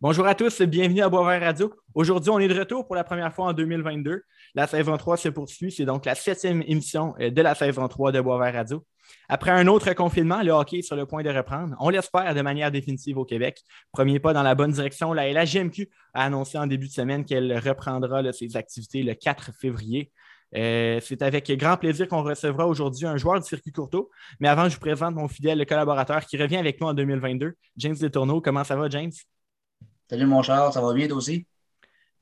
Bonjour 0.00 0.28
à 0.28 0.36
tous, 0.36 0.62
bienvenue 0.62 1.02
à 1.02 1.08
Boisvert 1.08 1.40
Radio. 1.40 1.74
Aujourd'hui, 1.92 2.30
on 2.30 2.38
est 2.38 2.46
de 2.46 2.56
retour 2.56 2.86
pour 2.86 2.94
la 2.94 3.02
première 3.02 3.34
fois 3.34 3.46
en 3.46 3.52
2022. 3.52 4.22
La 4.54 4.68
saison 4.68 4.96
3 4.96 5.16
se 5.16 5.28
poursuit. 5.28 5.72
C'est 5.72 5.86
donc 5.86 6.06
la 6.06 6.14
septième 6.14 6.62
émission 6.68 7.16
euh, 7.18 7.30
de 7.30 7.42
la 7.42 7.56
saison 7.56 7.88
3 7.88 8.12
de 8.12 8.20
Boisvert 8.20 8.54
Radio. 8.54 8.86
Après 9.28 9.50
un 9.50 9.66
autre 9.66 9.92
confinement, 9.94 10.40
le 10.44 10.52
hockey 10.52 10.78
est 10.78 10.82
sur 10.82 10.94
le 10.94 11.04
point 11.04 11.24
de 11.24 11.30
reprendre. 11.30 11.74
On 11.80 11.88
l'espère 11.88 12.32
de 12.32 12.40
manière 12.42 12.70
définitive 12.70 13.18
au 13.18 13.24
Québec. 13.24 13.60
Premier 13.90 14.20
pas 14.20 14.32
dans 14.32 14.44
la 14.44 14.54
bonne 14.54 14.70
direction, 14.70 15.12
la 15.12 15.32
LHGMQ 15.32 15.90
a 16.14 16.26
annoncé 16.26 16.58
en 16.58 16.68
début 16.68 16.86
de 16.86 16.92
semaine 16.92 17.24
qu'elle 17.24 17.58
reprendra 17.58 18.32
ses 18.32 18.56
activités 18.56 19.02
le 19.02 19.14
4 19.14 19.50
février. 19.52 20.12
Euh, 20.54 21.00
c'est 21.02 21.22
avec 21.22 21.50
grand 21.58 21.76
plaisir 21.76 22.06
qu'on 22.06 22.22
recevra 22.22 22.68
aujourd'hui 22.68 23.06
un 23.06 23.16
joueur 23.16 23.40
du 23.40 23.48
circuit 23.48 23.72
courto. 23.72 24.10
Mais 24.38 24.46
avant, 24.46 24.68
je 24.68 24.74
vous 24.74 24.80
présente 24.80 25.16
mon 25.16 25.26
fidèle 25.26 25.66
collaborateur 25.66 26.24
qui 26.24 26.36
revient 26.36 26.58
avec 26.58 26.80
nous 26.80 26.86
en 26.86 26.94
2022, 26.94 27.54
James 27.78 27.96
Letourneau. 28.00 28.40
Comment 28.40 28.62
ça 28.62 28.76
va, 28.76 28.88
James? 28.88 29.10
Salut 30.08 30.24
mon 30.24 30.42
Charles, 30.42 30.72
ça 30.72 30.80
va 30.80 30.94
bien 30.94 31.06
toi 31.06 31.18
aussi? 31.18 31.46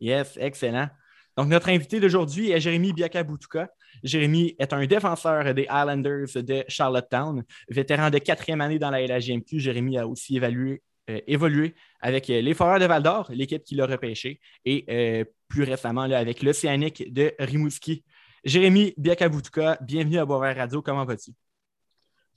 Yes, 0.01 0.37
excellent. 0.41 0.89
Donc, 1.37 1.49
notre 1.49 1.69
invité 1.69 2.01
d'aujourd'hui 2.01 2.51
est 2.51 2.61
Jérémy 2.61 2.93
Biakabutuka. 2.93 3.71
Jérémy 4.03 4.57
est 4.59 4.73
un 4.73 4.85
défenseur 4.87 5.55
des 5.55 5.69
Islanders 5.71 6.27
de 6.35 6.65
Charlottetown, 6.67 7.45
vétéran 7.69 8.11
de 8.11 8.19
quatrième 8.19 8.61
année 8.61 8.81
dans 8.81 8.91
la 8.91 9.07
LHGMQ. 9.07 9.61
Jérémy 9.61 9.99
a 9.99 10.09
aussi 10.09 10.37
évalué, 10.37 10.83
euh, 11.11 11.21
évolué 11.29 11.77
avec 12.01 12.27
les 12.27 12.55
Foreurs 12.55 12.81
de 12.81 12.87
Val-d'Or, 12.87 13.29
l'équipe 13.31 13.63
qui 13.63 13.77
l'a 13.77 13.87
repêché, 13.87 14.41
et 14.65 14.85
euh, 14.91 15.25
plus 15.47 15.63
récemment 15.63 16.03
avec 16.03 16.43
l'Océanique 16.43 17.13
de 17.13 17.35
Rimouski. 17.39 18.03
Jérémy 18.45 18.95
Biakabutuka, 18.97 19.79
bienvenue 19.81 20.19
à 20.19 20.25
Boisvert 20.25 20.57
Radio. 20.57 20.83
Comment 20.83 21.05
vas-tu? 21.05 21.31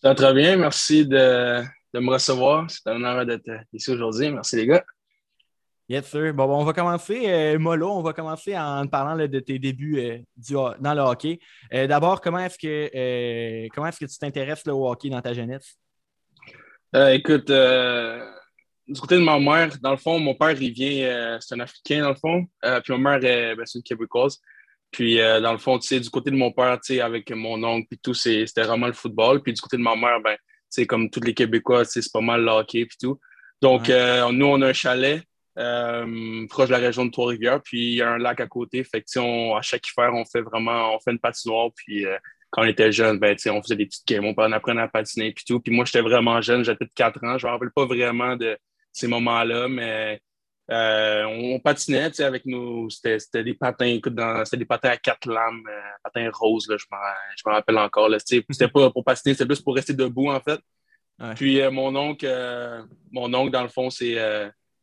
Ça 0.02 0.09
va 0.09 0.16
très 0.16 0.34
bien. 0.34 0.58
Merci 0.58 1.08
de, 1.08 1.63
de 1.94 2.00
me 2.00 2.11
recevoir. 2.11 2.70
C'est 2.70 2.88
un 2.88 2.97
honneur 2.97 3.25
d'être 3.25 3.50
ici 3.73 3.89
aujourd'hui. 3.89 4.30
Merci 4.30 4.58
les 4.58 4.67
gars. 4.67 4.84
Yes, 5.89 6.05
sir. 6.05 6.36
Bon, 6.36 6.44
on 6.44 6.63
va 6.63 6.72
commencer, 6.72 7.23
euh, 7.25 7.58
Molo, 7.58 7.89
on 7.89 8.03
va 8.03 8.13
commencer 8.13 8.55
en 8.55 8.86
parlant 8.86 9.17
de 9.17 9.39
tes 9.39 9.58
débuts 9.58 9.97
euh, 9.97 10.19
dans 10.80 10.94
le 10.94 11.02
hockey. 11.02 11.39
Euh, 11.73 11.88
d'abord, 11.88 12.22
comment 12.22 12.38
est-ce 12.38 12.59
que 12.59 13.67
comment 13.69 13.88
est-ce 13.88 14.00
que 14.00 14.05
tu 14.05 14.19
t'intéresses 14.19 14.67
au 14.67 14.88
hockey 14.88 15.09
dans 15.09 15.19
ta 15.19 15.33
jeunesse? 15.33 15.80
écoute, 16.94 17.47
du 17.47 19.02
côté 19.02 19.16
de 19.16 19.23
ma 19.23 19.39
mère, 19.39 19.75
dans 19.81 19.89
le 19.89 19.97
fond, 19.97 20.19
mon 20.19 20.36
père, 20.36 20.52
il 20.61 20.72
vient, 20.72 21.39
c'est 21.41 21.55
un 21.55 21.59
Africain, 21.59 22.03
dans 22.03 22.09
le 22.09 22.16
fond. 22.16 22.45
puis 22.83 22.94
ma 22.95 23.17
mère, 23.17 23.56
ben, 23.56 23.66
c'est 23.66 23.80
une 23.80 23.83
Québécoise. 23.83 24.39
Puis, 24.91 25.17
dans 25.17 25.53
le 25.53 25.58
fond, 25.58 25.80
tu 25.80 25.88
sais, 25.88 26.00
du 26.00 26.09
côté 26.11 26.30
de 26.30 26.35
mon 26.35 26.52
père, 26.52 26.80
tu 26.80 26.94
sais, 26.94 27.02
avec 27.02 27.31
mon 27.31 27.63
oncle, 27.63 27.88
puis 27.89 27.97
tout, 27.97 28.13
c'était 28.13 28.61
vraiment 28.61 28.85
le 28.85 28.94
football. 28.94 29.41
Puis, 29.41 29.53
du 29.53 29.61
côté 29.61 29.78
de 29.78 29.81
ma 29.81 29.95
mère, 29.95 30.22
ben, 30.22 30.35
tu 30.35 30.41
sais, 30.69 30.85
comme 30.85 31.09
tous 31.09 31.22
les 31.22 31.33
Québécois, 31.33 31.83
c'est 31.83 32.02
pas 32.11 32.22
mal 32.22 32.44
le 32.44 32.52
hockey, 32.52 32.85
puis 32.85 32.97
tout. 33.02 33.19
Donc, 33.59 33.89
nous, 33.89 34.45
on 34.45 34.61
a 34.61 34.67
un 34.67 34.73
chalet. 34.73 35.23
Euh, 35.58 36.47
proche 36.47 36.67
de 36.67 36.73
la 36.73 36.80
région 36.80 37.05
de 37.05 37.11
Trois-Rivières. 37.11 37.61
Puis 37.61 37.92
il 37.92 37.95
y 37.95 38.02
a 38.02 38.11
un 38.11 38.17
lac 38.17 38.39
à 38.39 38.47
côté. 38.47 38.83
Fait 38.83 39.02
que, 39.02 39.19
on, 39.19 39.56
à 39.56 39.61
chaque 39.61 39.88
hiver, 39.88 40.14
on 40.14 40.25
fait 40.25 40.41
vraiment 40.41 40.95
on 40.95 41.00
fait 41.00 41.11
une 41.11 41.19
patinoire. 41.19 41.69
Puis 41.75 42.06
euh, 42.06 42.17
quand 42.50 42.64
on 42.64 42.66
était 42.66 42.91
jeune, 42.91 43.19
ben, 43.19 43.36
on 43.47 43.61
faisait 43.61 43.75
des 43.75 43.86
petites 43.86 44.08
games. 44.08 44.25
On 44.25 44.52
apprenait 44.52 44.81
à 44.81 44.88
patiner 44.88 45.31
puis 45.31 45.44
tout. 45.45 45.59
Puis 45.59 45.73
moi, 45.73 45.86
j'étais 45.86 46.02
vraiment 46.02 46.41
jeune, 46.41 46.64
j'avais 46.64 46.78
peut-être 46.78 46.94
4 46.94 47.23
ans. 47.23 47.38
Je 47.38 47.47
me 47.47 47.52
rappelle 47.52 47.72
pas 47.72 47.86
vraiment 47.86 48.36
de 48.36 48.58
ces 48.91 49.08
moments-là, 49.08 49.67
mais 49.67 50.22
euh, 50.72 51.23
on, 51.25 51.59
patinait 51.59 52.22
avec 52.22 52.45
nous. 52.45 52.89
C'était 52.89 53.44
des 53.44 53.53
patins, 53.53 53.86
écoute, 53.86 54.13
c'était 54.45 54.58
des 54.58 54.66
patins 54.66 54.89
à 54.89 54.97
quatre 54.97 55.28
lames, 55.28 55.63
patins 56.03 56.30
roses, 56.34 56.67
là, 56.69 56.78
je 56.78 56.86
me 57.45 57.52
rappelle 57.52 57.78
encore. 57.78 58.09
C'était 58.19 58.67
pas 58.67 58.89
pour 58.91 59.03
patiner, 59.03 59.34
c'était 59.34 59.45
plus 59.45 59.61
pour 59.61 59.75
rester 59.75 59.94
debout, 59.94 60.30
en 60.30 60.39
fait. 60.39 60.59
Puis 61.36 61.61
mon 61.69 61.95
oncle, 61.95 62.28
mon 63.11 63.34
oncle, 63.34 63.52
dans 63.52 63.63
le 63.63 63.69
fond, 63.69 63.89
c'est 63.89 64.17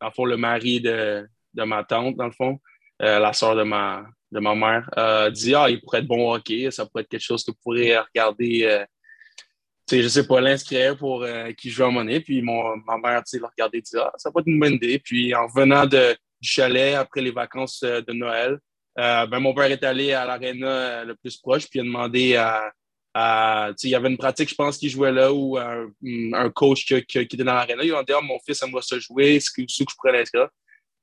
dans 0.01 0.09
le 0.09 0.13
fond, 0.13 0.25
le 0.25 0.37
mari 0.37 0.81
de, 0.81 1.27
de 1.55 1.63
ma 1.65 1.85
tante, 1.85 2.17
dans 2.17 2.27
le 2.27 2.33
fond, 2.33 2.59
euh, 3.03 3.19
la 3.19 3.33
soeur 3.33 3.57
de 3.57 3.63
ma, 3.63 4.07
de 4.33 4.41
ma 4.41 4.55
mère, 4.55 4.89
euh, 4.97 5.31
dit 5.31 5.55
Ah, 5.55 5.69
il 5.69 5.81
pourrait 5.81 5.99
être 5.99 6.07
bon 6.07 6.33
hockey, 6.33 6.71
ça 6.71 6.87
pourrait 6.87 7.03
être 7.03 7.09
quelque 7.09 7.21
chose 7.21 7.45
que 7.45 7.51
vous 7.51 7.59
pourriez 7.63 7.99
regarder. 7.99 8.65
Euh, 8.65 8.85
sais, 9.87 10.03
je 10.03 10.09
sais 10.09 10.27
pas, 10.27 10.41
l'inscrire 10.41 10.97
pour 10.97 11.23
euh, 11.23 11.53
qui 11.53 11.71
joue 11.71 11.85
à 11.85 11.91
monnaie. 11.91 12.21
Puis 12.21 12.43
mon, 12.43 12.77
ma 12.79 12.99
mère 12.99 13.23
l'a 13.33 13.49
regardé 13.49 13.81
dit 13.81 13.97
Ah, 13.97 14.13
ça 14.17 14.31
pourrait 14.31 14.43
être 14.43 14.49
une 14.49 14.61
bonne 14.61 14.75
idée. 14.75 14.99
Puis 14.99 15.35
en 15.35 15.47
revenant 15.47 15.87
de, 15.87 16.17
du 16.41 16.49
chalet 16.49 16.95
après 16.95 17.21
les 17.21 17.31
vacances 17.31 17.81
de 17.81 18.13
Noël, 18.13 18.59
ben, 18.97 19.39
mon 19.41 19.55
père 19.55 19.71
est 19.71 19.85
allé 19.85 20.13
à 20.13 20.25
l'aréna 20.25 21.05
le 21.05 21.15
plus 21.15 21.37
proche, 21.37 21.69
puis 21.69 21.79
il 21.79 21.83
a 21.83 21.85
demandé 21.85 22.37
à, 22.37 22.73
il 23.83 23.91
y 23.91 23.95
avait 23.95 24.09
une 24.09 24.17
pratique, 24.17 24.51
je 24.51 24.55
pense, 24.55 24.79
qui 24.79 24.89
jouait 24.89 25.13
là 25.13 25.33
ou 25.33 25.57
un, 25.59 26.51
coach 26.51 26.85
qui, 26.85 27.19
était 27.19 27.37
dans 27.39 27.55
l'aréna. 27.55 27.83
Il 27.85 27.95
a 27.95 28.03
dit 28.03 28.13
ah, 28.13 28.21
mon 28.23 28.39
fils 28.45 28.63
aimerait 28.63 28.83
se 28.83 28.99
jouer, 28.99 29.37
est-ce 29.37 29.51
que, 29.51 29.63
que 29.63 29.67
je 29.69 29.97
pourrais 29.97 30.13
l'inscrire? 30.13 30.49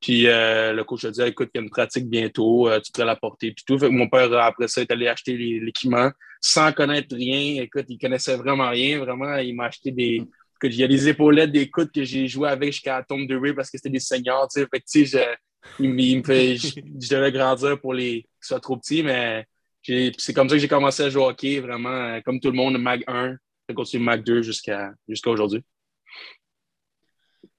Puis 0.03 0.27
euh, 0.27 0.73
le 0.73 0.83
coach 0.83 1.05
a 1.05 1.11
dit 1.11 1.21
écoute, 1.21 1.49
il 1.53 1.57
y 1.57 1.61
a 1.61 1.63
une 1.63 1.69
pratique 1.69 2.09
bientôt, 2.09 2.67
euh, 2.67 2.79
tu 2.81 2.91
pourrais 2.91 3.05
la 3.05 3.15
porter. 3.15 3.53
Puis 3.53 3.63
tout. 3.65 3.77
mon 3.89 4.09
père, 4.09 4.31
après 4.33 4.67
ça, 4.67 4.81
est 4.81 4.91
allé 4.91 5.07
acheter 5.07 5.37
l'équipement 5.37 6.11
sans 6.41 6.73
connaître 6.73 7.15
rien. 7.15 7.63
Écoute, 7.63 7.85
il 7.87 7.97
connaissait 7.97 8.35
vraiment 8.35 8.69
rien. 8.69 8.99
Vraiment, 8.99 9.37
il 9.37 9.55
m'a 9.55 9.65
acheté 9.65 9.91
des. 9.91 10.21
il 10.61 10.75
y 10.75 10.83
a 10.83 10.87
des 10.89 11.07
épaulettes, 11.07 11.53
des 11.53 11.69
coudes 11.69 11.91
que 11.91 12.03
j'ai 12.03 12.27
joué 12.27 12.49
avec 12.49 12.73
jusqu'à 12.73 12.97
la 12.97 13.03
tombe 13.03 13.27
de 13.27 13.37
Ray 13.37 13.53
parce 13.53 13.71
que 13.71 13.77
c'était 13.77 13.89
des 13.89 13.99
seniors. 13.99 14.49
Fait 14.53 14.67
que, 14.67 14.81
sais, 14.85 15.37
il, 15.79 15.89
me 15.89 16.23
fait. 16.23 16.57
je 16.57 17.09
devais 17.09 17.31
grandir 17.31 17.79
pour 17.79 17.93
les 17.93 18.23
qui 18.23 18.47
soient 18.47 18.59
trop 18.59 18.75
petits, 18.75 19.03
mais 19.03 19.45
c'est 19.83 20.33
comme 20.33 20.49
ça 20.49 20.55
que 20.55 20.61
j'ai 20.61 20.67
commencé 20.67 21.03
à 21.03 21.09
jouer 21.09 21.23
au 21.23 21.29
hockey, 21.29 21.59
vraiment, 21.59 21.89
euh, 21.89 22.21
comme 22.21 22.39
tout 22.39 22.49
le 22.49 22.57
monde, 22.57 22.77
Mag 22.77 23.03
1, 23.07 23.35
j'ai 23.67 23.75
continué 23.75 24.03
Mag 24.03 24.23
2 24.23 24.41
jusqu'à 24.41 24.93
aujourd'hui. 25.25 25.63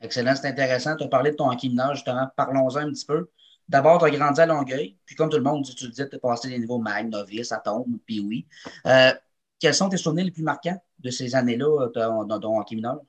Excellent, 0.01 0.35
c'est 0.35 0.49
intéressant. 0.49 0.97
Tu 0.97 1.05
as 1.05 1.09
parlé 1.09 1.31
de 1.31 1.37
ton 1.37 1.51
hockey 1.51 1.69
mineur, 1.69 1.95
justement. 1.95 2.27
Parlons-en 2.37 2.77
un 2.77 2.91
petit 2.91 3.07
peu. 3.07 3.29
D'abord, 3.69 3.99
tu 3.99 4.07
as 4.07 4.11
grandi 4.11 4.41
à 4.41 4.47
Longueuil, 4.47 4.97
puis 5.07 5.17
comme 5.17 5.31
tout 5.31 5.39
le 5.39 5.43
monde, 5.43 5.65
tu, 5.65 5.85
le 5.85 5.91
disais, 5.91 6.09
tu 6.09 6.17
as 6.17 6.19
passé 6.19 6.49
des 6.49 6.59
niveaux 6.59 6.79
Mag, 6.79 7.09
Novice, 7.09 7.53
Atome, 7.53 7.99
puis 8.07 8.21
oui. 8.21 8.47
Euh, 8.87 9.13
quels 9.59 9.75
sont 9.75 9.89
tes 9.89 9.97
souvenirs 9.97 10.27
les 10.27 10.31
plus 10.31 10.43
marquants 10.43 10.79
de 10.99 11.11
ces 11.11 11.35
années-là 11.35 11.89
euh, 11.97 12.25
dans 12.25 12.41
ton 12.41 12.59
hockey 12.59 12.75
mineur? 12.75 13.01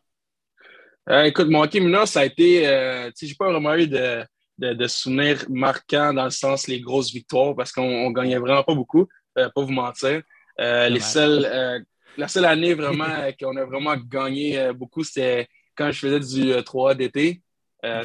écoute, 1.26 1.50
mon 1.50 1.64
hockey 1.64 1.82
mineur, 1.82 2.08
ça 2.08 2.22
a 2.22 2.26
été. 2.26 2.62
tu 3.08 3.12
sais, 3.16 3.28
j'ai 3.28 3.36
pas 3.36 3.52
vraiment 3.52 3.76
eu 3.76 3.88
de 3.88 4.26
de, 4.58 4.88
souvenirs 4.88 5.46
marquants 5.50 6.14
dans 6.14 6.26
le 6.26 6.30
sens 6.30 6.68
les 6.68 6.80
grosses 6.80 7.12
victoires 7.12 7.56
parce 7.56 7.72
qu'on 7.72 8.12
gagnait 8.12 8.38
vraiment 8.38 8.64
pas 8.64 8.76
beaucoup, 8.76 9.08
euh, 9.38 9.50
pas 9.54 9.62
vous 9.62 9.72
mentir. 9.72 10.22
Euh, 10.60 10.90
les 10.90 11.02
seules, 11.02 11.46
euh, 11.46 11.80
la 12.18 12.28
seule 12.28 12.46
année 12.46 12.74
vraiment 12.74 13.30
qu'on 13.40 13.56
a 13.58 13.66
vraiment 13.66 13.96
gagné 13.98 14.72
beaucoup, 14.74 15.04
c'était 15.04 15.48
quand 15.76 15.92
je 15.92 16.00
faisais 16.00 16.20
du 16.20 16.64
3 16.64 16.96
d'été. 16.96 17.42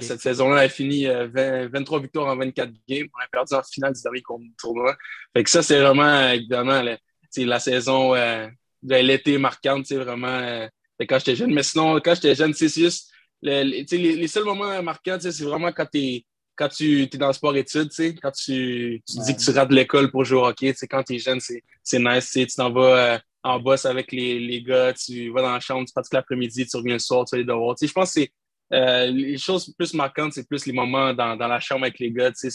Cette 0.01 0.21
saison-là, 0.21 0.59
elle 0.59 0.67
a 0.67 0.69
fini 0.69 1.07
23 1.07 2.01
victoires 2.01 2.27
en 2.27 2.37
24 2.37 2.71
games. 2.87 3.07
On 3.17 3.23
a 3.23 3.29
perdu 3.33 3.55
en 3.55 3.63
finale 3.63 3.95
du 3.95 4.03
dernier 4.03 4.23
tournoi. 4.59 4.95
Fait 5.35 5.43
que 5.43 5.49
ça, 5.49 5.63
c'est 5.63 5.81
vraiment, 5.81 6.29
évidemment, 6.33 6.83
la 6.83 7.61
saison 7.61 8.13
de 8.13 8.95
l'été 8.97 9.39
marquante, 9.39 9.87
c'est 9.87 9.97
vraiment 9.97 10.69
quand 10.99 11.19
j'étais 11.19 11.37
jeune. 11.37 11.55
Mais 11.55 11.63
sinon, 11.63 11.99
quand 12.01 12.15
j'étais 12.15 12.35
jeune, 12.35 12.53
c'est 12.53 12.69
juste 12.69 13.11
les, 13.41 13.65
les, 13.65 14.29
seuls 14.29 14.45
moments 14.45 14.83
marquants, 14.83 15.17
c'est 15.19 15.45
vraiment 15.45 15.73
quand 15.73 15.87
tu 15.91 15.99
es 15.99 16.25
quand 16.61 16.69
tu 16.69 17.03
es 17.05 17.17
dans 17.17 17.29
le 17.29 17.33
sport-études, 17.33 18.21
quand 18.21 18.33
tu, 18.33 19.03
dis 19.09 19.35
que 19.35 19.41
tu 19.41 19.51
rates 19.51 19.73
l'école 19.73 20.11
pour 20.11 20.27
jouer 20.27 20.41
au 20.41 20.47
hockey, 20.47 20.75
quand 20.91 21.03
tu 21.03 21.15
es 21.15 21.19
jeune, 21.19 21.41
c'est 21.41 21.99
nice. 21.99 22.31
Tu 22.31 22.47
t'en 22.49 22.71
vas 22.71 23.15
euh, 23.15 23.19
en 23.43 23.59
boss 23.59 23.87
avec 23.87 24.13
les, 24.13 24.39
les, 24.39 24.63
gars, 24.63 24.93
tu 24.93 25.31
vas 25.31 25.41
dans 25.41 25.53
la 25.53 25.61
chambre, 25.61 25.87
tu 25.87 25.93
pratiques 25.95 26.13
l'après-midi, 26.13 26.67
tu 26.67 26.77
reviens 26.77 26.93
le 26.93 26.99
soir, 26.99 27.25
tu 27.25 27.35
vas 27.35 27.39
les 27.39 27.47
devoirs. 27.47 27.77
Je 27.81 27.91
pense 27.91 28.13
que 28.13 28.21
c'est 28.21 28.33
euh, 28.75 29.07
les 29.07 29.39
choses 29.39 29.73
plus 29.75 29.95
marquantes, 29.95 30.35
c'est 30.35 30.47
plus 30.47 30.67
les 30.67 30.75
moments 30.75 31.15
dans, 31.15 31.35
dans, 31.35 31.49
la 31.49 31.61
chambre 31.61 31.85
avec 31.85 31.99
les 31.99 32.13
gars. 32.13 32.31
Tu 32.31 32.51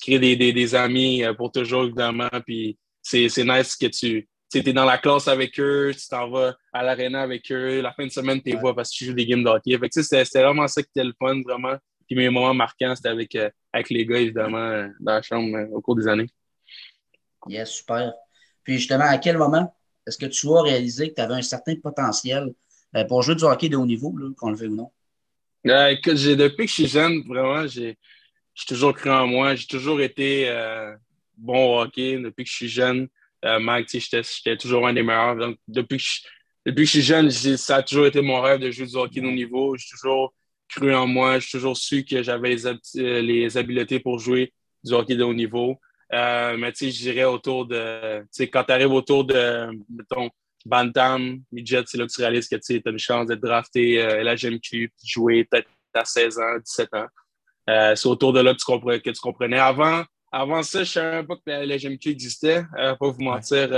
crées 0.00 0.18
des, 0.18 0.34
des, 0.34 0.52
des, 0.52 0.74
amis 0.74 1.22
euh, 1.22 1.32
pour 1.32 1.52
toujours, 1.52 1.84
évidemment. 1.84 2.28
Puis 2.44 2.76
c'est 3.02 3.28
nice 3.38 3.76
que 3.76 3.86
tu 3.86 4.26
es 4.52 4.72
dans 4.72 4.84
la 4.84 4.98
classe 4.98 5.28
avec 5.28 5.60
eux, 5.60 5.92
tu 5.96 6.08
t'en 6.08 6.28
vas 6.28 6.56
à 6.72 6.82
l'aréna 6.82 7.22
avec 7.22 7.52
eux. 7.52 7.82
La 7.82 7.92
fin 7.92 8.04
de 8.04 8.10
semaine, 8.10 8.42
tu 8.42 8.50
les 8.50 8.56
vois 8.56 8.74
parce 8.74 8.90
que 8.90 8.96
tu 8.96 9.04
joues 9.04 9.14
des 9.14 9.26
games 9.26 9.44
de 9.44 9.48
hockey. 9.48 9.78
C'était 9.92 10.42
vraiment 10.42 10.66
ça 10.66 10.82
qui 10.82 10.88
était 10.96 11.04
le 11.04 11.14
fun, 11.16 11.40
vraiment 11.42 11.76
mes 12.14 12.28
moments 12.30 12.54
marquants, 12.54 12.94
c'était 12.94 13.08
avec, 13.08 13.34
euh, 13.34 13.50
avec 13.72 13.90
les 13.90 14.06
gars, 14.06 14.18
évidemment, 14.18 14.58
euh, 14.58 14.88
dans 15.00 15.14
la 15.14 15.22
chambre 15.22 15.56
euh, 15.56 15.66
au 15.72 15.80
cours 15.80 15.96
des 15.96 16.08
années. 16.08 16.28
Yes, 17.48 17.70
super. 17.70 18.12
Puis 18.62 18.78
justement, 18.78 19.04
à 19.04 19.18
quel 19.18 19.38
moment 19.38 19.74
est-ce 20.06 20.18
que 20.18 20.26
tu 20.26 20.48
as 20.48 20.62
réalisé 20.62 21.10
que 21.10 21.14
tu 21.14 21.20
avais 21.20 21.34
un 21.34 21.42
certain 21.42 21.74
potentiel 21.76 22.52
pour 23.08 23.22
jouer 23.22 23.34
du 23.34 23.44
hockey 23.44 23.68
de 23.68 23.76
haut 23.76 23.86
niveau, 23.86 24.14
qu'on 24.36 24.50
le 24.50 24.56
fait 24.56 24.66
ou 24.66 24.76
non? 24.76 24.90
depuis 25.64 26.00
que 26.02 26.68
je 26.68 26.72
suis 26.72 26.86
jeune, 26.86 27.22
vraiment, 27.26 27.66
j'ai 27.66 27.96
toujours 28.66 28.94
cru 28.94 29.10
en 29.10 29.26
moi. 29.26 29.54
J'ai 29.54 29.66
toujours 29.66 30.00
été 30.00 30.52
bon 31.36 31.74
au 31.74 31.80
hockey 31.80 32.18
depuis 32.18 32.44
que 32.44 32.50
je 32.50 32.54
suis 32.54 32.68
jeune. 32.68 33.08
Mike, 33.42 33.88
j'étais 33.90 34.56
toujours 34.56 34.86
un 34.86 34.92
des 34.92 35.02
meilleurs. 35.02 35.36
Donc, 35.36 35.56
depuis 35.66 35.96
que 35.96 36.02
je, 36.04 36.20
depuis 36.66 36.82
que 36.82 36.86
je 36.86 36.90
suis 36.90 37.02
jeune, 37.02 37.30
ça 37.30 37.76
a 37.76 37.82
toujours 37.82 38.06
été 38.06 38.20
mon 38.20 38.40
rêve 38.40 38.60
de 38.60 38.70
jouer 38.70 38.86
du 38.86 38.96
hockey 38.96 39.20
de 39.20 39.26
haut 39.26 39.32
niveau. 39.32 39.76
J'ai 39.76 39.88
toujours 39.88 40.34
cru 40.74 40.94
en 40.94 41.06
moi. 41.06 41.38
J'ai 41.38 41.50
toujours 41.50 41.76
su 41.76 42.04
que 42.04 42.22
j'avais 42.22 42.50
les, 42.50 42.66
euh, 42.66 43.20
les, 43.20 43.56
habiletés 43.56 44.00
pour 44.00 44.18
jouer 44.18 44.52
du 44.82 44.92
hockey 44.92 45.16
de 45.16 45.22
haut 45.22 45.34
niveau. 45.34 45.78
Euh, 46.12 46.56
mais 46.56 46.72
tu 46.72 46.86
sais, 46.86 46.90
je 46.90 47.02
dirais 47.02 47.24
autour 47.24 47.66
de. 47.66 48.20
Tu 48.22 48.26
sais, 48.30 48.48
quand 48.48 48.64
tu 48.64 48.72
arrives 48.72 48.92
autour 48.92 49.24
de, 49.24 49.68
mettons, 49.88 50.30
Bantam, 50.64 51.40
Midget, 51.50 51.84
c'est 51.86 51.98
là 51.98 52.06
que 52.06 52.12
tu 52.12 52.20
réalises 52.20 52.48
que 52.48 52.56
tu 52.56 52.82
as 52.84 52.90
une 52.90 52.98
chance 52.98 53.26
d'être 53.26 53.40
drafté 53.40 54.02
euh, 54.02 54.22
la 54.22 54.36
GMQ, 54.36 54.60
puis 54.68 54.90
jouer 55.04 55.44
peut-être 55.44 55.68
à 55.94 56.04
16 56.04 56.38
ans, 56.38 56.58
17 56.64 56.88
ans. 56.94 57.06
c'est 57.94 58.06
autour 58.06 58.32
de 58.32 58.40
là 58.40 58.52
que 58.52 58.58
tu, 58.58 58.64
comprenais, 58.64 59.00
que 59.00 59.10
tu 59.10 59.20
comprenais. 59.20 59.58
Avant, 59.58 60.04
avant 60.30 60.62
ça, 60.62 60.78
je 60.78 60.82
ne 60.82 60.84
savais 60.84 61.16
même 61.16 61.26
pas 61.26 61.36
que 61.36 61.42
la, 61.46 61.76
GMQ 61.76 62.10
existait. 62.10 62.64
pas 62.74 62.96
vous 63.00 63.22
mentir. 63.22 63.68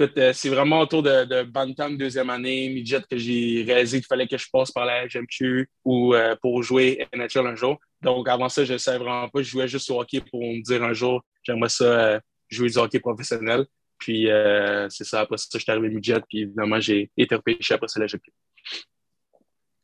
Écoute, 0.00 0.32
c'est 0.32 0.48
vraiment 0.48 0.80
autour 0.80 1.02
de, 1.02 1.42
Bantam 1.44 1.96
deuxième 1.96 2.30
année, 2.30 2.68
midget, 2.68 3.02
que 3.08 3.16
j'ai 3.16 3.64
réalisé 3.66 3.98
qu'il 3.98 4.06
fallait 4.06 4.26
que 4.26 4.38
je 4.38 4.46
passe 4.52 4.70
par 4.70 4.84
la 4.84 5.06
GMQ 5.06 5.68
ou 5.84 6.14
pour 6.40 6.62
jouer 6.62 7.06
NHL 7.14 7.46
un 7.46 7.56
jour. 7.56 7.78
Donc, 8.02 8.28
avant 8.28 8.48
ça, 8.48 8.64
je 8.64 8.72
ne 8.74 8.78
savais 8.78 8.98
vraiment 8.98 9.28
pas. 9.28 9.42
Je 9.42 9.50
jouais 9.50 9.68
juste 9.68 9.90
au 9.90 10.00
hockey 10.00 10.22
pour 10.30 10.40
me 10.40 10.62
dire 10.62 10.82
un 10.82 10.92
jour, 10.92 11.22
j'aimerais 11.42 11.68
ça 11.68 12.20
jouer 12.48 12.68
du 12.68 12.78
hockey 12.78 13.00
professionnel. 13.00 13.66
Puis 14.00 14.30
euh, 14.30 14.88
c'est 14.88 15.04
ça, 15.04 15.20
après 15.20 15.36
ça, 15.36 15.46
je 15.52 15.58
suis 15.58 15.70
arrivé 15.70 15.90
midget, 15.90 16.20
puis 16.28 16.40
évidemment, 16.40 16.80
j'ai 16.80 17.10
été 17.16 17.34
repêché 17.34 17.74
après 17.74 17.86
ça 17.86 18.00
la 18.00 18.06
GP. 18.06 18.22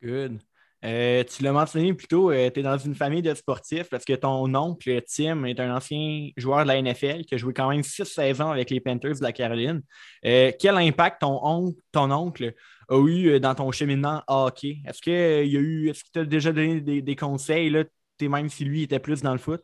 Good. 0.03 0.41
Euh, 0.87 1.25
tu 1.25 1.43
l'as 1.43 1.53
mentionné 1.53 1.93
plus 1.95 2.07
tôt, 2.07 2.31
euh, 2.31 2.49
tu 2.49 2.61
es 2.61 2.63
dans 2.63 2.79
une 2.79 2.95
famille 2.95 3.23
de 3.23 3.35
sportifs 3.35 3.89
parce 3.91 4.05
que 4.05 4.13
ton 4.13 4.55
oncle, 4.55 5.03
Tim, 5.07 5.45
est 5.45 5.59
un 5.59 5.75
ancien 5.75 6.29
joueur 6.37 6.63
de 6.63 6.69
la 6.69 6.81
NFL 6.81 7.25
qui 7.25 7.35
a 7.35 7.39
joué 7.39 7.53
quand 7.53 7.69
même 7.69 7.83
six 7.83 8.05
saisons 8.05 8.53
avec 8.53 8.71
les 8.71 8.81
Panthers 8.81 9.17
de 9.17 9.23
la 9.23 9.33
Caroline. 9.33 9.83
quel 10.23 10.77
impact 10.77 11.23
ton 11.23 11.41
oncle, 11.45 11.81
ton 11.91 12.11
oncle 12.13 12.55
a 12.89 13.07
eu 13.07 13.41
dans 13.41 13.55
ton 13.57 13.73
cheminement 13.73 14.23
hockey? 14.29 14.79
Est-ce 14.87 15.03
qu'il 15.03 15.13
a 15.13 15.43
eu, 15.43 15.91
est-ce 15.91 16.05
qu'il 16.05 16.13
t'a 16.13 16.25
déjà 16.25 16.53
donné 16.53 16.81
des, 16.81 17.17
conseils, 17.17 17.69
là, 17.69 17.83
même 18.21 18.49
si 18.49 18.65
lui 18.65 18.83
était 18.83 19.01
plus 19.01 19.23
dans 19.23 19.33
le 19.33 19.39
foot? 19.39 19.63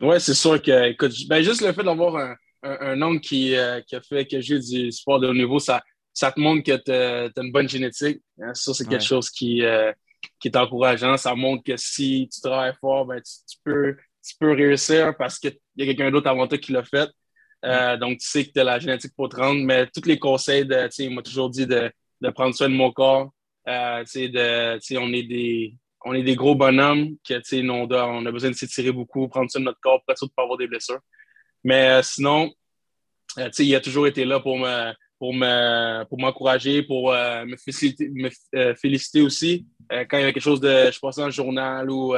Oui, 0.00 0.20
c'est 0.20 0.34
sûr 0.34 0.60
que, 0.60 0.90
écoute, 0.90 1.12
ben, 1.28 1.42
juste 1.42 1.62
le 1.62 1.72
fait 1.72 1.82
d'avoir 1.82 2.16
un, 2.16 2.36
un, 2.62 3.02
homme 3.02 3.20
qui, 3.20 3.56
euh, 3.56 3.80
qui, 3.80 3.96
a 3.96 4.00
fait 4.00 4.26
que 4.26 4.40
j'ai 4.40 4.58
du 4.58 4.92
sport 4.92 5.20
de 5.20 5.28
haut 5.28 5.34
niveau, 5.34 5.58
ça, 5.58 5.82
ça 6.12 6.32
te 6.32 6.40
montre 6.40 6.62
que 6.62 6.76
tu 6.76 6.90
as, 6.90 7.42
une 7.42 7.52
bonne 7.52 7.68
génétique. 7.68 8.20
Hein. 8.40 8.52
Ça, 8.54 8.74
c'est 8.74 8.86
quelque 8.86 9.04
chose 9.04 9.30
qui, 9.30 9.62
euh, 9.62 9.92
qui 10.38 10.48
est 10.48 10.56
encourageant. 10.56 11.16
Ça 11.16 11.34
montre 11.34 11.62
que 11.64 11.76
si 11.76 12.28
tu 12.32 12.40
travailles 12.40 12.74
fort, 12.80 13.06
ben, 13.06 13.20
tu, 13.20 13.56
peux, 13.64 13.96
tu 14.26 14.34
peux 14.38 14.52
réussir 14.52 15.16
parce 15.16 15.38
qu'il 15.38 15.56
y 15.76 15.82
a 15.82 15.86
quelqu'un 15.86 16.10
d'autre 16.10 16.28
avant 16.28 16.46
toi 16.46 16.58
qui 16.58 16.72
l'a 16.72 16.84
fait. 16.84 17.08
Euh, 17.64 17.96
donc, 17.96 18.18
tu 18.18 18.26
sais 18.26 18.44
que 18.44 18.52
tu 18.52 18.60
as 18.60 18.64
la 18.64 18.78
génétique 18.78 19.12
pour 19.16 19.28
te 19.28 19.36
rendre, 19.36 19.62
mais 19.64 19.86
tous 19.86 20.06
les 20.06 20.18
conseils, 20.18 20.64
de, 20.64 20.88
il 20.98 21.14
m'a 21.14 21.22
toujours 21.22 21.50
dit 21.50 21.66
de, 21.66 21.90
de, 22.20 22.30
prendre 22.30 22.54
soin 22.54 22.68
de 22.68 22.74
mon 22.74 22.92
corps. 22.92 23.30
de, 23.66 24.98
on, 24.98 25.12
est 25.12 25.22
des, 25.22 25.76
on 26.04 26.14
est 26.14 26.22
des 26.22 26.36
gros 26.36 26.54
bonhommes, 26.54 27.16
que, 27.26 27.68
on, 27.68 27.88
on 27.90 28.26
a 28.26 28.30
besoin 28.30 28.50
de 28.50 28.54
s'étirer 28.54 28.92
beaucoup, 28.92 29.26
prendre 29.28 29.50
soin 29.50 29.60
de 29.60 29.66
notre 29.66 29.80
corps, 29.80 30.02
pour 30.04 30.30
pas 30.36 30.42
avoir 30.42 30.58
des 30.58 30.68
blessures. 30.68 31.00
Mais 31.64 31.88
euh, 31.88 32.02
sinon, 32.02 32.52
euh, 33.38 33.50
il 33.58 33.74
a 33.74 33.80
toujours 33.80 34.06
été 34.06 34.24
là 34.24 34.38
pour 34.38 34.56
me 34.56 34.92
pour 35.18 35.34
me 35.34 36.04
pour 36.04 36.20
m'encourager, 36.20 36.84
pour 36.84 37.12
euh, 37.12 37.44
me, 37.44 37.56
féliciter, 37.56 38.08
me 38.08 38.30
féliciter 38.74 39.20
aussi. 39.20 39.66
Quand 39.90 40.16
il 40.16 40.20
y 40.20 40.22
avait 40.22 40.32
quelque 40.32 40.42
chose 40.42 40.60
de. 40.60 40.90
Je 40.90 40.98
passais 41.00 41.20
dans 41.20 41.26
le 41.26 41.32
journal 41.32 41.90
ou 41.90 42.14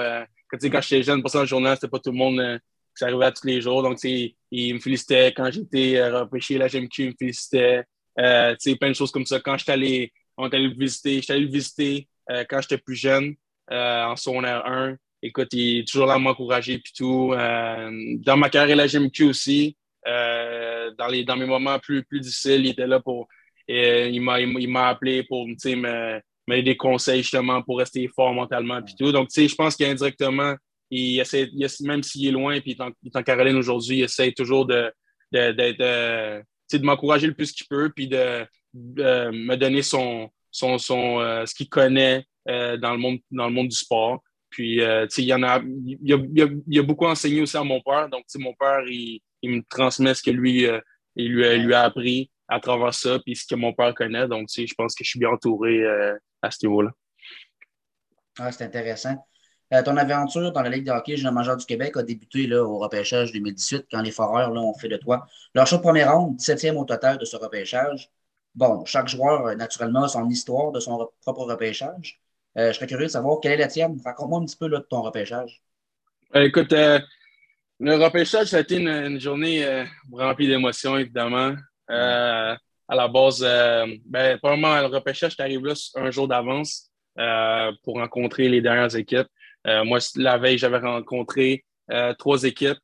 quand, 0.51 0.59
quand 0.63 0.81
j'étais 0.81 1.03
jeune, 1.03 1.19
je 1.19 1.23
passais 1.23 1.39
dans 1.39 1.43
le 1.43 1.49
journal, 1.49 1.77
c'était 1.77 1.89
pas 1.89 1.99
tout 1.99 2.11
le 2.11 2.17
monde 2.17 2.61
qui 2.97 3.05
arrivait 3.05 3.27
à 3.27 3.33
tous 3.33 3.47
les 3.47 3.61
jours. 3.61 3.83
Donc, 3.83 3.99
il 4.03 4.75
me 4.75 4.81
félicitait. 4.81 5.33
Quand 5.37 5.51
j'étais 5.51 6.09
repêché 6.11 6.59
la 6.59 6.69
GMQ, 6.69 7.03
il 7.03 7.07
me 7.09 7.15
félicitait. 7.19 7.85
plein 8.17 8.89
de 8.89 8.95
choses 8.95 9.11
comme 9.11 9.27
ça. 9.27 9.41
Quand 9.41 9.57
j'étais 9.59 9.73
allé, 9.73 10.13
on 10.37 10.49
est 10.49 10.55
allé 10.55 10.69
le 10.69 10.75
visiter, 10.75 11.21
j'étais 11.21 11.33
allé 11.35 11.43
le 11.43 11.53
visiter 11.53 12.09
quand 12.49 12.61
j'étais 12.61 12.79
plus 12.79 12.97
jeune, 12.97 13.35
en 13.71 14.17
secondaire 14.17 14.67
1 14.67 14.97
écoute, 15.23 15.49
il 15.53 15.81
est 15.81 15.89
toujours 15.89 16.07
là 16.07 16.15
à 16.15 16.19
m'encourager 16.19 16.79
puis 16.79 16.93
tout. 16.97 17.33
Euh, 17.33 17.91
dans 18.19 18.37
ma 18.37 18.51
carrière 18.51 18.77
la 18.77 18.87
GMQ 18.87 19.25
aussi, 19.25 19.77
euh, 20.07 20.91
dans, 20.97 21.09
les, 21.09 21.25
dans 21.25 21.37
mes 21.37 21.47
moments 21.47 21.79
plus, 21.79 22.05
plus 22.05 22.21
difficiles, 22.21 22.67
il 22.67 22.71
était 22.71 22.87
là 22.87 23.01
pour. 23.01 23.29
Il 23.71 24.21
m'a 24.23 24.89
appelé 24.89 25.25
pour 25.25 25.47
me 25.47 25.55
donner 26.57 26.63
des 26.63 26.77
conseils 26.77 27.23
justement 27.23 27.63
pour 27.63 27.79
rester 27.79 28.09
fort 28.09 28.33
mentalement 28.33 28.83
puis 28.83 28.95
tout. 28.99 29.13
Donc, 29.13 29.29
tu 29.29 29.41
sais, 29.43 29.49
je 29.49 29.55
pense 29.55 29.77
qu'indirectement, 29.77 30.55
il 30.91 31.21
essaie, 31.21 31.51
même 31.83 32.03
s'il 32.03 32.29
est 32.29 32.33
loin 32.33 32.61
puis 32.61 32.77
il 32.79 33.09
est 33.09 33.17
en, 33.17 33.23
Caroline 33.23 33.57
aujourd'hui, 33.57 33.99
il 33.99 34.05
essaie 34.05 34.33
toujours 34.33 34.67
de, 34.67 34.93
de, 35.33 35.53
de, 35.53 36.85
m'encourager 36.85 37.27
le 37.27 37.35
plus 37.35 37.53
qu'il 37.53 37.67
peut 37.67 37.91
puis 37.95 38.09
de, 38.09 38.47
me 38.75 39.57
donner 39.57 39.83
son, 39.83 40.31
son, 40.51 40.79
son 40.79 41.21
euh, 41.21 41.45
ce 41.45 41.55
qu'il 41.55 41.69
connaît 41.69 42.25
dans, 42.47 42.93
le 42.93 42.99
monde, 42.99 43.19
dans 43.31 43.47
le 43.47 43.53
monde 43.53 43.69
du 43.69 43.77
sport. 43.77 44.23
Puis, 44.51 44.81
euh, 44.81 45.07
il 45.19 45.25
y 45.25 45.35
en 45.35 45.43
a, 45.43 45.61
il 46.03 46.79
a, 46.79 46.83
beaucoup 46.83 47.07
enseigné 47.07 47.43
aussi 47.43 47.57
à 47.57 47.65
mon 47.65 47.81
père. 47.81 48.09
Donc, 48.09 48.25
mon 48.37 48.55
père, 48.55 48.81
il, 48.87 49.21
me 49.43 49.61
transmet 49.69 50.15
ce 50.15 50.23
que 50.23 50.31
lui, 50.31 50.67
euh, 50.67 50.81
il 51.17 51.33
lui, 51.33 51.59
lui, 51.59 51.75
a 51.75 51.83
appris 51.83 52.31
à 52.49 52.61
travers 52.61 52.95
ça, 52.95 53.19
puis 53.25 53.37
ce 53.37 53.47
que 53.47 53.55
mon 53.55 53.73
père 53.73 53.95
connaît. 53.95 54.27
Donc, 54.27 54.49
je 54.55 54.75
pense 54.77 54.95
que 54.95 55.05
je 55.05 55.11
suis 55.11 55.19
bien 55.19 55.31
entouré 55.31 55.83
euh, 55.85 56.15
à 56.43 56.51
ce 56.51 56.67
niveau-là. 56.67 56.91
Ah, 58.39 58.53
c'est 58.53 58.65
intéressant. 58.65 59.17
ton 59.85 59.97
aventure 59.97 60.53
dans 60.53 60.63
la 60.63 60.71
Ligue 60.71 60.87
de 60.87 60.91
hockey 60.91 61.17
jeune 61.17 61.35
majeur 61.35 61.57
du 61.57 61.67
Québec 61.67 61.97
a 61.97 62.03
débuté 62.03 62.47
là, 62.47 62.63
au 62.63 62.79
repêchage 62.79 63.33
2018 63.33 63.87
quand 63.91 64.01
les 64.01 64.13
Foreurs 64.13 64.53
ont 64.53 64.75
fait 64.75 64.89
de 64.89 64.97
toi 64.97 65.27
leur 65.55 65.67
choix 65.67 65.79
de 65.79 65.83
première 65.83 66.15
ronde, 66.15 66.37
17e 66.37 66.77
au 66.77 66.85
total 66.85 67.19
de 67.19 67.25
ce 67.25 67.37
repêchage. 67.37 68.11
Bon, 68.55 68.85
chaque 68.85 69.09
joueur, 69.09 69.55
naturellement, 69.57 70.05
a 70.05 70.09
son 70.09 70.29
histoire 70.29 70.73
de 70.73 70.81
son 70.81 71.11
propre 71.21 71.45
repêchage. 71.45 72.21
Euh, 72.57 72.69
je 72.69 72.77
serais 72.77 72.87
curieux 72.87 73.07
de 73.07 73.11
savoir 73.11 73.41
quelle 73.41 73.53
est 73.53 73.57
la 73.59 73.69
tienne. 73.69 74.01
Raconte-moi 74.05 74.41
un 74.41 74.45
petit 74.45 74.57
peu 74.57 74.69
de 74.69 74.79
ton 74.79 75.03
repêchage. 75.03 75.63
Euh, 76.35 76.43
écoute, 76.43 76.73
euh, 76.73 76.99
le 77.79 77.95
repêchage, 77.97 78.49
ça 78.49 78.57
a 78.57 78.61
été 78.61 78.77
une, 78.77 79.21
journée 79.21 79.87
remplie 80.13 80.49
d'émotions, 80.49 80.97
évidemment. 80.97 81.55
À 82.89 82.97
la 82.97 83.09
base, 83.09 83.41
ben, 84.07 84.39
probablement, 84.39 84.81
le 84.81 84.87
repêchage, 84.87 85.35
je 85.39 85.43
arrivé 85.43 85.63
là 85.69 85.75
un 85.97 86.11
jour 86.11 86.27
d'avance 86.27 86.91
pour 87.83 87.97
rencontrer 87.97 88.49
les 88.49 88.61
dernières 88.61 88.97
équipes. 88.97 89.29
moi, 89.85 89.99
la 90.17 90.39
veille, 90.39 90.59
j'avais 90.59 90.79
rencontré 90.79 91.65
trois 92.19 92.45
équipes. 92.45 92.79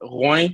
Rouen, 0.00 0.48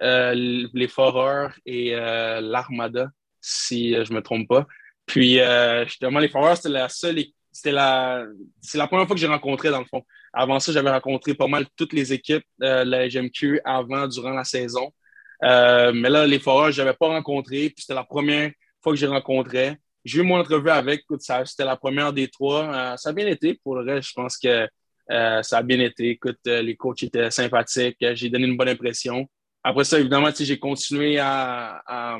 les 0.00 0.88
Foreurs 0.88 1.54
et 1.64 1.92
l'Armada, 1.94 3.08
si 3.40 3.94
je 3.94 4.10
ne 4.10 4.16
me 4.16 4.22
trompe 4.22 4.48
pas. 4.48 4.66
Puis, 5.06 5.40
euh, 5.40 5.84
justement, 5.84 6.18
les 6.18 6.28
Foreurs, 6.28 6.56
c'était 6.56 6.70
la 6.70 6.88
seule. 6.88 7.22
C'était 7.52 7.72
la, 7.72 8.24
c'est 8.60 8.78
la 8.78 8.88
première 8.88 9.06
fois 9.06 9.14
que 9.14 9.20
j'ai 9.20 9.28
rencontré, 9.28 9.70
dans 9.70 9.78
le 9.78 9.84
fond. 9.84 10.02
Avant 10.32 10.58
ça, 10.58 10.72
j'avais 10.72 10.90
rencontré 10.90 11.34
pas 11.34 11.46
mal 11.46 11.66
toutes 11.76 11.92
les 11.92 12.12
équipes 12.12 12.44
euh, 12.62 12.84
de 12.84 12.90
la 12.90 13.08
GMQ 13.08 13.60
avant, 13.64 14.08
durant 14.08 14.30
la 14.30 14.44
saison. 14.44 14.92
Euh, 15.42 15.92
mais 15.92 16.08
là, 16.08 16.26
les 16.26 16.38
Foreurs, 16.38 16.70
je 16.70 16.82
n'avais 16.82 16.96
pas 16.96 17.08
rencontré. 17.08 17.70
Puis, 17.70 17.76
c'était 17.78 17.94
la 17.94 18.04
première 18.04 18.50
fois 18.82 18.92
que 18.92 18.98
j'ai 18.98 19.06
rencontré. 19.06 19.76
J'ai 20.04 20.20
eu 20.20 20.22
mon 20.22 20.38
entrevue 20.38 20.70
avec. 20.70 21.04
C'était 21.18 21.64
la 21.64 21.76
première 21.76 22.12
des 22.12 22.28
trois. 22.28 22.96
ça 22.98 23.10
a 23.10 23.12
bien 23.12 23.26
été. 23.26 23.58
Pour 23.62 23.76
le 23.76 23.92
reste, 23.92 24.10
je 24.10 24.14
pense 24.14 24.36
que 24.36 24.68
ça 25.08 25.58
a 25.58 25.62
bien 25.62 25.80
été. 25.80 26.10
Écoute, 26.10 26.40
les 26.44 26.76
coachs 26.76 27.02
étaient 27.02 27.30
sympathiques. 27.30 27.96
J'ai 28.12 28.28
donné 28.28 28.46
une 28.46 28.56
bonne 28.56 28.68
impression. 28.68 29.26
Après 29.62 29.84
ça, 29.84 29.98
évidemment, 29.98 30.28
j'ai 30.38 30.58
continué 30.58 31.18
à 31.18 32.18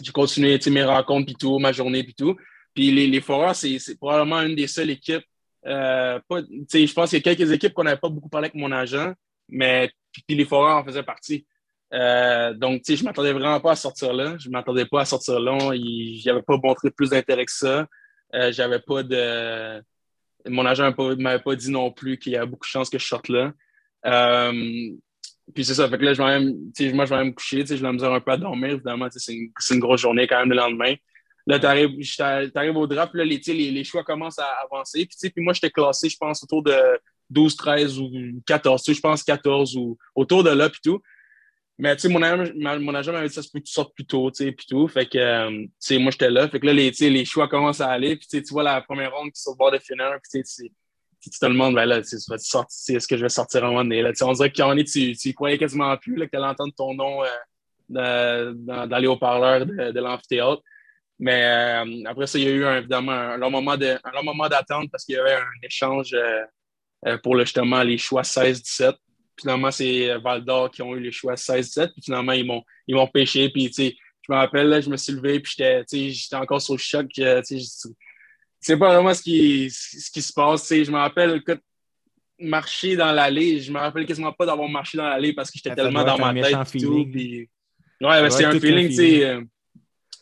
j'ai 0.00 0.12
continué 0.12 0.58
mes 0.68 0.84
rencontres 0.84 1.26
puis 1.26 1.34
tout, 1.34 1.58
ma 1.58 1.72
journée 1.72 2.02
puis 2.04 2.14
tout. 2.14 2.36
Puis 2.74 2.90
les, 2.90 3.06
les 3.06 3.20
Foreurs, 3.20 3.54
c'est 3.54 3.98
probablement 3.98 4.40
une 4.40 4.54
des 4.54 4.66
seules 4.66 4.90
équipes. 4.90 5.24
Euh, 5.66 6.18
je 6.30 6.92
pense 6.92 7.10
qu'il 7.10 7.18
y 7.18 7.28
a 7.28 7.34
quelques 7.34 7.50
équipes 7.52 7.74
qu'on 7.74 7.84
n'avait 7.84 8.00
pas 8.00 8.08
beaucoup 8.08 8.28
parlé 8.28 8.46
avec 8.46 8.54
mon 8.54 8.72
agent, 8.72 9.12
mais 9.48 9.90
puis, 10.10 10.36
les 10.36 10.44
Foreurs 10.44 10.78
en 10.78 10.84
faisaient 10.84 11.02
partie. 11.02 11.46
Euh, 11.92 12.54
donc, 12.54 12.82
je 12.86 12.94
ne 12.94 13.04
m'attendais 13.04 13.32
vraiment 13.32 13.60
pas 13.60 13.72
à 13.72 13.76
sortir 13.76 14.12
là. 14.12 14.36
Je 14.38 14.48
m'attendais 14.48 14.86
pas 14.86 15.02
à 15.02 15.04
sortir 15.04 15.38
là. 15.40 15.58
Je 15.74 16.28
n'avais 16.28 16.42
pas 16.42 16.56
montré 16.62 16.90
plus 16.90 17.10
d'intérêt 17.10 17.44
que 17.44 17.52
ça. 17.52 17.86
Euh, 18.34 18.52
j'avais 18.52 18.80
pas 18.80 19.02
de. 19.02 19.82
Mon 20.48 20.64
agent 20.66 20.90
ne 20.90 21.14
m'avait 21.16 21.42
pas 21.42 21.54
dit 21.54 21.70
non 21.70 21.92
plus 21.92 22.18
qu'il 22.18 22.32
y 22.32 22.36
a 22.36 22.46
beaucoup 22.46 22.66
de 22.66 22.70
chances 22.70 22.90
que 22.90 22.98
je 22.98 23.06
sorte 23.06 23.28
là. 23.28 23.52
Euh, 24.06 24.90
puis 25.54 25.64
c'est 25.64 25.74
ça, 25.74 25.88
fait 25.88 25.98
que 25.98 26.04
là, 26.04 26.14
je 26.14 26.22
vais 26.22 26.38
même, 26.38 26.94
moi, 26.94 27.04
je 27.04 27.14
vais 27.14 27.24
me 27.24 27.32
coucher, 27.32 27.64
je 27.66 27.74
vais 27.74 27.92
me 27.92 27.98
dire 27.98 28.12
un 28.12 28.20
peu 28.20 28.32
à 28.32 28.36
dormir, 28.36 28.70
évidemment, 28.70 29.08
c'est 29.10 29.32
une, 29.32 29.50
une, 29.70 29.80
grosse 29.80 30.00
journée 30.00 30.26
quand 30.26 30.38
même 30.38 30.50
le 30.50 30.56
lendemain. 30.56 30.94
Là, 31.46 31.58
tu 31.58 31.66
arrives, 31.66 32.76
au 32.76 32.86
draft, 32.86 33.14
là, 33.14 33.24
les, 33.24 33.40
les, 33.46 33.70
les, 33.70 33.84
choix 33.84 34.04
commencent 34.04 34.38
à 34.38 34.46
avancer. 34.64 35.06
Puis, 35.06 35.30
puis 35.30 35.44
moi, 35.44 35.52
j'étais 35.52 35.70
classé, 35.70 36.08
je 36.08 36.16
pense, 36.16 36.42
autour 36.42 36.62
de 36.62 36.74
12, 37.30 37.56
13 37.56 37.98
ou 37.98 38.10
14, 38.46 38.82
je 38.86 39.00
pense 39.00 39.22
14 39.24 39.76
ou 39.76 39.98
autour 40.14 40.44
de 40.44 40.50
là, 40.50 40.68
puis 40.70 40.80
tout. 40.82 41.02
Mais 41.82 41.96
tu 41.96 42.02
sais, 42.02 42.08
mon, 42.08 42.22
agent, 42.22 43.12
m'avait 43.12 43.26
dit 43.26 43.34
ça 43.34 43.42
se 43.42 43.50
peut 43.50 43.58
que 43.58 43.64
tu 43.64 43.72
sortes 43.72 43.92
plus 43.92 44.06
tôt, 44.06 44.30
tu 44.30 44.44
sais, 44.44 44.52
puis 44.52 44.66
tout. 44.66 44.86
Fait 44.86 45.04
que, 45.04 45.18
euh, 45.18 45.50
tu 45.50 45.68
sais, 45.80 45.98
moi, 45.98 46.12
j'étais 46.12 46.30
là. 46.30 46.48
Fait 46.48 46.60
que 46.60 46.66
là, 46.66 46.72
les, 46.72 46.92
les 46.92 47.24
choix 47.24 47.48
commencent 47.48 47.80
à 47.80 47.88
aller. 47.88 48.14
Puis, 48.14 48.28
tu 48.40 48.52
vois 48.52 48.62
la 48.62 48.80
première 48.82 49.12
ronde 49.12 49.32
qui 49.32 49.38
est 49.38 49.42
sur 49.42 49.50
le 49.50 49.56
bord 49.56 49.72
de 49.72 49.80
finale. 49.80 50.20
Puis, 50.22 50.44
tu 50.44 50.70
tu 51.20 51.30
te 51.30 51.44
demandes, 51.44 51.74
ben 51.74 51.84
là, 51.86 51.98
est-ce 51.98 53.08
que 53.08 53.16
je 53.16 53.22
vais 53.22 53.28
sortir 53.28 53.64
un 53.64 53.68
moment 53.70 53.82
donné? 53.82 54.00
Là, 54.00 54.12
on 54.22 54.32
dirait 54.32 54.52
qu'on 54.52 54.76
est, 54.76 54.84
tu, 54.84 55.16
tu 55.16 55.34
croyais 55.34 55.58
quasiment 55.58 55.96
plus, 55.96 56.14
là, 56.14 56.26
que 56.26 56.30
tu 56.30 56.36
allais 56.36 56.46
entendre 56.46 56.72
ton 56.76 56.94
nom 56.94 57.18
euh, 57.96 58.54
dans, 58.54 58.98
les 58.98 59.08
haut-parleurs 59.08 59.66
de, 59.66 60.00
l'amphithéâtre. 60.00 60.62
Mais 61.18 61.44
euh, 61.44 62.04
après 62.06 62.28
ça, 62.28 62.38
il 62.38 62.44
y 62.44 62.48
a 62.48 62.50
eu 62.50 62.64
évidemment 62.78 63.10
un 63.10 63.38
long 63.38 63.50
moment 63.50 63.76
d'attente 63.76 64.88
parce 64.92 65.04
qu'il 65.04 65.16
y 65.16 65.18
avait 65.18 65.34
un 65.34 65.64
échange 65.64 66.16
pour 67.24 67.36
justement 67.40 67.82
les 67.82 67.98
choix 67.98 68.22
16-17. 68.22 68.94
Finalement, 69.40 69.70
c'est 69.70 70.16
Val 70.18 70.44
d'Or 70.44 70.70
qui 70.70 70.82
ont 70.82 70.94
eu 70.94 71.00
les 71.00 71.12
choix 71.12 71.34
16-17. 71.34 71.92
Puis 71.92 72.02
finalement, 72.02 72.32
ils 72.32 72.46
m'ont, 72.46 72.62
ils 72.86 72.94
m'ont 72.94 73.06
pêché. 73.06 73.48
Puis, 73.48 73.72
je 73.74 74.32
me 74.32 74.36
rappelle, 74.36 74.68
là, 74.68 74.80
je 74.80 74.88
me 74.88 74.96
suis 74.96 75.12
levé, 75.12 75.40
puis 75.40 75.54
j'étais, 75.58 76.36
encore 76.36 76.60
sur 76.60 76.74
le 76.74 76.78
choc 76.78 77.08
c'est 78.62 78.76
pas 78.76 78.94
vraiment 78.94 79.12
ce 79.12 79.22
qui, 79.22 79.68
ce 79.70 80.10
qui 80.10 80.22
se 80.22 80.32
passe. 80.32 80.68
Je 80.68 80.90
me 80.90 80.96
rappelle 80.96 81.42
que 81.42 81.58
marcher 82.38 82.96
dans 82.96 83.12
l'allée, 83.12 83.60
je 83.60 83.72
me 83.72 83.78
rappelle 83.78 84.06
quasiment 84.06 84.32
pas 84.32 84.46
d'avoir 84.46 84.68
marché 84.68 84.96
dans 84.96 85.08
l'allée 85.08 85.32
parce 85.32 85.50
que 85.50 85.58
j'étais 85.58 85.74
tellement 85.74 86.04
dans 86.04 86.16
ma 86.16 86.32
tête. 86.32 86.74
Et 86.74 86.78
tout, 86.78 87.06
puis... 87.10 87.48
Ouais, 88.00 88.30
c'est 88.30 88.44
un 88.44 88.58
feeling, 88.58 88.88
tu 88.88 88.94
sais. 88.94 89.24
Euh, 89.24 89.40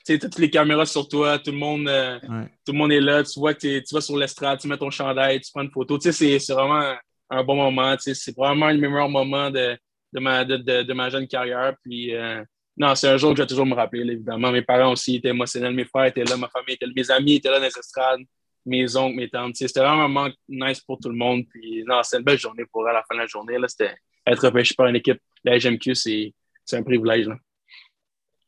tu 0.07 0.15
sais, 0.15 0.19
toutes 0.19 0.39
les 0.39 0.51
caméras 0.51 0.87
sur 0.87 1.07
toi, 1.07 1.39
tout 1.39 1.51
le 1.51 1.59
monde, 1.59 1.87
euh, 1.87 2.19
tout 2.65 2.73
le 2.73 2.79
monde 2.79 2.93
est 2.93 3.01
là, 3.01 3.23
tu 3.23 3.39
vois 3.39 3.53
que 3.53 3.79
tu 3.79 3.95
vas 3.95 4.01
sur 4.01 4.17
l'estrade, 4.17 4.59
tu 4.59 4.67
mets 4.67 4.79
ton 4.79 4.91
chandail, 4.91 5.41
tu 5.41 5.51
prends 5.53 5.63
une 5.63 5.71
photo. 5.71 5.99
Tu 5.99 6.11
sais, 6.11 6.39
c'est 6.39 6.53
vraiment 6.55 6.95
un 7.31 7.45
bon 7.45 7.57
moment. 7.57 7.97
C'est 7.99 8.33
probablement 8.33 8.71
le 8.71 8.79
meilleur 8.79 9.09
moment 9.09 9.51
de, 9.51 9.79
de, 10.13 10.21
ma, 10.21 10.45
de, 10.45 10.57
de, 10.57 10.93
ma 10.93 11.09
jeune 11.09 11.27
carrière. 11.27 11.75
Puis, 11.83 12.15
euh, 12.15 12.45
non, 12.77 12.95
c'est 12.95 13.09
un 13.09 13.17
jour 13.17 13.31
que 13.31 13.39
je 13.39 13.43
vais 13.43 13.47
toujours 13.47 13.67
me 13.67 13.75
rappeler, 13.75 14.01
évidemment. 14.13 14.51
Mes 14.51 14.63
parents 14.63 14.93
aussi 14.93 15.17
étaient 15.17 15.29
émotionnels, 15.29 15.75
mes 15.75 15.85
frères 15.85 16.07
étaient 16.07 16.25
là, 16.25 16.37
ma 16.37 16.49
famille 16.49 16.75
était 16.75 16.87
là, 16.87 16.93
mes 16.95 17.11
amis 17.11 17.35
étaient 17.35 17.51
là 17.51 17.59
dans 17.59 17.65
les 17.65 17.79
estrades, 17.79 18.21
mes 18.67 18.97
oncles, 18.97 19.17
mes 19.17 19.29
tantes. 19.31 19.57
C'était 19.57 19.81
vraiment 19.81 20.05
un 20.05 20.09
moment 20.09 20.31
nice 20.49 20.81
pour 20.81 20.99
tout 20.99 21.09
le 21.09 21.17
monde. 21.17 21.45
Puis, 21.49 21.85
non, 21.87 22.03
c'était 22.03 22.19
une 22.19 22.25
belle 22.25 22.39
journée 22.39 22.65
pour 22.71 22.87
à 22.89 22.93
la 22.93 23.03
fin 23.09 23.15
de 23.15 23.21
la 23.21 23.27
journée. 23.27 23.57
C'était 23.69 23.95
être 24.27 24.47
repêché 24.47 24.75
par 24.75 24.87
une 24.87 24.97
équipe 24.97 25.21
de 25.45 25.51
la 25.51 25.59
GMQ, 25.59 25.95
c'est 25.95 26.33
un 26.73 26.83
privilège. 26.83 27.27
Là. 27.27 27.37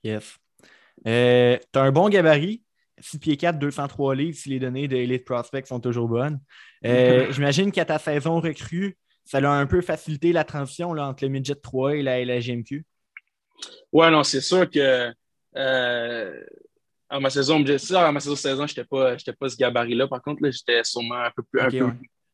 Yes. 0.04 0.36
Euh, 1.06 1.58
tu 1.72 1.78
as 1.78 1.82
un 1.82 1.92
bon 1.92 2.08
gabarit. 2.08 2.62
6 3.02 3.18
pieds 3.18 3.36
4, 3.36 3.58
203 3.58 4.14
livres 4.14 4.36
si 4.36 4.48
les 4.48 4.58
données 4.58 4.88
de 4.88 4.96
Elite 4.96 5.24
Prospect 5.24 5.66
sont 5.66 5.80
toujours 5.80 6.08
bonnes. 6.08 6.40
Euh, 6.84 7.30
j'imagine 7.32 7.72
qu'à 7.72 7.84
ta 7.84 7.98
saison 7.98 8.40
recrue, 8.40 8.96
ça 9.24 9.38
a 9.38 9.48
un 9.48 9.66
peu 9.66 9.80
facilité 9.80 10.32
la 10.32 10.44
transition 10.44 10.92
là, 10.92 11.06
entre 11.06 11.24
le 11.24 11.30
Midget 11.30 11.54
3 11.54 11.96
et 11.96 12.02
la, 12.02 12.24
la 12.24 12.40
GMQ. 12.40 12.84
Ouais, 13.92 14.10
non, 14.10 14.24
c'est 14.24 14.40
sûr 14.40 14.68
que 14.68 15.12
euh, 15.56 16.44
à 17.12 17.20
ma 17.20 17.28
saison, 17.28 17.62
à 17.62 18.12
ma 18.12 18.20
saison 18.20 18.36
16 18.36 18.60
ans, 18.60 18.66
je 18.66 18.72
n'étais 18.72 18.84
pas, 18.84 19.16
pas 19.38 19.48
ce 19.48 19.56
gabarit-là. 19.56 20.08
Par 20.08 20.22
contre, 20.22 20.40
j'étais 20.50 20.82
sûrement 20.82 21.20
un 21.20 21.30
peu, 21.30 21.42
plus, 21.42 21.60
un 21.60 21.70
peu 21.70 21.92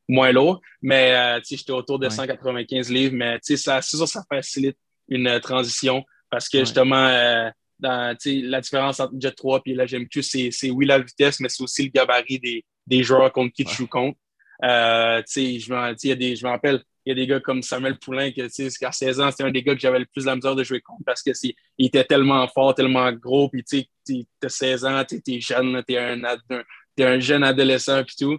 moins 0.08 0.30
lourd. 0.30 0.60
Mais 0.80 1.14
euh, 1.14 1.40
j'étais 1.44 1.72
autour 1.72 1.98
de 1.98 2.08
195 2.08 2.90
livres. 2.90 3.14
Mais 3.16 3.38
ça, 3.42 3.82
ça, 3.82 4.06
ça 4.06 4.22
facilite 4.28 4.78
une 5.08 5.26
euh, 5.26 5.40
transition 5.40 6.04
parce 6.30 6.48
que 6.48 6.60
justement, 6.60 7.06
euh, 7.06 7.50
dans, 7.78 8.16
la 8.25 8.61
différence 8.61 9.00
entre 9.00 9.14
Jet 9.18 9.32
3 9.32 9.62
et 9.66 9.75
la 9.75 9.87
GMQ, 9.87 10.23
c'est 10.23 10.70
oui 10.70 10.87
la 10.87 10.99
vitesse, 10.99 11.40
mais 11.40 11.49
c'est 11.49 11.62
aussi 11.62 11.85
le 11.85 11.90
gabarit 11.90 12.38
des, 12.38 12.64
des 12.87 13.02
joueurs 13.02 13.32
contre 13.32 13.52
qui 13.52 13.64
tu 13.64 13.75
joues 13.75 13.87
contre. 13.87 14.18
Euh, 14.64 15.23
je 15.26 15.73
me 15.73 16.49
rappelle, 16.49 16.82
il 17.06 17.11
y 17.11 17.12
a 17.12 17.14
des 17.14 17.26
gars 17.26 17.40
comme 17.40 17.62
Samuel 17.62 17.99
Poulain, 17.99 18.30
que, 18.32 18.78
qu'à 18.78 18.92
16 18.92 19.20
ans, 19.20 19.30
c'était 19.30 19.44
un 19.44 19.50
des 19.50 19.62
gars 19.62 19.75
que 19.75 19.80
j'avais 19.80 20.00
le 20.00 20.06
plus 20.06 20.26
la 20.26 20.35
misère 20.35 20.54
de 20.54 20.64
jouer 20.64 20.80
contre 20.80 21.04
parce 21.06 21.23
qu'il 21.23 21.54
était 21.78 22.04
tellement 22.04 22.47
fort, 22.49 22.75
tellement 22.75 23.11
gros, 23.12 23.49
puis 23.49 23.64
tu 23.64 23.87
as 24.42 24.49
16 24.49 24.85
ans, 24.85 25.04
tu 25.04 25.16
es, 25.26 25.40
jeune, 25.40 25.82
tu 25.87 25.94
es, 25.94 27.04
un 27.04 27.20
jeune 27.20 27.44
adolescent, 27.44 28.04
puis 28.04 28.16
tout. 28.18 28.38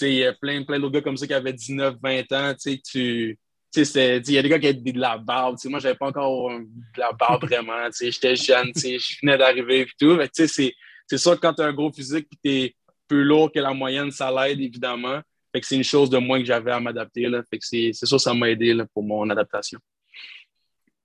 Il 0.00 0.14
y 0.14 0.24
a 0.24 0.32
plein, 0.32 0.62
plein 0.64 0.80
d'autres 0.80 0.94
gars 0.94 1.00
comme 1.02 1.16
ça 1.16 1.26
qui 1.26 1.34
avaient 1.34 1.52
19, 1.52 1.96
20 2.02 2.32
ans, 2.32 2.54
tu 2.58 3.38
tu 3.72 3.80
il 3.82 4.32
y 4.32 4.38
a 4.38 4.42
des 4.42 4.48
gars 4.48 4.58
qui 4.58 4.66
avaient 4.66 4.92
de 4.92 5.00
la 5.00 5.16
barbe. 5.18 5.56
Moi, 5.64 5.78
je 5.78 5.86
n'avais 5.86 5.98
pas 5.98 6.08
encore 6.08 6.50
de 6.50 7.00
la 7.00 7.12
barbe 7.12 7.44
vraiment. 7.46 7.88
J'étais 8.00 8.36
jeune, 8.36 8.70
je 8.74 9.20
venais 9.22 9.38
d'arriver 9.38 9.80
et 9.80 9.86
tout. 9.98 10.18
C'est 10.32 11.18
sûr 11.18 11.34
que 11.34 11.40
quand 11.40 11.54
tu 11.54 11.62
as 11.62 11.66
un 11.66 11.72
gros 11.72 11.92
physique 11.92 12.28
et 12.32 12.36
tu 12.42 12.50
es 12.50 12.76
plus 13.08 13.24
lourd 13.24 13.50
que 13.50 13.60
la 13.60 13.72
moyenne, 13.72 14.10
ça 14.10 14.30
l'aide 14.30 14.60
évidemment. 14.60 15.20
c'est 15.62 15.76
une 15.76 15.84
chose 15.84 16.10
de 16.10 16.18
moins 16.18 16.38
que 16.38 16.46
j'avais 16.46 16.72
à 16.72 16.80
m'adapter. 16.80 17.28
C'est 17.60 17.92
sûr 17.92 18.16
que 18.16 18.22
ça 18.22 18.34
m'a 18.34 18.50
aidé 18.50 18.76
pour 18.92 19.02
mon 19.02 19.28
adaptation. 19.30 19.78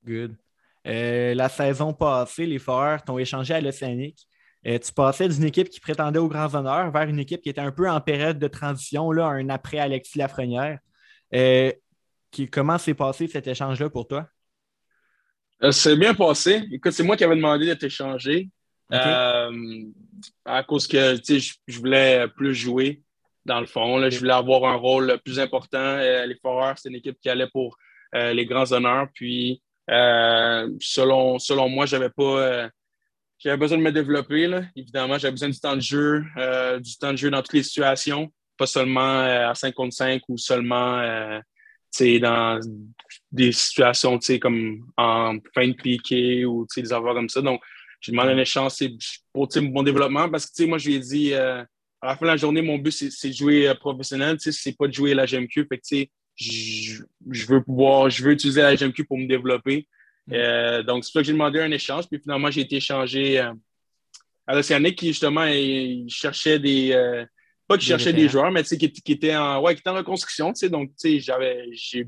Good. 0.06 0.36
Euh, 0.88 1.34
la 1.34 1.50
saison 1.50 1.94
passée, 1.94 2.46
les 2.46 2.60
Foreurs 2.60 3.04
t'ont 3.04 3.18
échangé 3.18 3.54
à 3.54 3.60
l'Océanique. 3.62 4.26
Euh, 4.66 4.80
tu 4.80 4.92
passais 4.94 5.28
d'une 5.28 5.44
équipe 5.44 5.70
qui 5.70 5.80
prétendait 5.80 6.20
aux 6.20 6.28
grands 6.28 6.54
honneurs 6.56 6.92
vers 6.92 7.04
une 7.04 7.20
équipe 7.20 7.42
qui 7.42 7.50
était 7.50 7.62
un 7.62 7.72
peu 7.72 7.90
en 7.90 8.00
période 8.00 8.40
de 8.40 8.48
transition, 8.48 9.12
là, 9.12 9.28
un 9.28 9.50
après 9.50 9.80
Alexis 9.80 10.18
Lafrenière. 10.18 10.80
Euh, 11.34 11.72
comment 12.46 12.78
s'est 12.78 12.94
passé 12.94 13.28
cet 13.28 13.48
échange-là 13.48 13.90
pour 13.90 14.08
toi? 14.08 14.28
Euh, 15.64 15.72
c'est 15.72 15.96
bien 15.96 16.14
passé. 16.14 16.64
Écoute, 16.72 16.92
c'est 16.92 17.04
moi 17.04 17.18
qui 17.18 17.24
avais 17.24 17.36
demandé 17.36 17.66
d'être 17.66 17.84
échangé. 17.84 18.50
Euh, 18.94 19.84
à 20.46 20.64
cause 20.64 20.88
que 20.88 21.16
je, 21.16 21.54
je 21.68 21.80
voulais 21.80 22.26
plus 22.36 22.56
jouer, 22.56 23.02
dans 23.44 23.60
le 23.60 23.66
fond. 23.66 23.98
Là, 23.98 24.10
Je 24.10 24.20
voulais 24.20 24.34
avoir 24.34 24.66
un 24.66 24.76
rôle 24.76 25.20
plus 25.26 25.40
important. 25.40 25.78
Euh, 25.78 26.26
les 26.26 26.38
Foreurs, 26.42 26.78
c'est 26.78 26.90
une 26.90 26.96
équipe 26.96 27.20
qui 27.22 27.30
allait 27.30 27.50
pour 27.50 27.78
les 28.14 28.46
grands 28.46 28.72
honneurs. 28.72 29.08
Puis, 29.14 29.62
selon, 29.88 31.40
selon 31.40 31.70
moi, 31.70 31.86
j'avais 31.86 32.10
pas. 32.10 32.70
j'avais 33.38 33.58
besoin 33.58 33.78
de 33.78 33.84
me 33.84 33.92
développer, 33.92 34.48
là. 34.48 34.62
évidemment. 34.76 35.18
J'avais 35.18 35.34
besoin 35.34 35.50
du 35.50 35.60
temps 35.60 35.76
de 35.76 35.82
jeu, 35.82 36.24
du 36.80 36.98
temps 36.98 37.12
de 37.12 37.18
jeu 37.18 37.30
dans 37.30 37.42
toutes 37.42 37.54
les 37.54 37.64
situations, 37.64 38.32
pas 38.58 38.66
seulement 38.66 39.20
à 39.50 39.54
5 39.54 39.74
contre 39.74 39.94
5 39.94 40.22
ou 40.30 40.38
seulement 40.38 41.42
dans 42.20 42.60
des 43.32 43.52
situations 43.52 44.20
comme 44.42 44.86
en 44.98 45.38
fin 45.54 45.68
de 45.68 45.74
piqué 45.74 46.46
ou 46.46 46.66
des 46.76 46.94
affaires 46.94 47.14
comme 47.14 47.30
ça. 47.30 47.42
Donc, 47.42 47.62
j'ai 48.00 48.12
demandé 48.12 48.34
une 48.34 48.46
chance 48.46 48.84
pour 49.34 49.48
mon 49.62 49.84
développement 49.84 50.30
parce 50.30 50.46
que 50.48 50.64
moi, 50.64 50.78
je 50.78 50.88
lui 50.88 50.96
ai 50.96 51.00
dit 51.00 51.34
euh, 51.34 51.64
à 52.02 52.08
la 52.08 52.16
fin 52.16 52.26
de 52.26 52.32
la 52.32 52.38
journée, 52.38 52.62
mon 52.62 52.78
but, 52.78 52.92
c'est 52.92 53.30
de 53.30 53.34
jouer 53.34 53.68
euh, 53.68 53.74
professionnel, 53.74 54.38
c'est 54.40 54.78
pas 54.78 54.88
de 54.88 54.94
jouer 54.94 55.14
la 55.14 55.26
GMQ. 55.26 55.68
Fait 55.68 55.78
que, 55.78 56.12
je, 56.36 57.04
je 57.32 57.48
veux 57.48 57.64
pouvoir, 57.64 58.10
je 58.10 58.24
veux 58.24 58.32
utiliser 58.32 58.62
la 58.62 58.76
GMQ 58.76 59.06
pour 59.06 59.18
me 59.18 59.28
développer. 59.28 59.88
Mm. 60.28 60.34
Euh, 60.34 60.84
donc, 60.84 61.04
c'est 61.04 61.10
pour 61.10 61.14
ça 61.14 61.20
que 61.22 61.26
j'ai 61.26 61.34
demandé 61.34 61.60
un 61.60 61.72
échange. 61.72 62.08
Puis 62.08 62.20
finalement, 62.20 62.52
j'ai 62.52 62.62
été 62.62 62.78
échangé 62.78 63.40
à 63.40 64.56
l'Océanique 64.56 64.98
qui, 64.98 65.08
justement, 65.08 65.46
il 65.46 66.08
cherchait 66.10 66.60
des, 66.60 67.26
pas 67.68 67.78
qu'il 67.78 67.88
cherchait 67.88 68.14
des 68.14 68.30
joueurs, 68.30 68.52
mais 68.52 68.64
qui, 68.64 68.92
qui, 68.92 69.12
était 69.12 69.36
en, 69.36 69.62
ouais, 69.62 69.76
qui 69.76 69.82
était 69.82 69.90
en 69.90 69.96
reconstruction. 69.96 70.54
Donc, 70.70 70.92
j'avais, 71.04 71.66
j'ai 71.74 72.08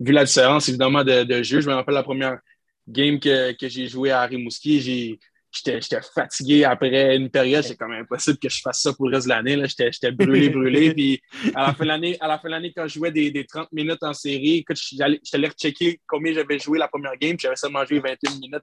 vu 0.00 0.12
la 0.12 0.24
différence, 0.24 0.68
évidemment, 0.68 1.04
de, 1.04 1.24
de, 1.24 1.42
jeu. 1.42 1.60
Je 1.60 1.68
me 1.68 1.74
rappelle 1.74 1.94
la 1.94 2.02
première 2.02 2.38
game 2.88 3.20
que, 3.20 3.52
que 3.52 3.68
j'ai 3.68 3.88
joué 3.88 4.10
à 4.10 4.24
Rimouski. 4.24 4.80
J'étais 5.52 6.00
fatigué 6.14 6.64
après 6.64 7.16
une 7.16 7.30
période. 7.30 7.62
C'est 7.62 7.76
quand 7.76 7.88
même 7.88 8.02
impossible 8.02 8.38
que 8.38 8.48
je 8.48 8.60
fasse 8.62 8.80
ça 8.80 8.92
pour 8.94 9.08
le 9.08 9.16
reste 9.16 9.26
de 9.26 9.32
l'année. 9.32 9.62
J'étais 9.66 10.12
brûlé, 10.12 10.48
brûlé. 10.48 10.94
Puis 10.94 11.20
à 11.54 11.68
la 11.68 11.74
fin 11.74 11.84
de 11.84 11.88
l'année, 11.88 12.16
à 12.20 12.28
la 12.28 12.38
fin 12.38 12.48
de 12.48 12.52
l'année, 12.52 12.72
quand 12.74 12.88
je 12.88 12.94
jouais 12.94 13.12
des, 13.12 13.30
des, 13.30 13.44
30 13.44 13.72
minutes 13.72 14.02
en 14.02 14.14
série, 14.14 14.64
j'étais 14.68 15.04
allé 15.34 15.48
rechecker 15.48 16.00
combien 16.06 16.32
j'avais 16.32 16.58
joué 16.58 16.78
la 16.78 16.88
première 16.88 17.16
game. 17.16 17.36
J'avais 17.38 17.56
seulement 17.56 17.84
joué 17.84 18.00
21 18.00 18.38
minutes. 18.38 18.62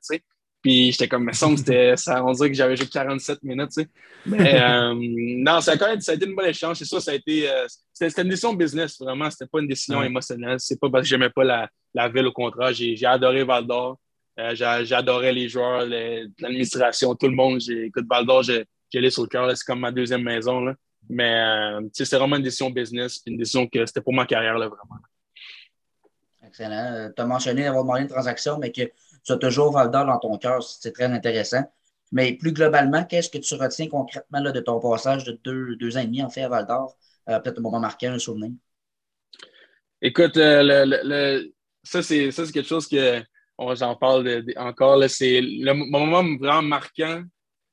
Puis 0.64 0.94
j'étais 0.94 1.10
comme, 1.10 1.26
mais 1.26 1.34
ça, 1.34 1.48
ça, 1.98 2.24
on 2.24 2.32
dirait 2.32 2.50
que 2.50 2.56
j'avais 2.56 2.78
joué 2.78 2.88
47 2.88 3.44
minutes, 3.44 3.70
tu 3.70 3.82
sais. 3.82 3.88
Mais 4.26 4.62
euh, 4.64 4.96
non, 4.98 5.60
ça 5.60 5.74
a 5.74 5.78
quand 5.78 5.90
même 5.90 6.00
ça 6.00 6.14
a 6.14 6.16
été 6.16 6.26
une 6.26 6.36
bonne 6.36 6.48
échange. 6.48 6.78
C'est 6.78 6.86
ça, 6.86 7.02
ça 7.02 7.12
a 7.12 7.16
été. 7.16 7.50
Euh, 7.52 7.68
c'était 7.92 8.22
une 8.22 8.30
décision 8.30 8.54
business, 8.54 8.98
vraiment. 9.00 9.30
C'était 9.30 9.46
pas 9.46 9.60
une 9.60 9.68
décision 9.68 10.02
émotionnelle. 10.02 10.56
C'est 10.60 10.80
pas 10.80 10.90
parce 10.90 11.04
que 11.04 11.10
j'aimais 11.10 11.30
pas 11.30 11.44
la, 11.44 11.70
la 11.94 12.08
ville, 12.08 12.26
au 12.28 12.32
contraire. 12.32 12.74
J'ai 12.74 13.06
adoré 13.06 13.44
Val 13.44 13.68
d'Or. 13.68 14.00
Euh, 14.40 14.56
J'adorais 14.56 15.34
les 15.34 15.48
joueurs, 15.48 15.86
l'administration, 15.86 17.14
tout 17.14 17.28
le 17.28 17.36
monde. 17.36 17.60
Écoute, 17.70 18.06
Val 18.10 18.26
d'Or, 18.26 18.42
j'ai 18.44 18.66
allé 18.96 19.10
sur 19.10 19.24
le 19.24 19.28
cœur. 19.28 19.56
C'est 19.56 19.66
comme 19.66 19.82
ma 19.82 19.92
deuxième 19.92 20.24
maison. 20.24 20.62
Là. 20.62 20.76
Mais 21.10 21.44
c'est 21.92 22.16
vraiment 22.16 22.38
une 22.38 22.44
décision 22.44 22.70
business, 22.70 23.22
une 23.28 23.38
décision 23.38 23.68
que 23.68 23.86
c'était 23.86 24.02
pour 24.02 24.14
ma 24.14 24.26
carrière, 24.26 24.58
là, 24.58 24.70
vraiment. 24.70 25.02
Excellent. 26.48 27.12
Tu 27.16 27.22
as 27.22 27.26
mentionné 27.26 27.68
avoir 27.68 27.84
demandé 27.84 28.04
une 28.04 28.08
transaction, 28.08 28.58
mais 28.58 28.72
que 28.72 28.84
tu 29.24 29.32
as 29.32 29.38
toujours 29.38 29.72
Val 29.72 29.90
d'Or 29.92 30.06
dans 30.06 30.20
ton 30.20 30.38
cœur, 30.38 30.62
c'est 30.64 30.92
très 30.92 31.06
intéressant. 31.06 31.64
Mais 32.12 32.34
plus 32.34 32.52
globalement, 32.52 33.04
qu'est-ce 33.06 33.30
que 33.30 33.40
tu 33.40 33.56
retiens 33.56 33.88
concrètement 33.88 34.40
là, 34.40 34.52
de 34.52 34.60
ton 34.60 34.80
passage 34.80 35.24
de 35.24 35.40
deux, 35.44 35.76
deux, 35.78 35.98
ans 35.98 36.02
et 36.02 36.06
demi 36.06 36.22
en 36.22 36.30
fait 36.30 36.44
à 36.44 36.50
Val 36.50 36.68
d'Or? 36.68 36.96
Euh, 37.30 37.40
peut-être 37.40 37.60
un 37.60 37.62
moment 37.62 37.80
marquant, 37.80 38.12
un 38.12 38.20
souvenir. 38.20 38.52
Écoute, 40.02 40.36
euh, 40.38 41.44
ça, 41.82 42.04
c'est 42.04 42.30
quelque 42.32 42.68
chose 42.68 42.88
que 42.88 43.24
j'en 43.76 43.96
parle 43.96 44.44
encore. 44.58 44.98
Le 44.98 45.74
moment 45.74 46.24
vraiment 46.38 46.62
marquant, 46.62 47.24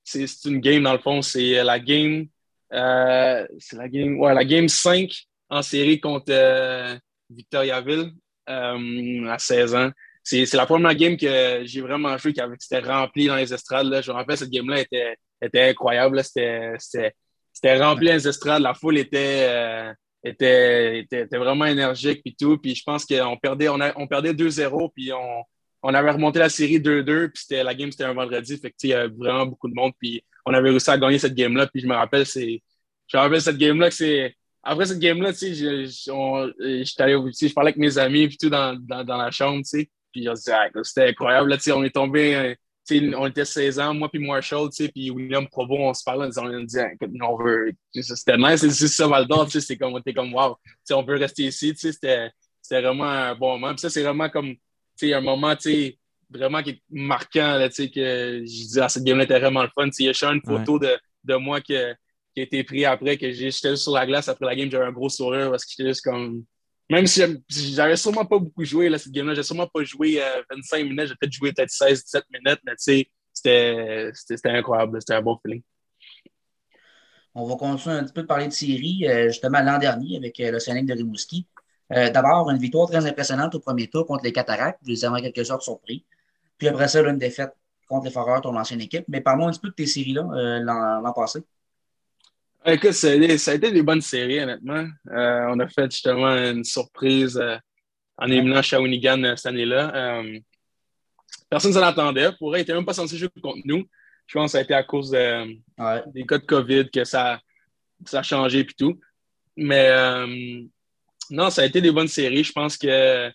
c'est 0.04 0.26
une 0.44 0.60
game 0.60 0.84
dans 0.84 0.92
le 0.92 1.00
fond. 1.00 1.20
C'est 1.20 1.62
la 1.62 1.80
game. 1.80 2.26
Euh, 2.72 3.46
c'est 3.58 3.76
la 3.76 3.88
game. 3.88 4.18
Ouais, 4.18 4.32
la 4.32 4.44
game 4.44 4.68
5 4.68 5.10
en 5.48 5.62
série 5.62 6.00
contre 6.00 6.98
Victoriaville 7.28 8.12
à 8.46 9.36
16 9.38 9.74
ans 9.74 9.90
c'est 10.22 10.54
la 10.54 10.66
première 10.66 10.94
game 10.94 11.16
que 11.16 11.62
j'ai 11.64 11.80
vraiment 11.80 12.16
joué 12.18 12.32
qui 12.32 12.40
était 12.40 12.80
rempli 12.80 13.26
dans 13.26 13.36
les 13.36 13.52
estrades. 13.52 13.86
Là. 13.86 14.00
Je 14.00 14.10
me 14.10 14.16
rappelle, 14.16 14.36
cette 14.36 14.50
game-là 14.50 14.80
était, 14.80 15.16
était 15.42 15.70
incroyable. 15.70 16.22
C'était 16.22 17.78
rempli 17.78 18.08
dans 18.08 18.14
les 18.14 18.28
estrades. 18.28 18.62
La 18.62 18.74
foule 18.74 18.98
était, 18.98 19.46
euh, 19.48 19.92
était, 20.22 21.00
était, 21.00 21.38
vraiment 21.38 21.64
énergique 21.64 22.22
puis 22.22 22.36
tout. 22.38 22.58
Puis 22.58 22.74
je 22.74 22.82
pense 22.84 23.04
qu'on 23.04 23.36
perdait, 23.36 23.68
on, 23.68 23.78
on 23.96 24.06
perdait 24.06 24.32
2-0, 24.32 24.90
puis 24.94 25.12
on, 25.12 25.44
on 25.82 25.94
avait 25.94 26.10
remonté 26.10 26.38
la 26.38 26.48
série 26.48 26.78
2-2, 26.78 27.30
puis 27.30 27.62
la 27.62 27.74
game, 27.74 27.90
c'était 27.90 28.04
un 28.04 28.12
vendredi. 28.12 28.56
Fait 28.58 28.70
que, 28.70 28.76
il 28.82 28.90
y 28.90 28.94
avait 28.94 29.12
vraiment 29.14 29.46
beaucoup 29.46 29.68
de 29.68 29.74
monde, 29.74 29.92
puis 29.98 30.22
on 30.44 30.52
avait 30.52 30.70
réussi 30.70 30.90
à 30.90 30.98
gagner 30.98 31.18
cette 31.18 31.34
game-là. 31.34 31.66
Puis 31.66 31.82
je 31.82 31.86
me 31.86 31.94
rappelle, 31.94 32.26
c'est. 32.26 32.62
Je 33.06 33.16
me 33.16 33.22
rappelle 33.22 33.40
cette 33.40 33.58
game-là 33.58 33.88
que 33.88 33.94
c'est. 33.94 34.34
Après 34.62 34.84
cette 34.84 34.98
game-là, 34.98 35.32
tu 35.32 35.38
sais, 35.38 35.54
je, 35.54 35.86
je, 35.86 37.54
parlais 37.54 37.70
avec 37.70 37.78
mes 37.78 37.96
amis, 37.96 38.28
puis 38.28 38.36
tout, 38.36 38.50
dans, 38.50 38.78
dans, 38.78 39.02
dans 39.04 39.16
la 39.16 39.30
chambre, 39.30 39.62
tu 39.62 39.80
sais. 39.80 39.90
Puis 40.12 40.28
on 40.28 40.34
se 40.34 40.44
dit, 40.44 40.50
ah, 40.52 40.68
c'était 40.82 41.08
incroyable. 41.08 41.50
Là, 41.50 41.56
on 41.74 41.84
est 41.84 41.94
tombé, 41.94 42.56
on 43.16 43.26
était 43.26 43.44
16 43.44 43.78
ans, 43.78 43.94
moi 43.94 44.08
puis 44.08 44.24
Marshall, 44.24 44.68
puis 44.92 45.10
William 45.10 45.46
Provo, 45.48 45.76
on 45.78 45.94
se 45.94 46.02
parlait, 46.02 46.28
on, 46.36 46.46
on 46.46 46.62
disait, 46.64 46.96
on 47.22 47.36
veut. 47.36 47.72
C'était 47.92 48.36
nice, 48.36 48.66
c'est 48.68 48.88
ça, 48.88 49.06
Val 49.06 49.26
d'Or, 49.26 49.50
c'était 49.50 49.76
comme, 49.76 49.94
on 49.94 49.98
était 49.98 50.14
comme, 50.14 50.34
wow, 50.34 50.56
on 50.92 51.02
veut 51.02 51.16
rester 51.16 51.44
ici, 51.44 51.74
c'était 51.76 52.30
vraiment 52.70 53.04
un 53.04 53.34
bon 53.34 53.58
moment. 53.58 53.72
Puis 53.72 53.80
ça, 53.80 53.90
c'est 53.90 54.02
vraiment 54.02 54.28
comme, 54.28 54.54
un 55.02 55.20
moment, 55.20 55.54
vraiment 56.30 56.62
qui 56.62 56.70
est 56.70 56.82
marquant, 56.90 57.56
là, 57.56 57.68
que 57.68 57.74
je 57.76 58.68
dis, 58.68 58.80
ah, 58.80 58.88
cette 58.88 59.04
game-là 59.04 59.24
était 59.24 59.38
vraiment 59.38 59.62
le 59.62 59.70
fun. 59.74 59.88
Il 59.98 60.06
y 60.06 60.08
a 60.08 60.30
une 60.30 60.42
photo 60.42 60.78
de, 60.78 60.96
de, 61.24 61.34
moi 61.36 61.60
qui, 61.60 61.74
qui 62.34 62.40
a 62.40 62.42
été 62.42 62.64
pris 62.64 62.84
après, 62.84 63.16
que 63.16 63.30
j'étais 63.32 63.76
sur 63.76 63.92
la 63.92 64.06
glace 64.06 64.28
après 64.28 64.46
la 64.46 64.54
game, 64.54 64.70
j'avais 64.70 64.86
un 64.86 64.92
gros 64.92 65.08
sourire 65.08 65.50
parce 65.50 65.64
que 65.64 65.70
j'étais 65.76 65.88
juste 65.88 66.04
comme. 66.04 66.44
Même 66.90 67.06
si 67.06 67.22
j'avais 67.48 67.96
sûrement 67.96 68.24
pas 68.24 68.38
beaucoup 68.40 68.64
joué 68.64 68.88
là, 68.88 68.98
cette 68.98 69.12
game-là, 69.12 69.32
j'ai 69.34 69.44
sûrement 69.44 69.68
pas 69.68 69.84
joué 69.84 70.20
25 70.50 70.76
euh, 70.76 70.84
minutes, 70.84 71.06
j'ai 71.06 71.14
peut-être 71.14 71.32
joué 71.32 71.52
peut-être 71.52 71.70
16-17 71.70 72.22
minutes, 72.32 72.60
mais 72.64 72.72
tu 72.72 73.06
sais, 73.32 74.12
c'était 74.12 74.50
incroyable, 74.50 75.00
c'était 75.00 75.14
un 75.14 75.22
bon 75.22 75.38
feeling. 75.40 75.62
On 77.36 77.46
va 77.46 77.54
continuer 77.54 77.94
un 77.94 78.02
petit 78.02 78.12
peu 78.12 78.22
de 78.22 78.26
parler 78.26 78.48
de 78.48 78.52
série, 78.52 79.06
euh, 79.06 79.28
justement 79.28 79.62
l'an 79.62 79.78
dernier 79.78 80.16
avec 80.16 80.40
euh, 80.40 80.50
l'Océanique 80.50 80.86
de 80.86 80.94
Rimouski. 80.94 81.46
D'abord, 81.90 82.50
une 82.50 82.58
victoire 82.58 82.88
très 82.88 83.04
impressionnante 83.04 83.52
au 83.56 83.60
premier 83.60 83.88
tour 83.88 84.06
contre 84.06 84.22
les 84.22 84.32
Cataractes. 84.32 84.78
Vous 84.82 84.90
les 84.90 85.04
avez 85.04 85.18
en 85.18 85.22
quelque 85.22 85.42
sorte 85.42 85.62
surpris. 85.62 86.06
Puis 86.56 86.68
après 86.68 86.86
ça, 86.86 87.00
une 87.00 87.18
défaite 87.18 87.52
contre 87.88 88.04
les 88.04 88.12
Foreurs, 88.12 88.42
ton 88.42 88.56
ancienne 88.56 88.80
équipe. 88.80 89.04
Mais 89.08 89.20
parlons 89.20 89.48
un 89.48 89.50
petit 89.50 89.58
peu 89.58 89.70
de 89.70 89.74
tes 89.74 89.86
séries-là 89.86 90.60
l'an 90.60 91.12
passé. 91.12 91.40
Écoute, 92.66 92.92
ça 92.92 93.08
a, 93.08 93.54
été, 93.54 93.72
des 93.72 93.82
bonnes 93.82 94.02
séries, 94.02 94.38
honnêtement. 94.40 94.86
Euh, 95.10 95.46
on 95.48 95.58
a 95.60 95.66
fait 95.66 95.90
justement 95.90 96.28
une 96.28 96.62
surprise 96.62 97.38
euh, 97.38 97.56
en 98.18 98.26
éliminant 98.26 98.60
Shawinigan 98.60 99.24
euh, 99.24 99.34
cette 99.34 99.46
année-là. 99.46 100.22
personne 101.48 101.70
ne 101.70 101.76
s'en 101.76 101.82
attendait. 101.82 102.30
Pour 102.38 102.52
eux, 102.52 102.58
ils 102.58 102.60
n'étaient 102.60 102.74
même 102.74 102.84
pas 102.84 102.92
censés 102.92 103.16
jouer 103.16 103.30
contre 103.42 103.62
nous. 103.64 103.84
Je 104.26 104.34
pense 104.34 104.48
que 104.48 104.52
ça 104.52 104.58
a 104.58 104.60
été 104.60 104.74
à 104.74 104.82
cause 104.82 105.10
des 105.10 106.26
cas 106.28 106.38
de 106.38 106.44
COVID 106.44 106.90
que 106.90 107.04
ça, 107.04 107.40
ça 108.04 108.18
a 108.18 108.22
changé 108.22 108.60
et 108.60 108.66
tout. 108.66 109.00
Mais 109.56 109.90
non, 111.30 111.48
ça 111.48 111.62
a 111.62 111.64
été 111.64 111.80
des 111.80 111.90
bonnes 111.90 112.08
séries. 112.08 112.44
Je 112.44 112.52
pense 112.52 112.76
que 112.76 113.30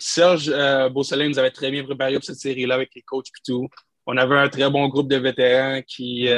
Serge 0.00 0.50
Beausoleil 0.92 1.28
nous 1.28 1.38
avait 1.38 1.52
très 1.52 1.70
bien 1.70 1.84
préparé 1.84 2.14
pour 2.14 2.24
cette 2.24 2.36
série-là 2.36 2.74
avec 2.74 2.90
les 2.96 3.02
coachs 3.02 3.28
et 3.28 3.42
tout. 3.46 3.68
On 4.06 4.16
avait 4.16 4.36
un 4.36 4.48
très 4.48 4.68
bon 4.68 4.88
groupe 4.88 5.08
de 5.08 5.16
vétérans 5.16 5.82
qui 5.86 6.28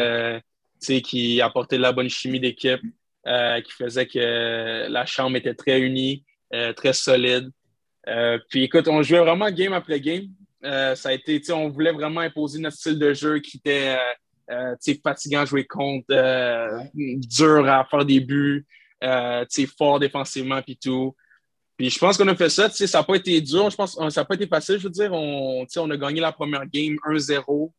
qui 0.80 1.40
apportait 1.40 1.76
de 1.76 1.82
la 1.82 1.92
bonne 1.92 2.08
chimie 2.08 2.40
d'équipe, 2.40 2.80
euh, 3.26 3.60
qui 3.60 3.72
faisait 3.72 4.06
que 4.06 4.88
la 4.88 5.06
chambre 5.06 5.36
était 5.36 5.54
très 5.54 5.80
unie, 5.80 6.24
euh, 6.54 6.72
très 6.72 6.92
solide. 6.92 7.50
Euh, 8.08 8.38
puis 8.48 8.64
écoute, 8.64 8.88
on 8.88 9.02
jouait 9.02 9.20
vraiment 9.20 9.50
game 9.50 9.72
après 9.72 10.00
game. 10.00 10.28
ça 10.62 11.10
a 11.10 11.12
été, 11.12 11.40
on 11.52 11.68
voulait 11.68 11.92
vraiment 11.92 12.20
imposer 12.20 12.58
notre 12.60 12.76
style 12.76 12.98
de 12.98 13.12
jeu 13.12 13.38
qui 13.40 13.58
était 13.58 13.96
fatigant 15.04 15.40
à 15.40 15.44
jouer 15.44 15.64
contre, 15.64 16.06
dur 16.94 17.68
à 17.68 17.84
faire 17.84 18.04
des 18.04 18.20
buts, 18.20 18.66
fort 19.78 20.00
défensivement 20.00 20.62
puis 20.62 20.78
tout. 20.82 21.14
Puis 21.76 21.88
je 21.88 21.98
pense 21.98 22.18
qu'on 22.18 22.28
a 22.28 22.36
fait 22.36 22.50
ça. 22.50 22.68
Ça 22.68 22.98
n'a 22.98 23.04
pas 23.04 23.14
été 23.14 23.40
dur. 23.40 23.70
Je 23.70 23.76
pense 23.76 23.94
ça 23.94 24.20
n'a 24.20 24.24
pas 24.26 24.34
été 24.34 24.46
facile. 24.46 24.78
Je 24.78 24.84
veux 24.84 24.90
dire, 24.90 25.12
on, 25.14 25.66
on 25.76 25.90
a 25.90 25.96
gagné 25.96 26.20
la 26.20 26.30
première 26.30 26.66
game 26.66 26.96
1-0. 27.06 27.70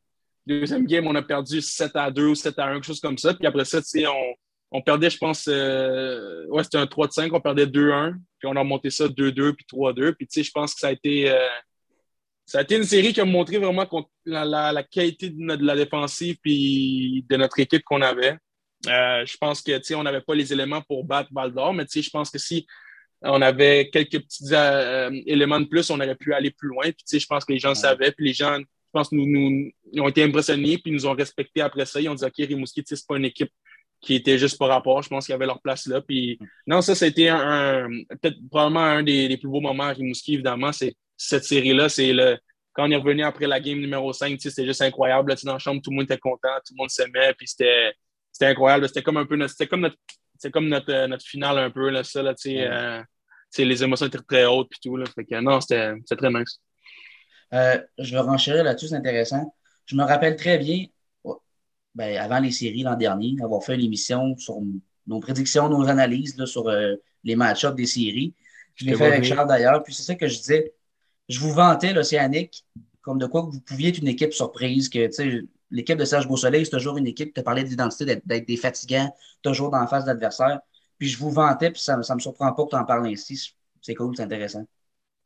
Deuxième 0.47 0.85
game, 0.85 1.05
on 1.07 1.15
a 1.15 1.21
perdu 1.21 1.61
7 1.61 1.95
à 1.95 2.09
2 2.09 2.27
ou 2.27 2.35
7 2.35 2.57
à 2.57 2.67
1, 2.67 2.73
quelque 2.75 2.85
chose 2.85 2.99
comme 2.99 3.17
ça. 3.17 3.33
Puis 3.33 3.45
après 3.45 3.65
ça, 3.65 3.79
on, 4.07 4.33
on 4.71 4.81
perdait, 4.81 5.09
je 5.09 5.17
pense, 5.17 5.47
euh, 5.47 6.45
ouais, 6.47 6.63
c'était 6.63 6.77
un 6.77 6.87
3 6.87 7.07
de 7.07 7.11
5, 7.11 7.33
on 7.33 7.41
perdait 7.41 7.65
2-1, 7.65 8.13
puis 8.39 8.47
on 8.47 8.55
a 8.55 8.59
remonté 8.59 8.89
ça 8.89 9.07
2-2, 9.07 9.53
puis 9.53 9.65
3-2. 9.71 10.13
Puis 10.13 10.27
je 10.43 10.51
pense 10.51 10.73
que 10.73 10.79
ça 10.79 10.87
a 10.87 10.91
été. 10.91 11.29
Euh, 11.29 11.47
ça 12.45 12.59
a 12.59 12.61
été 12.63 12.75
une 12.75 12.83
série 12.83 13.13
qui 13.13 13.21
a 13.21 13.25
montré 13.25 13.57
vraiment 13.59 13.87
la, 14.25 14.43
la, 14.43 14.73
la, 14.73 14.83
qualité 14.83 15.29
de, 15.29 15.65
la 15.65 15.75
défensive 15.75 16.35
puis 16.41 17.23
de 17.29 17.37
notre 17.37 17.59
équipe 17.59 17.83
qu'on 17.83 18.01
avait. 18.01 18.37
Euh, 18.87 19.25
je 19.25 19.37
pense 19.37 19.61
que 19.61 19.93
on 19.93 20.03
n'avait 20.03 20.21
pas 20.21 20.35
les 20.35 20.51
éléments 20.51 20.81
pour 20.81 21.05
battre 21.05 21.29
Val 21.31 21.53
d'Or, 21.53 21.73
mais 21.73 21.85
je 21.93 22.09
pense 22.09 22.29
que 22.29 22.39
si 22.39 22.65
on 23.21 23.41
avait 23.41 23.89
quelques 23.89 24.19
petits 24.19 24.53
éléments 25.27 25.61
de 25.61 25.65
plus, 25.65 25.89
on 25.91 25.99
aurait 25.99 26.15
pu 26.15 26.33
aller 26.33 26.51
plus 26.51 26.69
loin. 26.69 26.85
Puis 26.91 27.19
je 27.19 27.25
pense 27.25 27.45
que 27.45 27.53
les 27.53 27.59
gens 27.59 27.75
savaient, 27.75 28.11
puis 28.11 28.25
les 28.25 28.33
gens 28.33 28.57
je 28.93 28.99
pense, 28.99 29.11
nous, 29.13 29.25
nous, 29.25 29.71
ils 29.93 30.01
ont 30.01 30.09
été 30.09 30.21
impressionnés, 30.21 30.77
puis 30.77 30.91
nous 30.91 31.05
ont 31.05 31.13
respectés 31.13 31.61
après 31.61 31.85
ça. 31.85 32.01
Ils 32.01 32.09
ont 32.09 32.15
dit, 32.15 32.25
OK, 32.25 32.33
Rimouski, 32.37 32.83
c'est 32.85 33.07
pas 33.07 33.15
une 33.15 33.23
équipe 33.23 33.51
qui 34.01 34.15
était 34.15 34.37
juste 34.37 34.57
par 34.57 34.67
rapport. 34.67 35.01
Je 35.01 35.07
pense 35.07 35.25
qu'ils 35.25 35.35
avaient 35.35 35.45
leur 35.45 35.61
place 35.61 35.85
là. 35.85 36.01
Puis, 36.01 36.37
non, 36.67 36.81
ça, 36.81 36.93
c'était 36.93 37.29
un, 37.29 37.87
peut-être 38.21 38.35
probablement 38.49 38.81
un 38.81 39.03
des, 39.03 39.37
plus 39.37 39.47
beaux 39.47 39.61
moments 39.61 39.83
à 39.83 39.93
Rimouski, 39.93 40.33
évidemment. 40.33 40.73
C'est 40.73 40.95
cette 41.15 41.45
série-là. 41.45 41.87
C'est 41.87 42.11
le, 42.11 42.37
quand 42.73 42.85
on 42.85 42.91
est 42.91 42.97
revenu 42.97 43.23
après 43.23 43.47
la 43.47 43.61
game 43.61 43.79
numéro 43.79 44.11
5, 44.11 44.37
c'était 44.41 44.65
juste 44.65 44.81
incroyable. 44.81 45.29
Là, 45.29 45.37
dans 45.41 45.53
la 45.53 45.59
chambre, 45.59 45.81
tout 45.81 45.91
le 45.91 45.95
monde 45.95 46.05
était 46.05 46.17
content, 46.17 46.49
tout 46.65 46.73
le 46.73 46.81
monde 46.81 46.89
s'aimait, 46.89 47.33
puis 47.37 47.47
c'était 47.47 47.93
incroyable. 48.41 48.89
C'était 48.89 49.03
comme 49.03 49.17
un 49.17 49.25
peu 49.25 49.37
notre, 49.37 49.51
c'était 49.51 49.67
comme 49.67 49.81
notre, 49.81 49.97
comme 50.51 50.67
notre, 50.67 50.91
euh, 50.91 51.07
notre 51.07 51.25
finale 51.25 51.57
un 51.59 51.69
peu, 51.69 51.89
là, 51.89 52.03
ça, 52.03 52.21
là, 52.21 52.33
tu 52.33 52.51
sais, 52.51 52.67
euh, 52.67 53.01
les 53.57 53.83
émotions 53.83 54.07
étaient 54.07 54.17
très 54.27 54.45
hautes, 54.45 54.67
puis 54.69 54.79
tout, 54.83 54.97
là. 54.97 55.05
Fait 55.13 55.23
que 55.23 55.39
non, 55.39 55.61
c'était 55.61 55.93
très 56.17 56.29
nice. 56.29 56.59
Euh, 57.53 57.79
je 57.97 58.11
vais 58.11 58.21
renchérir 58.21 58.63
là-dessus, 58.63 58.87
c'est 58.89 58.95
intéressant. 58.95 59.53
Je 59.85 59.95
me 59.95 60.03
rappelle 60.03 60.35
très 60.35 60.57
bien, 60.57 60.85
oh, 61.23 61.41
ben, 61.95 62.17
avant 62.17 62.39
les 62.39 62.51
séries 62.51 62.83
l'an 62.83 62.95
dernier, 62.95 63.35
avoir 63.43 63.63
fait 63.63 63.75
une 63.75 63.85
émission 63.85 64.37
sur 64.37 64.59
nos 65.07 65.19
prédictions, 65.19 65.69
nos 65.69 65.87
analyses 65.87 66.43
sur 66.45 66.69
euh, 66.69 66.95
les 67.23 67.35
match-ups 67.35 67.75
des 67.75 67.85
séries. 67.85 68.33
Je 68.75 68.85
l'ai 68.85 68.95
fait 68.95 69.07
avec 69.07 69.23
Charles 69.23 69.47
d'ailleurs. 69.47 69.83
Puis 69.83 69.93
c'est 69.93 70.03
ça 70.03 70.15
que 70.15 70.27
je 70.27 70.37
disais. 70.37 70.73
Je 71.27 71.39
vous 71.39 71.51
vantais 71.51 71.93
l'Océanique 71.93 72.65
comme 73.01 73.17
de 73.17 73.25
quoi 73.25 73.41
vous 73.41 73.59
pouviez 73.61 73.89
être 73.89 73.97
une 73.97 74.07
équipe 74.07 74.33
surprise, 74.33 74.89
que 74.89 75.09
l'équipe 75.71 75.97
de 75.97 76.05
Serge 76.05 76.27
Beausoleil, 76.27 76.65
c'est 76.65 76.71
toujours 76.71 76.97
une 76.97 77.07
équipe 77.07 77.29
qui 77.29 77.33
te 77.33 77.41
parlait 77.41 77.63
d'identité, 77.63 78.21
d'être 78.23 78.47
des 78.47 78.57
fatigants, 78.57 79.13
toujours 79.41 79.71
dans 79.71 79.79
la 79.79 79.87
face 79.87 80.05
d'adversaire. 80.05 80.59
Puis 80.97 81.09
je 81.09 81.17
vous 81.17 81.31
vantais, 81.31 81.71
puis 81.71 81.81
ça 81.81 81.93
ne 81.97 82.13
me 82.13 82.19
surprend 82.19 82.53
pas 82.53 82.63
que 82.63 82.69
tu 82.69 82.75
en 82.75 82.85
parles 82.85 83.07
ainsi. 83.07 83.55
C'est 83.81 83.95
cool, 83.95 84.15
c'est 84.15 84.23
intéressant. 84.23 84.65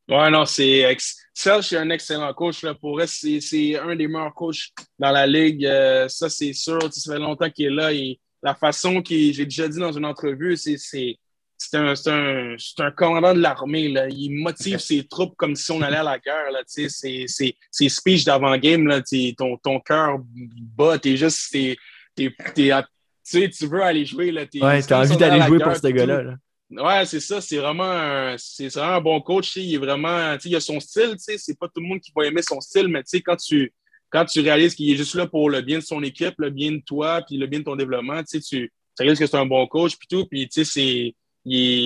Ouais, 0.07 0.29
non, 0.29 0.45
c'est. 0.45 0.95
Serge, 1.33 1.69
c'est 1.69 1.77
un 1.77 1.89
excellent 1.89 2.33
coach. 2.33 2.63
Là. 2.63 2.75
Pour 2.75 2.93
vrai, 2.93 3.07
c'est 3.07 3.75
un 3.77 3.95
des 3.95 4.07
meilleurs 4.07 4.33
coachs 4.33 4.69
dans 4.99 5.11
la 5.11 5.25
ligue. 5.25 5.65
Euh, 5.65 6.07
ça, 6.07 6.29
c'est 6.29 6.53
sûr. 6.53 6.79
Ça 6.93 7.13
fait 7.13 7.19
longtemps 7.19 7.49
qu'il 7.49 7.65
est 7.65 7.69
là. 7.71 7.91
Et 7.91 8.19
la 8.43 8.53
façon 8.53 9.01
qu'il. 9.01 9.33
J'ai 9.33 9.45
déjà 9.45 9.67
dit 9.67 9.79
dans 9.79 9.91
une 9.91 10.05
entrevue, 10.05 10.55
c'est. 10.57 11.17
un, 11.73 11.93
un, 12.05 12.55
un, 12.79 12.91
commandant 12.91 13.33
de 13.33 13.39
l'armée. 13.39 13.91
Il 14.11 14.35
motive 14.35 14.77
ses 14.77 15.07
troupes 15.07 15.35
comme 15.35 15.55
si 15.55 15.71
on 15.71 15.81
allait 15.81 15.97
à 15.97 16.03
la 16.03 16.19
guerre. 16.19 16.51
C'est 16.67 17.89
speech 17.89 18.23
d'avant-game. 18.25 19.01
Ton, 19.37 19.57
ton 19.57 19.79
cœur 19.79 20.19
bat. 20.77 20.99
T'es 20.99 21.17
juste. 21.17 21.51
T'es, 21.51 21.75
tu 22.15 23.49
tu 23.49 23.67
veux 23.67 23.81
aller 23.81 24.05
jouer. 24.05 24.31
Là, 24.31 24.45
ouais, 24.53 24.83
t'as 24.83 25.01
envie 25.01 25.17
d'aller 25.17 25.41
jouer 25.41 25.59
pour 25.59 25.75
ce 25.75 25.87
gars-là. 25.87 26.21
Là. 26.21 26.35
Ouais, 26.77 27.05
c'est 27.05 27.19
ça. 27.19 27.41
C'est 27.41 27.57
vraiment, 27.57 27.83
un, 27.83 28.35
vraiment 28.35 28.93
un 28.95 29.01
bon 29.01 29.21
coach. 29.21 29.55
Il 29.55 29.75
est 29.75 29.77
vraiment, 29.77 30.35
il 30.43 30.55
a 30.55 30.59
son 30.59 30.79
style. 30.79 31.15
C'est 31.17 31.57
pas 31.57 31.67
tout 31.67 31.81
le 31.81 31.87
monde 31.87 31.99
qui 31.99 32.11
va 32.15 32.25
aimer 32.25 32.41
son 32.41 32.59
style, 32.59 32.87
mais 32.87 33.03
quand 33.25 33.37
tu, 33.37 33.73
quand 34.09 34.25
tu 34.25 34.41
réalises 34.41 34.75
qu'il 34.75 34.91
est 34.91 34.97
juste 34.97 35.15
là 35.15 35.27
pour 35.27 35.49
le 35.49 35.61
bien 35.61 35.79
de 35.79 35.83
son 35.83 36.03
équipe, 36.03 36.35
le 36.37 36.49
bien 36.49 36.71
de 36.71 36.81
toi, 36.85 37.21
puis 37.21 37.37
le 37.37 37.47
bien 37.47 37.59
de 37.59 37.65
ton 37.65 37.75
développement, 37.75 38.23
tu, 38.23 38.39
tu 38.41 38.71
réalises 38.97 39.19
que 39.19 39.27
c'est 39.27 39.37
un 39.37 39.45
bon 39.45 39.65
coach, 39.67 39.95
puis 39.97 40.07
tout. 40.07 40.25
Puis, 40.25 40.47
c'est. 40.51 41.15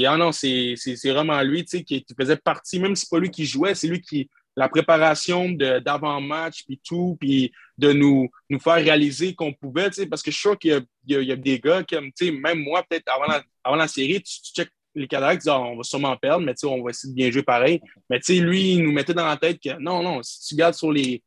Ah 0.07 0.17
non, 0.17 0.31
c'est 0.31 0.75
vraiment 1.05 1.41
lui 1.41 1.65
qui, 1.65 1.83
qui 1.83 2.05
faisait 2.17 2.37
partie, 2.37 2.79
même 2.79 2.95
si 2.95 3.01
c'est 3.05 3.09
pas 3.09 3.19
lui 3.19 3.29
qui 3.29 3.45
jouait, 3.45 3.75
c'est 3.75 3.87
lui 3.87 4.01
qui. 4.01 4.29
La 4.55 4.67
préparation 4.67 5.49
d'avant-match, 5.49 6.65
puis 6.65 6.81
tout, 6.83 7.15
puis 7.17 7.51
de 7.77 7.93
nous, 7.93 8.27
nous 8.49 8.59
faire 8.59 8.73
réaliser 8.73 9.33
qu'on 9.33 9.53
pouvait, 9.53 9.89
parce 10.09 10.21
que 10.21 10.31
je 10.31 10.35
suis 10.35 10.41
sûr 10.41 10.59
qu'il 10.59 10.85
y, 11.07 11.13
y, 11.13 11.31
a 11.31 11.35
des 11.35 11.59
gars 11.59 11.83
comme, 11.83 12.11
même 12.21 12.59
moi, 12.59 12.83
peut-être 12.83 13.07
avant 13.07 13.25
la, 13.25 13.41
avant 13.63 13.77
la 13.77 13.87
série, 13.87 14.21
tu, 14.21 14.41
tu 14.41 14.51
checkes 14.53 14.71
les 14.95 15.07
cadavres, 15.07 15.33
tu 15.33 15.43
dis, 15.43 15.49
ah, 15.49 15.59
on 15.59 15.77
va 15.77 15.83
sûrement 15.83 16.15
perdre, 16.17 16.45
mais 16.45 16.53
on 16.63 16.83
va 16.83 16.89
essayer 16.89 17.11
de 17.11 17.15
bien 17.15 17.31
jouer 17.31 17.43
pareil. 17.43 17.81
Mais 18.09 18.19
lui, 18.29 18.75
il 18.75 18.83
nous 18.83 18.91
mettait 18.91 19.13
dans 19.13 19.25
la 19.25 19.37
tête 19.37 19.59
que 19.61 19.79
non, 19.79 20.01
non, 20.01 20.21
si 20.23 20.47
tu 20.47 20.55
gardes 20.55 20.73
sur 20.73 20.91
les. 20.91 21.23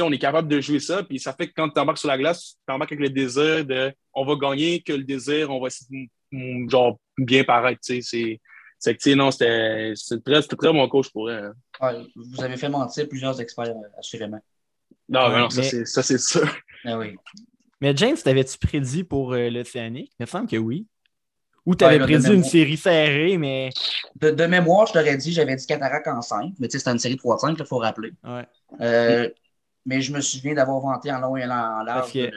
on 0.00 0.12
est 0.12 0.18
capable 0.18 0.48
de 0.48 0.60
jouer 0.60 0.80
ça, 0.80 1.02
puis 1.02 1.18
ça 1.18 1.32
fait 1.32 1.48
que 1.48 1.52
quand 1.54 1.68
tu 1.68 1.80
embarques 1.80 1.98
sur 1.98 2.08
la 2.08 2.18
glace, 2.18 2.56
tu 2.66 2.74
embarques 2.74 2.92
avec 2.92 3.02
le 3.02 3.10
désir 3.10 3.64
de 3.64 3.92
on 4.14 4.24
va 4.24 4.34
gagner, 4.36 4.80
que 4.80 4.92
le 4.92 5.04
désir, 5.04 5.50
on 5.50 5.60
va 5.60 5.68
essayer 5.68 6.10
de 6.32 6.70
genre, 6.70 6.98
bien 7.18 7.44
paraître. 7.44 7.80
C'est 7.82 8.94
que, 8.94 9.14
non, 9.14 9.30
c'était 9.30 9.94
très, 10.24 10.42
très 10.42 10.72
bon 10.72 10.88
coach 10.88 11.10
pour 11.10 11.30
elle. 11.30 11.52
vous 12.14 12.42
avez 12.42 12.56
fait 12.56 12.68
mentir 12.68 13.08
plusieurs 13.08 13.40
experts, 13.40 13.74
assurément. 13.98 14.40
Non, 15.08 15.28
mais 15.28 15.38
non, 15.38 15.50
ça, 15.50 16.02
c'est 16.02 16.18
sûr. 16.18 16.48
Ah 16.84 16.98
oui. 16.98 17.16
Mais 17.80 17.94
James, 17.96 18.16
t'avais-tu 18.16 18.58
prédit 18.58 19.04
pour 19.04 19.34
euh, 19.34 19.50
l'Océanique? 19.50 20.12
Il 20.18 20.22
me 20.22 20.26
semble 20.26 20.48
que 20.48 20.56
oui. 20.56 20.86
Ou 21.66 21.74
tu 21.74 21.84
avais 21.84 21.98
prédit 21.98 22.32
une 22.32 22.44
série 22.44 22.76
serrée, 22.76 23.36
mais. 23.36 23.70
De, 24.20 24.46
mémoire, 24.46 24.86
je 24.86 24.92
t'aurais 24.92 25.16
dit, 25.16 25.32
j'avais 25.32 25.56
dit 25.56 25.66
Cataract 25.66 26.06
en 26.06 26.22
5, 26.22 26.52
mais 26.60 26.68
tu 26.68 26.72
sais, 26.72 26.78
c'était 26.78 26.92
une 26.92 26.98
série 26.98 27.16
3-5, 27.16 27.56
il 27.58 27.66
faut 27.66 27.78
rappeler. 27.78 28.12
Euh, 28.80 29.28
mais 29.84 30.00
je 30.00 30.12
me 30.12 30.20
souviens 30.20 30.54
d'avoir 30.54 30.80
vanté 30.80 31.12
en 31.12 31.18
long 31.18 31.36
et 31.36 31.44
en 31.44 31.82
large 31.82 32.14
le, 32.14 32.30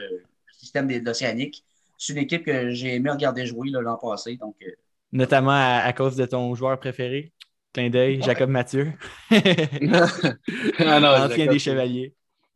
système 0.52 0.88
d'Océanique. 1.00 1.64
C'est 1.96 2.12
une 2.12 2.18
équipe 2.18 2.44
que 2.44 2.70
j'ai 2.70 2.96
aimé 2.96 3.10
regarder 3.10 3.46
jouer 3.46 3.70
l'an 3.70 3.96
passé. 3.96 4.36
Donc, 4.36 4.56
euh, 4.62 4.70
Notamment 5.12 5.50
à, 5.52 5.92
cause 5.92 6.16
de 6.16 6.26
ton 6.26 6.54
joueur 6.54 6.78
préféré, 6.78 7.32
clin 7.72 7.88
d'œil, 7.88 8.22
Jacob 8.22 8.50
Mathieu. 8.50 8.92
ah 9.30 11.00
non, 11.00 11.08
Ancien 11.26 11.46
des 11.46 11.58
Chevaliers. 11.58 12.14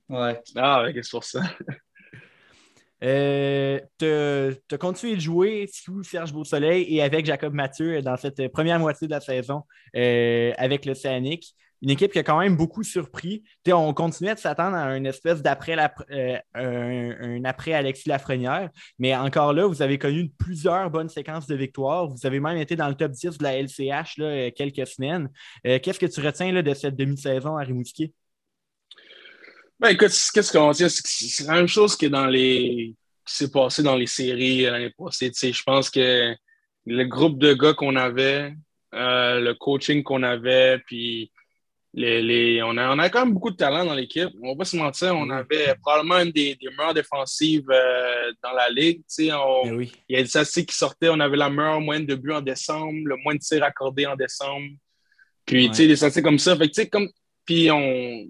Ouais. 0.08 0.40
Ah, 0.56 0.84
c'est 0.92 1.10
pour 1.10 1.24
ça? 1.24 1.40
Euh, 3.04 3.80
tu 3.98 4.74
as 4.74 4.78
continué 4.78 5.16
de 5.16 5.20
jouer 5.20 5.68
sous 5.70 6.02
Serge 6.02 6.32
Beausoleil 6.32 6.86
et 6.88 7.02
avec 7.02 7.26
Jacob 7.26 7.52
Mathieu 7.52 8.00
dans 8.02 8.16
cette 8.16 8.48
première 8.48 8.78
moitié 8.78 9.06
de 9.06 9.12
la 9.12 9.20
saison 9.20 9.62
euh, 9.96 10.52
avec 10.56 10.86
l'Océanique. 10.86 11.54
Une 11.82 11.90
équipe 11.90 12.12
qui 12.12 12.18
a 12.18 12.22
quand 12.22 12.38
même 12.38 12.56
beaucoup 12.56 12.82
surpris. 12.82 13.44
on 13.70 13.92
continuait 13.92 14.34
de 14.34 14.38
s'attendre 14.38 14.74
à 14.74 14.96
une 14.96 15.04
espèce 15.04 15.42
d'après 15.42 15.76
euh, 16.12 16.38
un, 16.54 17.44
après 17.44 17.74
Alexis 17.74 18.08
Lafrenière, 18.08 18.70
mais 18.98 19.14
encore 19.14 19.52
là, 19.52 19.66
vous 19.66 19.82
avez 19.82 19.98
connu 19.98 20.30
plusieurs 20.38 20.88
bonnes 20.88 21.10
séquences 21.10 21.46
de 21.46 21.54
victoires. 21.54 22.08
Vous 22.08 22.24
avez 22.24 22.40
même 22.40 22.56
été 22.56 22.74
dans 22.74 22.88
le 22.88 22.94
top 22.94 23.12
10 23.12 23.36
de 23.36 23.42
la 23.42 23.60
LCH 23.60 24.16
là, 24.16 24.50
quelques 24.52 24.86
semaines. 24.86 25.28
Qu'est-ce 25.62 25.98
que 25.98 26.06
tu 26.06 26.20
retiens 26.22 26.62
de 26.62 26.74
cette 26.74 26.96
demi-saison 26.96 27.58
à 27.58 27.64
Rimouski? 27.64 28.14
Ben, 29.84 29.90
écoute, 29.90 30.12
qu'est-ce 30.32 30.50
qu'on 30.50 30.70
dit? 30.70 30.88
C'est 30.88 31.46
la 31.46 31.56
même 31.56 31.68
chose 31.68 31.94
que 31.94 32.06
dans 32.06 32.24
les. 32.24 32.94
qui 33.26 33.34
s'est 33.34 33.50
passé 33.50 33.82
dans 33.82 33.96
les 33.96 34.06
séries 34.06 34.62
l'année 34.62 34.94
passée. 34.96 35.30
Je 35.30 35.62
pense 35.62 35.90
que 35.90 36.34
le 36.86 37.04
groupe 37.04 37.38
de 37.38 37.52
gars 37.52 37.74
qu'on 37.74 37.94
avait, 37.96 38.54
euh, 38.94 39.40
le 39.40 39.52
coaching 39.52 40.02
qu'on 40.02 40.22
avait, 40.22 40.78
puis 40.86 41.30
les, 41.92 42.22
les, 42.22 42.62
on, 42.62 42.78
a, 42.78 42.96
on 42.96 42.98
a 42.98 43.10
quand 43.10 43.26
même 43.26 43.34
beaucoup 43.34 43.50
de 43.50 43.56
talent 43.56 43.84
dans 43.84 43.92
l'équipe. 43.92 44.30
On 44.42 44.52
va 44.52 44.56
pas 44.56 44.64
se 44.64 44.78
mentir, 44.78 45.14
on 45.14 45.28
avait 45.28 45.74
probablement 45.82 46.20
une 46.20 46.32
des, 46.32 46.54
des 46.54 46.70
meilleures 46.70 46.94
défensives 46.94 47.68
euh, 47.70 48.32
dans 48.42 48.52
la 48.52 48.70
ligue. 48.70 49.02
On, 49.34 49.68
oui. 49.74 49.92
Il 50.08 50.16
y 50.16 50.18
a 50.18 50.22
des 50.22 50.28
statistiques 50.28 50.70
qui 50.70 50.76
sortaient. 50.76 51.10
On 51.10 51.20
avait 51.20 51.36
la 51.36 51.50
meilleure 51.50 51.82
moyenne 51.82 52.06
de 52.06 52.14
buts 52.14 52.32
en 52.32 52.40
décembre, 52.40 53.00
le 53.04 53.16
moins 53.16 53.34
de 53.34 53.40
tirs 53.40 53.62
accordés 53.62 54.06
en 54.06 54.16
décembre. 54.16 54.66
Puis, 55.44 55.68
tu 55.68 55.74
sais, 55.74 55.86
des 55.86 55.96
statistiques 55.96 56.24
comme 56.24 56.38
ça. 56.38 56.56
Fait 56.56 56.70
que, 56.70 56.84
comme, 56.84 57.10
puis 57.44 57.70
on, 57.70 58.24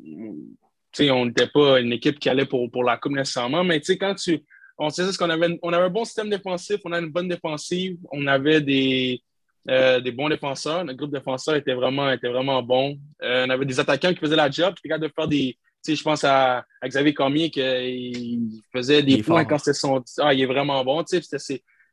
on 1.00 1.26
n'était 1.26 1.46
pas 1.46 1.80
une 1.80 1.92
équipe 1.92 2.18
qui 2.18 2.28
allait 2.28 2.46
pour, 2.46 2.70
pour 2.70 2.85
la 2.85 2.96
Coupe 2.96 3.12
nécessairement, 3.12 3.64
mais 3.64 3.80
quand 3.80 4.14
tu. 4.14 4.44
On 4.76 4.90
sait 4.90 5.11
ce 5.11 5.16
qu'on 5.16 5.30
avait, 5.30 5.57
on 5.62 5.72
avait 5.72 5.85
un 5.85 5.90
bon 5.90 6.04
système 6.04 6.28
défensif, 6.28 6.80
on 6.85 6.90
avait 6.90 7.07
une 7.07 7.12
bonne 7.12 7.28
défensive, 7.28 7.96
on 8.11 8.26
avait 8.26 8.61
des, 8.61 9.22
euh, 9.70 10.00
des 10.00 10.12
bons 10.12 10.28
défenseurs. 10.28 10.85
Notre 10.85 10.98
groupe 10.98 11.12
défenseur 11.12 11.54
était 11.54 11.74
vraiment, 11.74 12.11
était 12.11 12.28
vraiment 12.28 12.62
bon. 12.62 12.98
Euh, 13.22 13.46
on 13.46 13.50
avait 13.50 13.64
des 13.64 13.80
attaquants 13.80 14.12
qui 14.12 14.18
faisaient 14.18 14.37
la 14.37 14.50
job, 14.50 14.74
qui 14.74 14.87
étaient 14.87 14.98
de 14.98 15.09
faire 15.09 15.28
des. 15.28 15.57
Je 15.87 16.02
pense 16.02 16.24
à, 16.24 16.64
Xavier 16.85 17.12
Cormier 17.12 17.50
qui 17.50 18.40
faisait 18.72 19.02
des 19.02 19.22
points 19.22 19.44
quand 19.44 19.59
c'était 19.59 19.74
son. 19.74 20.02
Ah, 20.18 20.33
il 20.35 20.40
est 20.40 20.46
vraiment 20.46 20.83
bon. 20.85 21.04
C'est, 21.07 21.22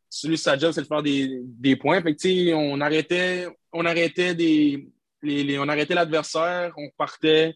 celui 0.09 0.37
sa 0.37 0.57
job, 0.57 0.71
c'est 0.73 0.81
de 0.81 0.87
faire 0.87 1.03
des, 1.03 1.41
des 1.43 1.75
points. 1.75 2.01
Fait 2.01 2.53
on 2.53 2.81
arrêtait, 2.81 3.47
on 3.71 3.85
arrêtait 3.85 4.33
des. 4.35 4.87
Les, 5.23 5.59
on 5.59 5.67
arrêtait 5.67 5.93
l'adversaire, 5.93 6.73
on 6.77 6.89
partait, 6.97 7.55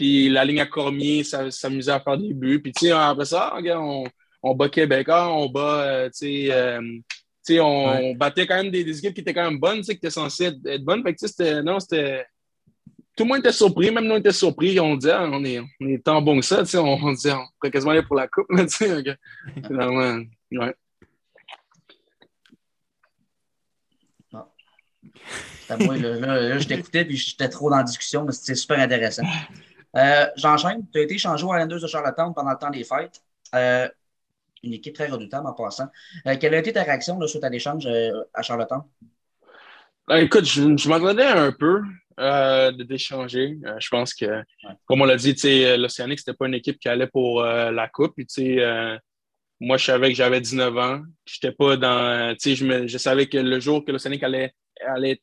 puis 0.00 0.30
la 0.30 0.46
ligne 0.46 0.62
à 0.62 0.66
Cormier 0.66 1.22
s'amusait 1.24 1.92
à 1.92 2.00
faire 2.00 2.16
des 2.16 2.32
buts. 2.32 2.62
Puis, 2.62 2.72
tu 2.72 2.86
sais, 2.86 2.90
après 2.90 3.26
ça, 3.26 3.52
on, 3.76 4.04
on 4.42 4.54
bat 4.54 4.70
Québécois, 4.70 5.28
on 5.30 5.50
bat, 5.50 5.82
euh, 5.82 6.08
tu 6.08 6.46
sais, 6.46 6.50
euh, 6.50 6.80
on, 7.60 8.14
battait 8.14 8.46
quand 8.46 8.56
même 8.56 8.70
des, 8.70 8.80
équipes 8.80 9.12
qui 9.12 9.20
étaient 9.20 9.34
quand 9.34 9.44
même 9.44 9.60
bonnes, 9.60 9.82
qui 9.82 9.90
étaient 9.90 10.08
censées 10.08 10.52
être, 10.64 10.82
bonnes. 10.82 11.02
Fait 11.02 11.12
que, 11.12 11.26
c'était, 11.26 11.62
non, 11.62 11.78
c'était. 11.78 12.24
Tout 13.14 13.24
le 13.24 13.28
monde 13.28 13.40
était 13.40 13.52
surpris, 13.52 13.90
même 13.90 14.06
nous, 14.06 14.14
on 14.14 14.16
était 14.16 14.32
surpris. 14.32 14.80
On 14.80 14.96
disait, 14.96 15.12
ah, 15.12 15.28
on, 15.30 15.44
est, 15.44 15.60
on 15.60 15.86
est 15.86 16.02
tant 16.02 16.22
bon 16.22 16.40
que 16.40 16.46
ça, 16.46 16.60
tu 16.60 16.70
sais, 16.70 16.78
on, 16.78 16.94
on, 16.94 17.12
disait, 17.12 17.32
on 17.32 17.44
pourrait 17.58 17.70
quasiment 17.70 17.90
aller 17.92 18.02
pour 18.02 18.16
la 18.16 18.26
coupe, 18.26 18.46
tu 18.56 18.68
sais. 18.68 19.02
Finalement, 19.66 20.22
ouais. 20.52 20.74
Moi, 25.78 25.98
là, 25.98 26.16
là, 26.16 26.58
je 26.58 26.66
t'écoutais 26.66 27.04
puis 27.04 27.18
j'étais 27.18 27.50
trop 27.50 27.68
dans 27.68 27.76
la 27.76 27.82
discussion, 27.82 28.24
mais 28.24 28.32
c'était 28.32 28.54
super 28.54 28.78
intéressant. 28.78 29.24
Euh, 29.96 30.26
j'enchaîne. 30.36 30.86
Tu 30.92 30.98
as 30.98 31.02
été 31.02 31.14
échangé 31.14 31.44
aux 31.44 31.52
Islanders 31.54 31.80
de 31.80 31.86
Charlottetown 31.86 32.32
pendant 32.34 32.50
le 32.50 32.58
temps 32.58 32.70
des 32.70 32.84
fêtes. 32.84 33.20
Euh, 33.54 33.88
une 34.62 34.74
équipe 34.74 34.94
très 34.94 35.08
redoutable 35.08 35.46
en 35.46 35.52
passant. 35.52 35.88
Euh, 36.26 36.36
quelle 36.38 36.54
a 36.54 36.58
été 36.58 36.72
ta 36.72 36.82
réaction 36.82 37.18
là, 37.18 37.26
suite 37.26 37.44
à 37.44 37.48
l'échange 37.48 37.88
à 38.34 38.42
Charlottetown? 38.42 38.82
Ben, 40.06 40.18
écoute, 40.18 40.44
je, 40.44 40.76
je 40.76 40.88
m'attendais 40.88 41.24
un 41.24 41.52
peu 41.52 41.82
de 42.18 42.82
d'échanger. 42.82 43.56
je 43.78 43.88
pense 43.88 44.12
que, 44.12 44.42
comme 44.84 45.00
on 45.00 45.06
l'a 45.06 45.16
dit, 45.16 45.34
l'Océanique, 45.78 46.18
c'était 46.18 46.34
pas 46.34 46.46
une 46.46 46.54
équipe 46.54 46.78
qui 46.78 46.88
allait 46.88 47.06
pour 47.06 47.42
la 47.42 47.88
Coupe. 47.88 48.16
moi, 49.60 49.76
je 49.78 49.84
savais 49.84 50.10
que 50.10 50.16
j'avais 50.16 50.40
19 50.40 50.76
ans. 50.76 51.02
J'étais 51.24 51.52
pas 51.52 51.76
dans. 51.78 52.36
Je, 52.38 52.86
je 52.86 52.98
savais 52.98 53.26
que 53.26 53.38
le 53.38 53.60
jour 53.60 53.84
que 53.84 53.92
l'Océanique 53.92 54.22
allait, 54.22 54.52
allait 54.86 55.22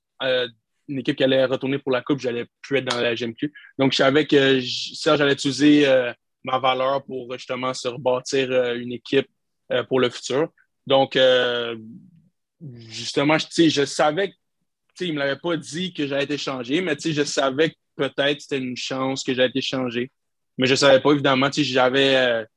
une 0.87 0.99
équipe 0.99 1.15
qui 1.15 1.23
allait 1.23 1.45
retourner 1.45 1.79
pour 1.79 1.91
la 1.91 2.01
Coupe, 2.01 2.19
j'allais 2.19 2.45
plus 2.61 2.77
être 2.77 2.85
dans 2.85 2.99
la 2.99 3.15
GMQ. 3.15 3.53
Donc, 3.77 3.91
je 3.91 3.97
savais 3.97 4.25
que 4.25 4.61
ça, 4.93 5.17
j'allais 5.17 5.33
utiliser 5.33 5.87
euh, 5.87 6.13
ma 6.43 6.59
valeur 6.59 7.03
pour 7.03 7.31
justement 7.33 7.73
se 7.73 7.87
rebâtir 7.87 8.51
euh, 8.51 8.75
une 8.75 8.93
équipe 8.93 9.27
euh, 9.71 9.83
pour 9.83 9.99
le 9.99 10.09
futur. 10.09 10.49
Donc, 10.85 11.17
justement, 12.61 13.37
je, 13.37 13.69
je 13.69 13.85
savais 13.85 14.33
il 15.01 15.09
ne 15.09 15.13
me 15.13 15.19
l'avait 15.19 15.35
pas 15.35 15.55
dit 15.57 15.93
que 15.93 16.07
j'allais 16.07 16.23
été 16.23 16.37
changé, 16.39 16.81
mais 16.81 16.95
je 16.99 17.23
savais 17.23 17.69
que 17.69 17.75
peut-être 17.95 18.41
c'était 18.41 18.57
une 18.57 18.75
chance 18.75 19.23
que 19.23 19.33
j'allais 19.33 19.49
été 19.49 19.61
changé. 19.61 20.11
Mais 20.57 20.65
je 20.65 20.71
ne 20.71 20.77
savais 20.77 20.99
pas, 20.99 21.11
évidemment. 21.11 21.49
J'avais 21.53 22.47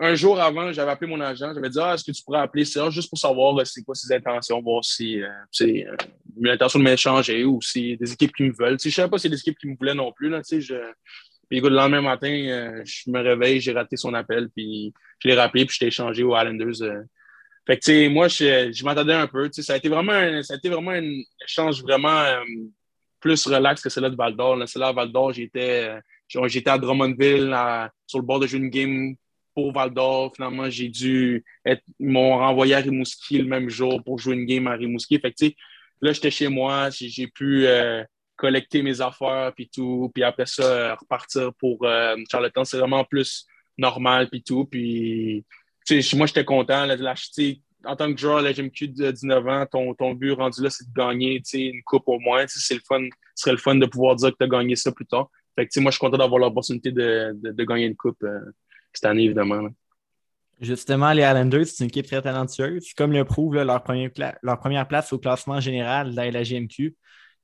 un 0.00 0.14
jour 0.14 0.40
avant, 0.40 0.72
j'avais 0.72 0.90
appelé 0.90 1.10
mon 1.10 1.20
agent. 1.20 1.52
J'avais 1.54 1.68
dit 1.68 1.78
Ah, 1.80 1.94
est-ce 1.94 2.04
que 2.04 2.12
tu 2.12 2.22
pourrais 2.22 2.40
appeler 2.40 2.64
ça 2.64 2.88
juste 2.90 3.08
pour 3.08 3.18
savoir 3.18 3.58
euh, 3.58 3.64
c'est 3.64 3.82
quoi 3.82 3.94
ses 3.94 4.12
intentions, 4.12 4.60
voir 4.62 4.84
si 4.84 5.22
euh, 5.22 5.28
c'est 5.50 5.86
euh, 5.86 5.96
l'intention 6.40 6.78
de 6.78 6.84
m'échanger 6.84 7.44
ou 7.44 7.60
si 7.60 7.96
des 7.96 8.12
équipes 8.12 8.34
qui 8.34 8.44
me 8.44 8.52
veulent. 8.52 8.78
je 8.80 8.88
ne 8.88 8.92
savais 8.92 9.10
pas 9.10 9.18
si 9.18 9.28
des 9.28 9.38
équipes 9.38 9.58
qui 9.58 9.66
me 9.66 9.76
voulaient 9.76 9.94
non 9.94 10.12
plus. 10.12 10.28
Là, 10.28 10.40
je... 10.48 10.74
Puis 11.48 11.60
le 11.60 11.70
lendemain 11.70 12.02
matin, 12.02 12.82
je 12.84 13.10
me 13.10 13.20
réveille, 13.20 13.58
j'ai 13.58 13.72
raté 13.72 13.96
son 13.96 14.12
appel, 14.12 14.50
puis 14.54 14.92
je 15.18 15.28
l'ai 15.28 15.34
rappelé, 15.34 15.64
puis 15.64 15.74
je 15.74 15.80
t'ai 15.80 15.86
échangé 15.86 16.22
aux 16.22 16.36
Islanders. 16.36 17.06
Fait 17.66 17.78
que, 17.78 18.08
moi, 18.08 18.28
je, 18.28 18.70
je 18.70 18.84
m'attendais 18.84 19.14
un 19.14 19.26
peu. 19.26 19.48
Ça 19.50 19.72
a 19.72 19.76
été 19.76 19.88
vraiment 19.88 20.12
un, 20.12 20.42
ça 20.42 20.54
a 20.54 20.56
été 20.58 20.68
vraiment 20.68 20.92
échange 21.42 21.82
vraiment 21.82 22.22
plus 23.18 23.46
relax 23.46 23.80
que 23.80 23.88
celui 23.88 24.10
de 24.10 24.16
Val 24.16 24.36
d'Or. 24.36 24.58
Celui-là 24.68 24.88
à 24.88 24.92
Val 24.92 25.10
d'Or, 25.10 25.32
j'étais, 25.32 25.98
j'étais 26.28 26.68
à 26.68 26.76
Drummondville, 26.76 27.56
sur 28.06 28.18
le 28.18 28.26
bord 28.26 28.40
de 28.40 28.46
jouer 28.46 28.58
une 28.58 28.68
game 28.68 29.16
pour 29.58 29.72
Val 29.72 29.92
d'Or. 29.92 30.32
Finalement, 30.36 30.70
j'ai 30.70 30.88
dû 30.88 31.44
être. 31.66 31.82
Ils 31.98 32.10
m'ont 32.10 32.38
renvoyé 32.38 32.74
à 32.74 32.78
Rimouski 32.78 33.38
le 33.38 33.44
même 33.44 33.68
jour 33.68 34.00
pour 34.04 34.16
jouer 34.16 34.34
une 34.36 34.46
game 34.46 34.68
à 34.68 34.74
Rimouski. 34.74 35.18
Fait 35.18 35.32
que, 35.32 35.46
là, 36.00 36.12
j'étais 36.12 36.30
chez 36.30 36.46
moi, 36.46 36.90
j'ai 36.90 37.26
pu 37.26 37.66
euh, 37.66 38.04
collecter 38.36 38.82
mes 38.82 39.00
affaires, 39.00 39.52
puis 39.56 39.68
tout. 39.68 40.12
Puis 40.14 40.22
après 40.22 40.46
ça, 40.46 40.62
euh, 40.62 40.94
repartir 40.94 41.50
pour 41.58 41.78
euh, 41.82 42.14
Charlottetown. 42.30 42.64
C'est 42.64 42.78
vraiment 42.78 43.02
plus 43.02 43.46
normal, 43.76 44.28
puis 44.30 44.44
tout. 44.44 44.64
Puis, 44.64 45.44
moi, 46.14 46.26
j'étais 46.26 46.44
content 46.44 46.86
de 46.86 47.02
l'acheter. 47.02 47.60
En 47.84 47.96
tant 47.96 48.12
que 48.12 48.20
joueur 48.20 48.38
à 48.38 48.42
la 48.42 48.52
GMQ 48.52 48.88
de 48.88 49.10
19 49.10 49.48
ans, 49.48 49.66
ton, 49.66 49.92
ton 49.94 50.14
but 50.14 50.32
rendu 50.32 50.62
là, 50.62 50.70
c'est 50.70 50.86
de 50.86 50.94
gagner 50.94 51.42
une 51.52 51.82
coupe 51.82 52.06
au 52.06 52.20
moins. 52.20 52.46
Ce 52.46 52.60
serait 52.60 52.78
le 53.50 53.56
fun 53.56 53.74
de 53.74 53.86
pouvoir 53.86 54.14
dire 54.14 54.30
que 54.30 54.36
tu 54.38 54.44
as 54.44 54.48
gagné 54.48 54.76
ça 54.76 54.92
plus 54.92 55.06
tard. 55.06 55.28
Fait 55.56 55.66
que, 55.66 55.80
moi, 55.80 55.90
je 55.90 55.96
suis 55.96 56.00
content 56.00 56.18
d'avoir 56.18 56.38
l'opportunité 56.38 56.92
de, 56.92 57.32
de, 57.34 57.64
gagner 57.64 57.86
une 57.86 57.96
coupe 57.96 58.24
cette 58.92 59.04
année, 59.04 59.24
évidemment. 59.24 59.68
Justement, 60.60 61.12
les 61.12 61.22
Islanders, 61.22 61.66
c'est 61.66 61.84
une 61.84 61.88
équipe 61.88 62.06
très 62.06 62.20
talentueuse. 62.20 62.92
Comme 62.94 63.12
le 63.12 63.24
prouve 63.24 63.54
leur, 63.54 63.64
leur, 64.42 64.58
première 64.58 64.88
place 64.88 65.12
au 65.12 65.18
classement 65.18 65.60
général 65.60 66.10
de 66.10 66.16
la 66.16 66.42
GMQ. 66.42 66.96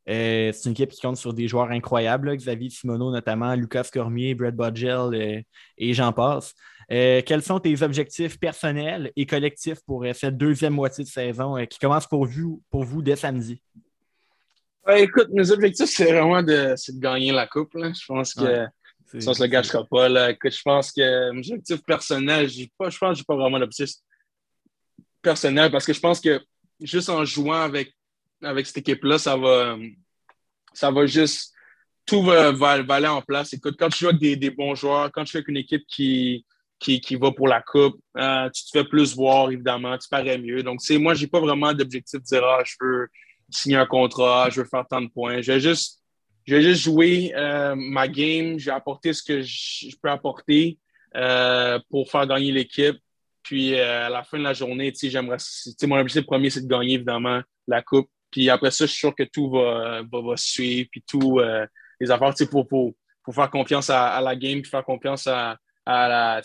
Euh, 0.09 0.53
c'est 0.53 0.67
une 0.67 0.73
équipe 0.73 0.91
qui 0.91 1.01
compte 1.01 1.17
sur 1.17 1.33
des 1.33 1.49
joueurs 1.49 1.71
incroyables, 1.71 2.37
Xavier 2.37 2.69
Simoneau 2.69 3.11
notamment, 3.11 3.55
Lucas 3.55 3.89
Cormier, 3.93 4.35
Brett 4.35 4.55
Bodgel 4.55 5.15
euh, 5.15 5.41
et 5.79 5.95
j'en 5.95 6.13
passe. 6.13 6.55
Euh, 6.93 7.23
quels 7.25 7.43
sont 7.43 7.59
tes 7.59 7.83
objectifs 7.83 8.39
personnels 8.39 9.11
et 9.17 9.25
collectifs 9.25 9.79
pour 9.87 10.05
cette 10.13 10.37
deuxième 10.37 10.75
moitié 10.75 11.05
de 11.05 11.09
saison 11.09 11.65
qui 11.65 11.79
commence 11.79 12.07
pour 12.07 12.27
vous, 12.27 12.63
pour 12.71 12.85
vous 12.85 13.01
dès 13.01 13.17
samedi? 13.17 13.63
écoute, 14.95 15.29
mes 15.33 15.51
objectifs, 15.51 15.89
c'est 15.89 16.13
vraiment 16.13 16.43
de, 16.43 16.75
gagner 17.01 17.33
la 17.33 17.47
Coupe. 17.47 17.73
Je 17.75 18.07
pense 18.07 18.35
que 18.35 18.67
ça 19.07 19.31
ne 19.31 19.35
se 19.35 19.43
le 19.43 19.49
gâchera 19.49 19.85
pas. 19.85 20.09
Là. 20.09 20.33
je 20.33 20.63
pense 20.63 20.93
que 20.93 21.31
mon 21.31 21.39
objectif 21.39 21.83
personnel, 21.85 22.49
pas, 22.79 22.91
je 22.91 22.99
pense 22.99 23.11
que 23.11 23.15
je 23.15 23.21
n'ai 23.21 23.25
pas 23.25 23.37
vraiment 23.37 23.59
d'objectif 23.59 23.97
personnel 25.23 25.71
parce 25.71 25.87
que 25.87 25.93
je 25.93 26.01
pense 26.01 26.21
que 26.21 26.41
juste 26.81 27.09
en 27.09 27.25
jouant 27.25 27.63
avec, 27.63 27.93
avec 28.43 28.67
cette 28.67 28.79
équipe-là, 28.79 29.19
ça 29.19 29.37
va, 29.37 29.77
ça 30.73 30.91
va 30.91 31.07
juste. 31.07 31.53
Tout 32.07 32.23
va, 32.23 32.53
aller 32.91 33.09
en 33.09 33.23
place. 33.23 33.55
Écoute, 33.55 33.77
quand 33.79 33.89
tu 33.89 34.01
joues 34.01 34.09
avec 34.11 34.21
des, 34.21 34.51
bons 34.51 34.75
joueurs, 34.75 35.11
quand 35.11 35.25
tu 35.25 35.33
joues 35.33 35.39
avec 35.39 35.49
une 35.49 35.57
équipe 35.57 35.85
qui, 35.89 36.45
qui, 36.79 37.01
qui 37.01 37.17
va 37.17 37.33
pour 37.33 37.49
la 37.49 37.63
Coupe, 37.63 37.99
euh, 38.19 38.51
tu 38.51 38.65
te 38.65 38.71
fais 38.73 38.85
plus 38.85 39.15
voir, 39.17 39.51
évidemment, 39.51 39.97
tu 39.97 40.07
parais 40.11 40.37
mieux. 40.37 40.63
Donc, 40.63 40.81
moi, 40.91 41.15
je 41.15 41.23
n'ai 41.23 41.29
pas 41.29 41.41
vraiment 41.41 41.73
d'objectif 41.73 42.21
de 42.21 42.25
dire 42.27 42.45
ah, 42.45 42.63
je 42.63 42.75
veux 42.79 43.09
signer 43.49 43.77
un 43.77 43.87
contrat, 43.87 44.51
je 44.51 44.61
veux 44.61 44.69
faire 44.69 44.85
tant 44.87 45.01
de 45.01 45.09
points. 45.09 45.41
Je 45.41 45.53
vais 45.53 45.61
juste 45.61 46.04
je 46.47 46.55
vais 46.55 46.63
juste 46.63 46.83
jouer 46.83 47.33
euh, 47.35 47.75
ma 47.77 48.07
game, 48.09 48.59
je 48.59 48.67
vais 48.67 48.77
apporter 48.77 49.13
ce 49.13 49.23
que 49.23 49.43
je, 49.43 49.97
peux 50.03 50.11
apporter 50.11 50.79
euh, 51.17 51.79
pour 51.91 52.11
faire 52.11 52.27
gagner 52.27 52.53
l'équipe. 52.53 52.97
Puis 53.43 53.75
euh, 53.75 54.07
à 54.07 54.11
la 54.11 54.23
fin 54.25 54.39
de 54.39 54.43
la 54.43 54.53
journée, 54.53 54.93
j'aimerais. 55.03 55.39
Mon 55.85 55.99
objectif 55.99 56.27
premier, 56.27 56.51
c'est 56.51 56.63
de 56.63 56.69
gagner 56.69 56.95
évidemment 56.95 57.41
la 57.67 57.83
coupe. 57.83 58.09
Puis 58.31 58.51
après 58.51 58.71
ça, 58.71 58.85
je 58.85 58.91
suis 58.91 59.01
sûr 59.01 59.15
que 59.15 59.23
tout 59.23 59.51
va, 59.51 60.03
va, 60.03 60.37
suivre. 60.37 60.89
Puis 60.91 61.03
tout, 61.07 61.41
les 62.01 62.11
affaires, 62.11 62.35
pour, 62.51 62.67
pour, 62.67 62.93
pour 63.23 63.35
faire 63.35 63.51
confiance 63.51 63.91
à, 63.91 64.21
la 64.21 64.35
game, 64.35 64.61
puis 64.61 64.71
faire 64.71 64.85
confiance 64.85 65.27
à, 65.29 65.57
à 65.87 66.09
la, 66.09 66.43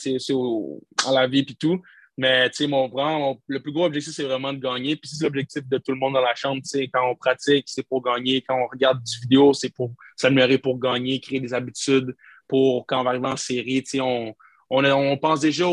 à 1.07 1.11
la 1.11 1.27
vie 1.27 1.39
et 1.39 1.55
tout. 1.55 1.81
Mais 2.19 2.51
mon, 2.67 2.89
vraiment, 2.89 3.39
le 3.47 3.61
plus 3.61 3.71
gros 3.71 3.85
objectif, 3.85 4.13
c'est 4.13 4.25
vraiment 4.25 4.51
de 4.51 4.59
gagner. 4.59 4.97
Puis 4.97 5.09
c'est 5.09 5.23
l'objectif 5.23 5.65
de 5.65 5.77
tout 5.77 5.93
le 5.93 5.97
monde 5.97 6.15
dans 6.15 6.21
la 6.21 6.35
chambre. 6.35 6.61
Quand 6.93 7.09
on 7.09 7.15
pratique, 7.15 7.63
c'est 7.69 7.87
pour 7.87 8.03
gagner. 8.03 8.41
Quand 8.41 8.57
on 8.57 8.67
regarde 8.67 9.01
du 9.01 9.19
vidéo, 9.21 9.53
c'est 9.53 9.73
pour 9.73 9.93
s'améliorer 10.17 10.57
pour 10.57 10.77
gagner, 10.77 11.21
créer 11.21 11.39
des 11.39 11.53
habitudes 11.53 12.13
pour 12.45 12.85
quand 12.85 12.99
on 12.99 13.03
va 13.05 13.11
arriver 13.11 13.27
en 13.27 13.37
série. 13.37 13.85
On, 14.01 14.35
on, 14.69 14.83
on, 14.83 15.17
pense 15.17 15.39
déjà 15.39 15.67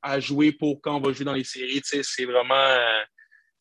à 0.00 0.20
jouer 0.20 0.52
pour 0.52 0.80
quand 0.80 0.98
on 0.98 1.00
va 1.00 1.12
jouer 1.12 1.24
dans 1.24 1.32
les 1.32 1.42
séries. 1.42 1.80
C'est 1.82 2.24
vraiment. 2.24 2.78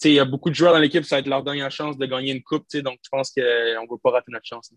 Il 0.04 0.12
y 0.12 0.20
a 0.20 0.26
beaucoup 0.26 0.52
de 0.52 0.56
joueurs 0.56 0.74
dans 0.74 0.80
l'équipe, 0.80 1.06
ça 1.06 1.16
va 1.16 1.22
être 1.22 1.28
leur 1.28 1.44
dernière 1.44 1.72
chance 1.72 1.98
de 1.98 2.06
gagner 2.06 2.34
une 2.34 2.44
coupe. 2.44 2.68
Donc, 2.84 3.00
je 3.02 3.10
pense 3.10 3.32
qu'on 3.32 3.42
ne 3.42 3.90
veut 3.90 3.98
pas 3.98 4.12
rater 4.12 4.32
notre 4.32 4.46
chance. 4.46 4.72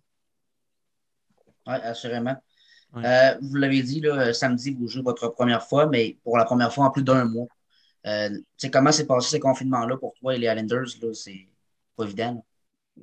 Oui, 1.66 1.75
assurément. 1.75 2.42
Euh, 2.96 3.35
vous 3.40 3.57
l'avez 3.57 3.83
dit, 3.83 4.00
là, 4.00 4.33
samedi, 4.33 4.72
vous 4.72 4.88
jouez 4.88 5.03
votre 5.03 5.29
première 5.29 5.62
fois, 5.62 5.87
mais 5.87 6.16
pour 6.24 6.37
la 6.37 6.44
première 6.44 6.72
fois 6.72 6.87
en 6.87 6.90
plus 6.90 7.03
d'un 7.03 7.24
mois. 7.24 7.46
Euh, 8.07 8.31
comment 8.72 8.92
s'est 8.92 9.07
passé 9.07 9.31
ces 9.31 9.40
confinements-là 9.40 9.96
pour 9.96 10.14
toi 10.14 10.35
et 10.35 10.38
les 10.38 10.46
Islanders? 10.46 10.88
C'est 11.14 11.46
pas 11.96 12.05
évident. 12.05 12.44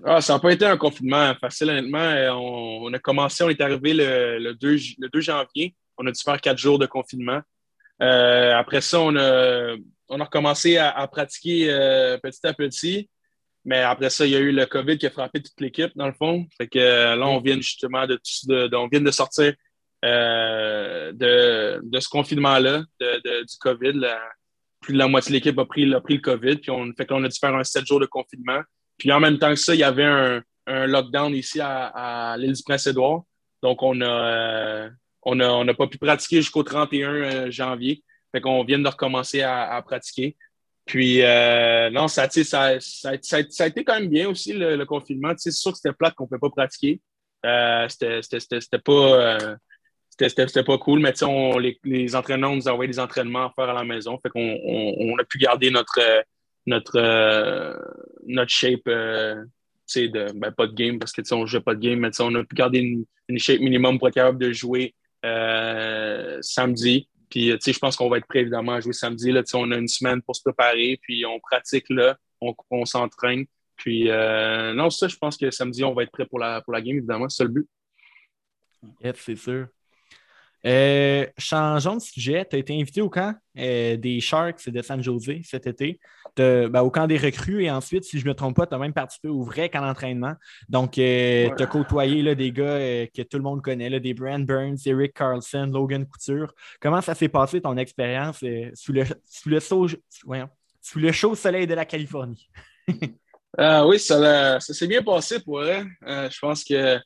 Ah, 0.04 0.22
ça 0.22 0.34
n'a 0.34 0.40
pas 0.40 0.52
été 0.52 0.66
un 0.66 0.78
confinement 0.78 1.34
facile, 1.36 1.70
honnêtement. 1.70 2.00
Euh, 2.00 2.32
on, 2.32 2.94
a 2.94 3.00
commencé, 3.00 3.44
on 3.44 3.50
est 3.50 3.62
arrivé 3.62 3.94
le, 3.94 4.54
2, 4.54 4.78
le 5.00 5.10
2 5.10 5.22
janvier. 5.22 5.76
On 5.98 6.06
a 6.06 6.12
dû 6.12 6.22
faire 6.22 6.40
quatre 6.42 6.58
jours 6.58 6.78
de 6.78 6.86
confinement. 6.86 7.42
après 8.00 8.82
ça, 8.82 9.00
on 9.00 9.16
a, 9.16 9.76
on 10.10 10.20
a 10.20 10.24
recommencé 10.24 10.78
à, 10.78 11.08
pratiquer 11.08 11.68
petit 12.22 12.46
à 12.46 12.54
petit. 12.54 13.10
Mais 13.66 13.82
après 13.82 14.10
ça, 14.10 14.26
il 14.26 14.32
y 14.32 14.36
a 14.36 14.40
eu 14.40 14.52
le 14.52 14.66
COVID 14.66 14.98
qui 14.98 15.08
a 15.08 15.10
frappé 15.10 15.42
toute 15.42 15.60
l'équipe, 15.60 15.92
dans 15.96 16.08
le 16.08 16.14
fond. 16.14 16.46
Fait 16.58 16.68
que 16.68 16.80
là, 16.80 17.28
on 17.28 17.40
vient 17.42 17.58
justement 17.58 18.06
de, 18.06 18.20
de, 18.48 18.76
on 18.76 18.88
vient 18.88 19.02
de 19.02 19.12
sortir 19.12 19.54
euh, 20.06 21.12
de, 21.14 22.00
ce 22.00 22.10
confinement-là, 22.10 22.84
du 23.00 23.58
COVID. 23.60 24.02
plus 24.82 24.94
de 24.94 24.98
la 24.98 25.08
moitié 25.08 25.32
de 25.32 25.36
l'équipe 25.36 25.58
a 25.58 25.66
pris, 25.66 25.92
pris 26.04 26.16
le 26.16 26.22
COVID. 26.22 26.58
Puis 26.58 26.72
on, 26.72 26.92
fait 26.96 27.12
a 27.12 27.20
dû 27.20 27.40
faire 27.40 27.56
un 27.56 27.64
sept 27.64 27.86
jours 27.86 28.00
de 28.00 28.06
confinement. 28.06 28.62
Puis 28.98 29.12
en 29.12 29.20
même 29.20 29.40
temps 29.40 29.50
que 29.50 29.56
ça, 29.60 29.74
il 29.74 29.80
y 29.80 29.84
avait 29.84 30.06
un, 30.06 30.42
lockdown 30.68 31.34
ici 31.34 31.60
à, 31.62 32.36
l'île 32.38 32.54
du 32.54 32.64
Prince-Édouard. 32.64 33.24
Donc, 33.64 33.82
on 33.82 34.02
a, 34.02 34.06
euh, 34.06 34.90
on 35.24 35.36
n'a 35.36 35.74
pas 35.74 35.88
pu 35.88 35.98
pratiquer 35.98 36.38
jusqu'au 36.38 36.64
31 36.64 37.10
euh, 37.10 37.52
janvier. 37.52 38.04
Fait 38.34 38.42
qu'on 38.42 38.64
vient 38.66 38.78
de 38.78 38.88
recommencer 38.88 39.42
à, 39.42 39.82
pratiquer. 39.86 40.36
Puis, 40.86 41.20
non, 41.92 42.08
ça, 42.08 42.30
ça, 42.30 42.80
ça, 42.80 43.12
ça, 43.22 43.64
a 43.64 43.68
été 43.68 43.84
quand 43.84 44.00
même 44.00 44.10
bien 44.10 44.30
aussi, 44.30 44.54
le, 44.54 44.86
confinement. 44.86 45.34
C'est 45.38 45.52
sûr 45.52 45.72
que 45.72 45.78
c'était 45.78 45.94
plate 45.94 46.14
qu'on 46.16 46.26
ne 46.26 46.28
pouvait 46.28 46.40
pas 46.40 46.50
pratiquer. 46.50 47.00
c'était 47.90 48.80
pas 48.84 49.58
c'était 50.20 50.64
pas 50.64 50.78
cool, 50.78 51.00
mais 51.00 51.14
on, 51.24 51.58
les, 51.58 51.80
les 51.84 52.16
entraîneurs 52.16 52.56
nous 52.56 52.68
envoyaient 52.68 52.92
des 52.92 53.00
entraînements 53.00 53.48
à 53.48 53.54
faire 53.56 53.70
à 53.70 53.74
la 53.74 53.84
maison. 53.84 54.18
Fait 54.20 54.30
qu'on 54.30 54.58
on, 54.64 55.18
a 55.18 55.24
pu 55.24 55.38
garder 55.38 55.70
notre, 55.70 56.00
notre, 56.66 56.98
euh, 56.98 57.78
notre 58.26 58.52
shape, 58.52 58.88
euh, 58.88 59.44
de, 59.96 60.32
ben, 60.34 60.52
pas 60.52 60.68
de 60.68 60.74
game 60.74 61.00
parce 61.00 61.12
que 61.12 61.22
on 61.34 61.42
ne 61.42 61.46
joue 61.46 61.62
pas 61.62 61.76
de 61.76 61.80
game, 61.80 62.00
mais 62.00 62.10
on 62.20 62.34
a 62.36 62.44
pu 62.44 62.56
garder 62.56 62.80
une, 62.80 63.40
shape 63.40 63.60
minimum 63.60 64.00
pour 64.00 64.08
être 64.08 64.16
capable 64.16 64.40
de 64.40 64.52
jouer 64.52 64.96
euh, 65.26 66.40
samedi. 66.42 67.08
Puis 67.30 67.50
je 67.50 67.80
pense 67.80 67.96
qu'on 67.96 68.10
va 68.10 68.18
être 68.18 68.28
prêt 68.28 68.40
évidemment 68.40 68.74
à 68.74 68.80
jouer 68.80 68.94
samedi. 68.94 69.32
Là, 69.32 69.44
on 69.54 69.72
a 69.72 69.78
une 69.78 69.88
semaine 69.88 70.22
pour 70.22 70.36
se 70.36 70.42
préparer, 70.42 70.98
puis 71.02 71.26
on 71.26 71.40
pratique 71.40 71.90
là, 71.90 72.18
on, 72.42 72.56
on 72.72 72.86
s'entraîne. 72.86 73.46
Puis 73.76 74.06
non, 74.06 74.90
ça, 74.90 75.08
je 75.08 75.18
pense 75.18 75.38
que 75.38 75.52
samedi, 75.52 75.84
on 75.84 75.94
va 75.94 76.04
être 76.04 76.12
prêt 76.12 76.26
pour 76.26 76.40
la, 76.40 76.62
pour 76.62 76.74
la 76.74 76.82
game, 76.82 76.98
évidemment, 76.98 77.30
c'est 77.30 77.44
le 77.44 77.50
but. 77.50 77.68
c'est 79.16 79.36
sûr. 79.36 79.68
Euh, 80.66 81.26
changeons 81.38 81.96
de 81.96 82.02
sujet. 82.02 82.46
Tu 82.50 82.56
as 82.56 82.60
été 82.60 82.80
invité 82.80 83.02
au 83.02 83.10
camp 83.10 83.36
euh, 83.58 83.96
des 83.96 84.20
Sharks 84.20 84.70
de 84.70 84.82
San 84.82 85.02
Jose 85.02 85.30
cet 85.44 85.68
été, 85.68 86.00
ben, 86.36 86.82
au 86.82 86.90
camp 86.90 87.08
des 87.08 87.18
recrues 87.18 87.64
et 87.64 87.72
ensuite, 87.72 88.04
si 88.04 88.20
je 88.20 88.26
ne 88.26 88.30
me 88.30 88.36
trompe 88.36 88.56
pas, 88.56 88.68
tu 88.68 88.76
as 88.76 88.78
même 88.78 88.94
participé 88.94 89.28
au 89.28 89.44
vrai 89.44 89.70
camp 89.70 89.82
d'entraînement. 89.82 90.34
Donc, 90.70 90.98
euh, 90.98 91.50
tu 91.56 91.64
as 91.64 91.68
côtoyé 91.68 92.22
là, 92.22 92.36
des 92.36 92.52
gars 92.52 93.08
que 93.08 93.22
tout 93.22 93.38
le 93.38 93.44
monde 93.44 93.62
connaît, 93.62 93.90
là, 93.90 94.00
des 94.00 94.14
Brand 94.14 94.44
Burns, 94.46 94.78
Eric 94.86 95.14
Carlson, 95.14 95.70
Logan 95.72 96.06
Couture. 96.06 96.54
Comment 96.80 97.02
ça 97.02 97.16
s'est 97.16 97.30
passé 97.30 97.62
ton 97.62 97.78
expérience 97.78 98.44
sous, 98.74 98.94
le, 98.94 99.06
sous, 99.26 99.50
le 99.50 99.60
sous 99.60 101.00
le 101.00 101.12
chaud 101.12 101.36
soleil 101.36 101.68
de 101.68 101.74
la 101.74 101.86
Californie? 101.86 102.50
oui, 102.88 104.00
ça, 104.00 104.60
ça 104.60 104.74
s'est 104.74 104.88
bien 104.88 105.04
passé 105.04 105.40
pour 105.40 105.60
eux. 105.60 105.86
je 106.02 106.40
pense 106.40 106.64
que 106.64 107.00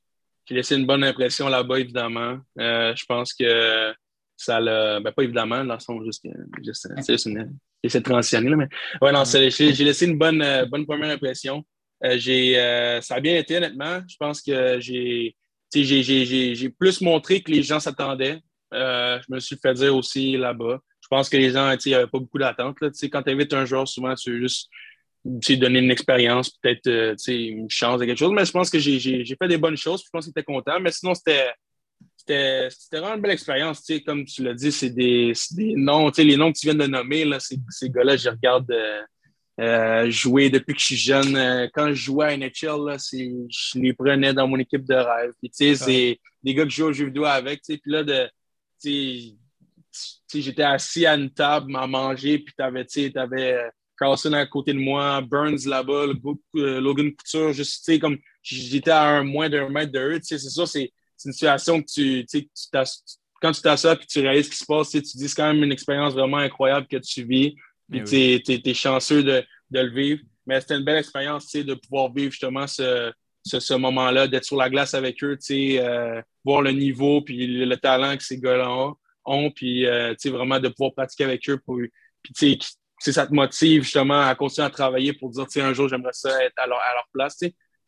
j'ai 0.51 0.57
laissé 0.57 0.75
une 0.75 0.85
bonne 0.85 1.05
impression 1.05 1.47
là-bas, 1.47 1.79
évidemment. 1.79 2.37
Euh, 2.59 2.93
je 2.93 3.05
pense 3.05 3.33
que 3.33 3.93
ça 4.35 4.59
l'a. 4.59 4.99
Ben, 4.99 5.13
pas 5.13 5.23
évidemment, 5.23 5.63
dans 5.63 5.75
le 5.75 5.79
sens 5.79 6.03
juste. 6.03 6.27
J'essaie 6.61 7.99
de 7.99 8.03
transitionner, 8.03 8.49
là, 8.49 8.57
mais. 8.57 8.67
Ouais, 9.01 9.13
non, 9.13 9.23
j'ai 9.23 9.71
laissé 9.85 10.05
une 10.05 10.17
bonne, 10.17 10.41
euh, 10.41 10.65
bonne 10.65 10.85
première 10.85 11.09
impression. 11.09 11.63
Euh, 12.03 12.17
j'ai, 12.17 12.55
ça 13.01 13.15
a 13.15 13.19
bien 13.21 13.37
été, 13.37 13.55
honnêtement. 13.55 14.01
Je 14.09 14.17
pense 14.19 14.41
que 14.41 14.77
j'ai, 14.81 15.37
j'ai, 15.73 16.69
plus 16.77 16.99
montré 16.99 17.41
que 17.41 17.49
les 17.49 17.63
gens 17.63 17.79
s'attendaient. 17.79 18.41
je 18.73 19.33
me 19.33 19.39
suis 19.39 19.55
fait 19.55 19.73
dire 19.75 19.95
aussi 19.95 20.35
là-bas. 20.35 20.79
Je 20.99 21.07
pense 21.07 21.29
que 21.29 21.37
les 21.37 21.51
gens, 21.51 21.71
il 21.71 21.89
n'y 21.89 21.95
avait 21.95 22.07
pas 22.07 22.19
beaucoup 22.19 22.39
d'attente. 22.39 22.77
Quand 22.81 23.23
tu 23.23 23.31
invites 23.31 23.53
un 23.53 23.63
joueur, 23.63 23.87
souvent, 23.87 24.15
tu 24.15 24.33
veux 24.33 24.41
juste 24.41 24.69
donner 25.23 25.79
une 25.79 25.91
expérience, 25.91 26.49
peut-être 26.49 26.87
euh, 26.87 27.15
une 27.27 27.69
chance 27.69 27.99
de 27.99 28.05
quelque 28.05 28.17
chose. 28.17 28.31
Mais 28.33 28.45
je 28.45 28.51
pense 28.51 28.69
que 28.69 28.79
j'ai 28.79 29.23
fait 29.25 29.47
des 29.47 29.57
bonnes 29.57 29.77
choses. 29.77 30.03
Je 30.03 30.09
pense 30.11 30.25
qu'il 30.25 30.31
était 30.31 30.43
content. 30.43 30.79
Mais 30.79 30.91
sinon, 30.91 31.13
c'était 31.13 32.69
vraiment 32.91 33.15
une 33.15 33.21
belle 33.21 33.31
expérience. 33.31 33.83
Comme 34.05 34.25
tu 34.25 34.43
l'as 34.43 34.53
dit, 34.53 34.71
c'est 34.71 34.89
des, 34.89 35.33
des, 35.51 35.73
noms. 35.75 36.11
Les 36.17 36.37
noms 36.37 36.51
que 36.51 36.57
tu 36.57 36.67
viens 36.67 36.75
de 36.75 36.87
nommer, 36.87 37.25
là, 37.25 37.39
ces, 37.39 37.57
ces 37.69 37.89
gars-là, 37.89 38.17
je 38.17 38.29
regarde 38.29 38.71
euh, 38.71 39.01
euh, 39.59 40.09
jouer 40.09 40.49
depuis 40.49 40.73
que 40.73 40.79
je 40.79 40.85
suis 40.85 40.95
jeune. 40.95 41.69
quand 41.73 41.89
je 41.89 41.93
jouais 41.93 42.33
à 42.33 42.37
NHL, 42.37 42.85
là, 42.85 42.97
je 42.97 43.79
les 43.79 43.93
prenais 43.93 44.33
dans 44.33 44.47
mon 44.47 44.57
équipe 44.57 44.85
de 44.85 44.95
rêve. 44.95 45.31
c'est 45.51 46.19
des 46.43 46.53
gars 46.55 46.63
que 46.63 46.69
je 46.69 46.75
joue 46.77 46.85
aux 46.85 46.93
jeux 46.93 47.05
vidéo 47.05 47.25
avec. 47.25 47.61
Puis 47.61 47.79
là, 47.85 48.03
de, 48.03 48.27
j'étais 50.33 50.63
assis 50.63 51.05
à 51.05 51.15
une 51.15 51.29
table 51.29 51.75
à 51.75 51.85
manger, 51.85 52.39
puis 52.39 52.55
tu 52.57 52.63
avais, 52.63 52.87
avais 53.15 53.71
Carlson 54.01 54.33
à 54.33 54.47
côté 54.47 54.73
de 54.73 54.79
moi, 54.79 55.21
Burns 55.21 55.67
là-bas, 55.67 56.07
euh, 56.55 56.81
Logan 56.81 57.13
Couture, 57.13 57.53
juste, 57.53 57.85
tu 57.85 57.93
sais, 57.93 57.99
comme 57.99 58.17
j'étais 58.41 58.89
à 58.89 59.03
un, 59.03 59.23
moins 59.23 59.47
d'un 59.47 59.69
mètre 59.69 59.91
de 59.91 59.99
eux, 59.99 60.19
tu 60.19 60.25
sais, 60.25 60.39
c'est 60.39 60.49
ça, 60.49 60.65
c'est 60.65 60.91
une 61.23 61.31
situation 61.33 61.79
que 61.79 61.85
tu, 61.85 62.25
tu 62.25 62.49
sais, 62.71 62.83
quand 63.39 63.51
tu 63.51 63.61
t'assois 63.61 63.93
et 63.93 64.05
tu 64.07 64.19
réalises 64.21 64.47
ce 64.47 64.51
qui 64.51 64.57
se 64.57 64.65
passe, 64.65 64.89
tu 64.89 65.01
dis 65.01 65.29
c'est 65.29 65.35
quand 65.35 65.53
même 65.53 65.63
une 65.63 65.71
expérience 65.71 66.13
vraiment 66.13 66.37
incroyable 66.37 66.87
que 66.87 66.97
tu 66.97 67.23
vis, 67.23 67.55
puis 67.91 68.01
eh 68.01 68.41
tu 68.41 68.69
es, 68.69 68.73
chanceux 68.73 69.21
de, 69.21 69.43
de, 69.69 69.79
le 69.79 69.91
vivre. 69.91 70.21
Mais 70.47 70.59
c'était 70.59 70.77
une 70.77 70.83
belle 70.83 70.97
expérience, 70.97 71.45
tu 71.45 71.59
sais, 71.59 71.63
de 71.63 71.75
pouvoir 71.75 72.11
vivre 72.11 72.31
justement 72.31 72.65
ce, 72.65 73.11
ce, 73.45 73.59
ce 73.59 73.73
moment-là, 73.75 74.27
d'être 74.27 74.45
sur 74.45 74.57
la 74.57 74.71
glace 74.71 74.95
avec 74.95 75.23
eux, 75.23 75.37
tu 75.37 75.45
sais, 75.45 75.79
euh, 75.79 76.19
voir 76.43 76.63
le 76.63 76.71
niveau 76.71 77.21
puis 77.21 77.45
le, 77.45 77.77
talent 77.77 78.17
que 78.17 78.23
ces 78.23 78.39
gars-là 78.39 78.93
ont, 79.25 79.51
puis 79.51 79.85
euh, 79.85 80.13
tu 80.13 80.21
sais, 80.21 80.29
vraiment 80.31 80.59
de 80.59 80.69
pouvoir 80.69 80.93
pratiquer 80.95 81.25
avec 81.25 81.47
eux 81.51 81.59
pour, 81.63 81.77
puis 82.23 82.59
tu 83.01 83.05
sais, 83.05 83.13
ça 83.13 83.25
te 83.25 83.33
motive 83.33 83.81
justement 83.81 84.21
à 84.21 84.35
continuer 84.35 84.67
à 84.67 84.69
travailler 84.69 85.13
pour 85.13 85.31
dire, 85.31 85.45
un 85.57 85.73
jour, 85.73 85.89
j'aimerais 85.89 86.13
ça 86.13 86.43
être 86.43 86.53
à 86.57 86.67
leur, 86.67 86.79
place. 87.11 87.39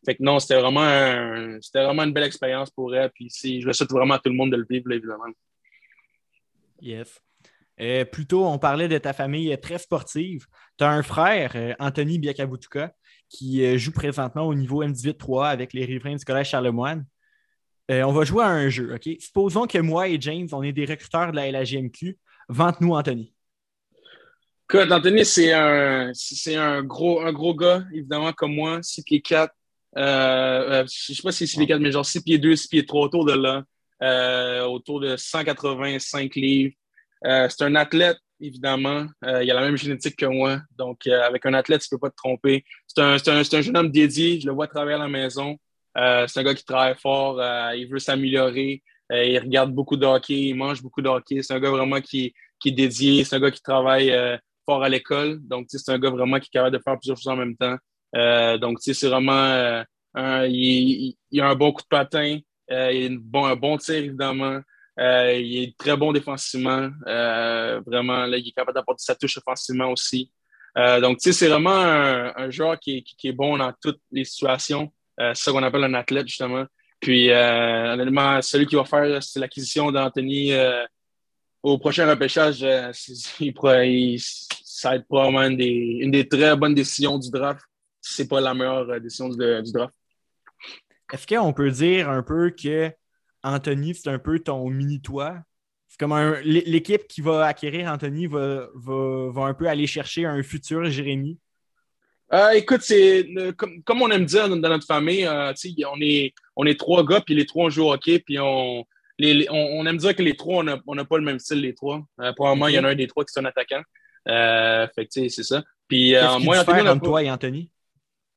Fait 0.04 0.16
que 0.16 0.22
non, 0.22 0.40
c'était 0.40 0.60
vraiment, 0.60 1.60
c'était 1.60 1.84
vraiment 1.84 2.02
une 2.02 2.12
belle 2.12 2.24
expérience 2.24 2.70
pour 2.70 2.94
elle. 2.94 3.10
Puis 3.10 3.30
je 3.60 3.64
le 3.64 3.72
souhaite 3.72 3.92
vraiment 3.92 4.14
à 4.14 4.18
tout 4.18 4.30
le 4.30 4.34
monde 4.34 4.50
de 4.50 4.56
le 4.56 4.66
vivre, 4.68 4.90
évidemment. 4.90 5.24
Yes. 6.80 7.20
Euh, 7.80 8.04
plus 8.04 8.26
tôt, 8.26 8.44
on 8.44 8.58
parlait 8.58 8.88
de 8.88 8.98
ta 8.98 9.12
famille 9.12 9.56
très 9.60 9.78
sportive. 9.78 10.46
Tu 10.78 10.84
as 10.84 10.90
un 10.90 11.02
frère, 11.02 11.52
euh, 11.54 11.74
Anthony 11.78 12.18
Biakabutuka, 12.18 12.92
qui 13.28 13.64
euh, 13.64 13.78
joue 13.78 13.92
présentement 13.92 14.42
au 14.42 14.54
niveau 14.54 14.84
M18-3 14.84 15.48
avec 15.48 15.72
les 15.72 15.84
riverains 15.84 16.16
du 16.16 16.24
Collège 16.24 16.48
Charlemagne. 16.50 17.04
on 17.88 18.12
va 18.12 18.24
jouer 18.24 18.44
à 18.44 18.48
un 18.48 18.68
jeu, 18.68 18.94
OK? 18.94 19.08
Supposons 19.20 19.66
que 19.66 19.78
moi 19.78 20.08
et 20.08 20.20
James, 20.20 20.48
on 20.52 20.62
est 20.62 20.72
des 20.72 20.86
recruteurs 20.86 21.30
de 21.30 21.36
la 21.36 21.50
LAGMQ. 21.50 22.18
Vente-nous 22.48 22.94
Anthony. 22.94 23.33
Écoute, 24.74 24.90
Anthony, 24.90 25.24
c'est 25.24 25.52
un, 25.52 26.10
c'est 26.14 26.56
un, 26.56 26.82
gros, 26.82 27.20
un 27.20 27.32
gros 27.32 27.54
gars, 27.54 27.84
évidemment, 27.92 28.32
comme 28.32 28.56
moi, 28.56 28.80
6 28.82 29.04
pieds 29.04 29.20
4. 29.20 29.54
Euh, 29.96 30.00
euh, 30.02 30.84
je 30.92 31.12
ne 31.12 31.14
sais 31.14 31.22
pas 31.22 31.30
si 31.30 31.46
c'est 31.46 31.52
6 31.52 31.58
pieds 31.58 31.66
4, 31.68 31.80
mais 31.80 31.92
genre 31.92 32.04
6 32.04 32.22
pieds 32.22 32.38
2, 32.38 32.56
6 32.56 32.66
pieds 32.66 32.84
3, 32.84 33.04
autour 33.04 33.24
de 33.24 33.34
là. 33.34 33.62
Euh, 34.02 34.64
autour 34.64 34.98
de 34.98 35.16
185 35.16 36.34
livres. 36.34 36.74
c'est 37.22 37.62
un 37.62 37.76
athlète, 37.76 38.18
évidemment. 38.40 39.06
il 39.22 39.48
a 39.48 39.54
la 39.54 39.60
même 39.60 39.76
génétique 39.76 40.16
que 40.16 40.26
moi. 40.26 40.58
Donc, 40.76 41.06
avec 41.06 41.46
un 41.46 41.54
athlète, 41.54 41.82
tu 41.82 41.86
ne 41.92 41.96
peux 41.96 42.00
pas 42.00 42.10
te 42.10 42.16
tromper. 42.16 42.64
C'est 42.88 43.00
un, 43.00 43.14
un, 43.14 43.42
un, 43.42 43.60
jeune 43.60 43.76
homme 43.76 43.92
dédié. 43.92 44.40
Je 44.40 44.48
le 44.48 44.54
vois 44.54 44.66
travailler 44.66 44.96
à 44.96 44.98
la 44.98 45.08
maison. 45.08 45.56
c'est 45.94 46.40
un 46.40 46.42
gars 46.42 46.54
qui 46.54 46.64
travaille 46.64 46.96
fort. 47.00 47.40
il 47.76 47.86
veut 47.88 48.00
s'améliorer. 48.00 48.82
il 49.12 49.38
regarde 49.38 49.72
beaucoup 49.72 49.96
de 49.96 50.04
hockey. 50.04 50.48
Il 50.48 50.56
mange 50.56 50.82
beaucoup 50.82 51.00
de 51.00 51.08
hockey. 51.08 51.42
C'est 51.42 51.54
un 51.54 51.60
gars 51.60 51.70
vraiment 51.70 52.00
qui, 52.00 52.34
qui 52.58 52.70
est 52.70 52.72
dédié. 52.72 53.22
C'est 53.22 53.36
un 53.36 53.40
gars 53.40 53.52
qui 53.52 53.62
travaille 53.62 54.12
fort 54.64 54.82
à 54.82 54.88
l'école. 54.88 55.38
Donc, 55.42 55.66
c'est 55.68 55.90
un 55.90 55.98
gars 55.98 56.10
vraiment 56.10 56.38
qui 56.38 56.46
est 56.46 56.52
capable 56.52 56.76
de 56.76 56.82
faire 56.82 56.98
plusieurs 56.98 57.16
choses 57.16 57.28
en 57.28 57.36
même 57.36 57.56
temps. 57.56 57.76
Euh, 58.16 58.58
donc, 58.58 58.78
c'est 58.80 59.08
vraiment 59.08 59.84
euh, 60.16 60.46
il, 60.48 61.16
a 61.40 61.48
un 61.48 61.54
bon 61.54 61.72
coup 61.72 61.82
de 61.82 61.88
patin, 61.88 62.38
euh, 62.70 62.92
il 62.92 63.20
a 63.34 63.38
un 63.46 63.56
bon 63.56 63.76
tir, 63.76 63.96
évidemment. 63.96 64.60
il 64.98 65.62
est 65.62 65.76
très 65.76 65.96
bon 65.96 66.12
défensivement. 66.12 66.90
vraiment, 67.04 68.26
là, 68.26 68.36
il 68.36 68.48
est 68.48 68.52
capable 68.52 68.74
d'apporter 68.74 69.04
sa 69.04 69.14
touche 69.14 69.38
offensivement 69.38 69.90
aussi. 69.90 70.30
donc, 70.76 71.18
c'est 71.20 71.48
vraiment 71.48 71.70
un, 71.74 72.50
joueur 72.50 72.78
qui 72.78 73.04
est, 73.24 73.32
bon 73.32 73.56
dans 73.56 73.72
toutes 73.82 74.00
les 74.12 74.24
situations. 74.24 74.92
c'est 75.18 75.34
ça 75.34 75.52
qu'on 75.52 75.62
appelle 75.62 75.84
un 75.84 75.94
athlète, 75.94 76.28
justement. 76.28 76.64
Puis, 77.00 77.30
honnêtement, 77.30 78.40
celui 78.40 78.66
qui 78.66 78.76
va 78.76 78.84
faire 78.84 79.20
l'acquisition 79.36 79.90
d'Anthony 79.90 80.52
au 81.64 81.78
prochain 81.78 82.06
repêchage, 82.06 82.60
il, 83.40 84.20
ça 84.20 84.90
va 84.90 84.96
être 84.96 85.06
probablement 85.06 85.42
une 85.44 85.56
des, 85.56 85.98
une 86.00 86.10
des, 86.10 86.28
très 86.28 86.54
bonnes 86.56 86.74
décisions 86.74 87.18
du 87.18 87.30
draft. 87.30 87.62
Si 88.02 88.14
ce 88.14 88.22
n'est 88.22 88.28
pas 88.28 88.40
la 88.42 88.52
meilleure 88.52 89.00
décision 89.00 89.30
du 89.30 89.72
draft. 89.72 89.94
Est-ce 91.10 91.26
qu'on 91.26 91.54
peut 91.54 91.70
dire 91.70 92.10
un 92.10 92.22
peu 92.22 92.50
que 92.50 92.92
Anthony, 93.42 93.94
c'est 93.94 94.10
un 94.10 94.18
peu 94.18 94.38
ton 94.40 94.68
mini-toi? 94.68 95.38
C'est 95.88 95.98
comme 95.98 96.34
l'équipe 96.44 97.06
qui 97.08 97.22
va 97.22 97.46
acquérir 97.46 97.90
Anthony 97.90 98.26
va, 98.26 98.68
va, 98.74 99.42
un 99.46 99.54
peu 99.54 99.66
aller 99.66 99.86
chercher 99.86 100.26
un 100.26 100.42
futur 100.42 100.84
Jérémy? 100.90 101.38
Euh, 102.32 102.50
écoute, 102.50 102.82
c'est 102.82 103.26
comme, 103.56 104.02
on 104.02 104.10
aime 104.10 104.26
dire 104.26 104.50
dans, 104.50 104.56
notre 104.56 104.86
famille, 104.86 105.24
euh, 105.24 105.52
on, 105.86 106.00
est, 106.00 106.34
on 106.56 106.66
est 106.66 106.78
trois 106.78 107.06
gars, 107.06 107.22
puis 107.22 107.34
les 107.34 107.46
trois 107.46 107.66
on 107.66 107.70
joue 107.70 107.84
au 107.84 107.92
hockey, 107.92 108.18
puis 108.18 108.38
on, 108.38 108.84
on, 109.20 109.86
aime 109.86 109.96
dire 109.96 110.14
que 110.16 110.22
les 110.22 110.36
trois, 110.36 110.64
on 110.86 110.94
n'a 110.94 111.04
pas 111.04 111.18
le 111.18 111.24
même 111.24 111.38
style, 111.38 111.60
les 111.60 111.74
trois. 111.74 112.02
Euh, 112.20 112.32
probablement, 112.32 112.68
il 112.68 112.74
y 112.74 112.78
en 112.78 112.84
a 112.84 112.90
un 112.90 112.94
des 112.94 113.06
trois 113.06 113.24
qui 113.24 113.36
est 113.36 113.40
un 113.40 113.44
attaquant. 113.44 113.82
fait 114.26 115.06
que, 115.06 115.28
c'est 115.28 115.42
ça. 115.42 115.62
Puis, 115.88 116.14
moi, 116.40 116.58
Anthony, 116.60 117.00
toi 117.00 117.22
et 117.22 117.30
Anthony? 117.30 117.70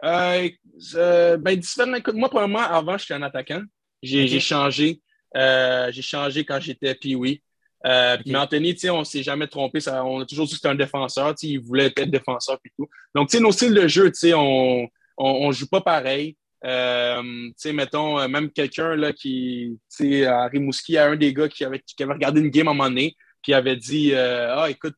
Euh, 0.03 0.49
euh, 0.95 1.37
ben, 1.37 1.57
différent. 1.57 1.91
moi, 2.13 2.29
probablement, 2.29 2.59
avant, 2.59 2.97
j'étais 2.97 3.13
un 3.13 3.23
attaquant. 3.23 3.61
J'ai 4.01 4.39
changé. 4.39 5.01
Euh, 5.35 5.91
j'ai 5.91 6.01
changé 6.01 6.45
quand 6.45 6.59
j'étais 6.59 6.93
Pee-Wee. 6.95 7.41
Mais 7.83 8.35
Anthony, 8.35 8.75
on 8.89 8.99
ne 8.99 9.03
s'est 9.03 9.23
jamais 9.23 9.47
trompé. 9.47 9.79
Ça, 9.79 10.03
on 10.03 10.21
a 10.21 10.25
toujours 10.25 10.45
dit 10.45 10.51
que 10.51 10.57
c'était 10.57 10.69
un 10.69 10.75
défenseur. 10.75 11.33
Il 11.41 11.59
voulait 11.59 11.87
être 11.95 12.09
défenseur 12.09 12.59
et 12.63 12.71
tout. 12.77 12.87
Donc, 13.15 13.33
nos 13.33 13.51
styles 13.51 13.73
de 13.73 13.87
jeu, 13.87 14.11
on 14.25 14.87
ne 15.17 15.51
joue 15.51 15.67
pas 15.67 15.81
pareil. 15.81 16.37
Mettons, 16.63 18.27
même 18.27 18.51
quelqu'un 18.51 18.95
là, 18.95 19.13
qui, 19.13 19.77
à 20.25 20.47
Rimouski, 20.47 20.97
un 20.97 21.15
des 21.15 21.33
gars 21.33 21.49
qui 21.49 21.63
avait, 21.63 21.81
qui 21.85 22.01
avait 22.03 22.13
regardé 22.13 22.41
une 22.41 22.49
game 22.49 22.67
à 22.67 22.71
un 22.71 22.73
moment 22.73 22.89
donné, 22.89 23.15
qui 23.43 23.53
avait 23.53 23.77
dit 23.77 24.13
Ah, 24.13 24.67
écoute, 24.69 24.97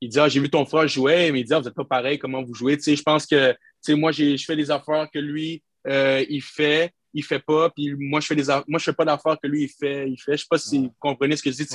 il 0.00 0.08
dit 0.08 0.18
Ah, 0.18 0.28
j'ai 0.28 0.40
vu 0.40 0.50
ton 0.50 0.64
frère 0.64 0.88
jouer, 0.88 1.30
mais 1.32 1.40
il 1.40 1.44
dit 1.44 1.54
Ah, 1.54 1.58
vous 1.58 1.64
n'êtes 1.64 1.74
pas 1.74 1.84
pareil, 1.84 2.18
comment 2.18 2.42
vous 2.42 2.54
jouez. 2.54 2.78
je 2.80 3.02
pense 3.02 3.26
que 3.26 3.54
moi, 3.90 4.12
je 4.12 4.36
fais 4.44 4.56
des 4.56 4.70
affaires 4.70 5.08
que 5.12 5.18
lui, 5.18 5.62
euh, 5.86 6.24
il 6.28 6.42
fait, 6.42 6.92
il 7.12 7.24
fait 7.24 7.40
pas, 7.40 7.70
puis 7.70 7.94
moi, 7.98 8.20
je 8.20 8.26
fais 8.26 8.36
des 8.36 8.44
moi, 8.68 8.78
je 8.78 8.84
fais 8.84 8.92
pas 8.92 9.04
d'affaires 9.04 9.36
que 9.42 9.48
lui, 9.48 9.64
il 9.64 9.68
fait, 9.68 10.08
il 10.08 10.18
fait. 10.18 10.32
Je 10.32 10.42
sais 10.42 10.48
pas 10.48 10.58
si 10.58 10.78
vous 10.78 10.94
comprenez 10.98 11.36
ce 11.36 11.42
que 11.42 11.50
je 11.50 11.56
dis. 11.56 11.66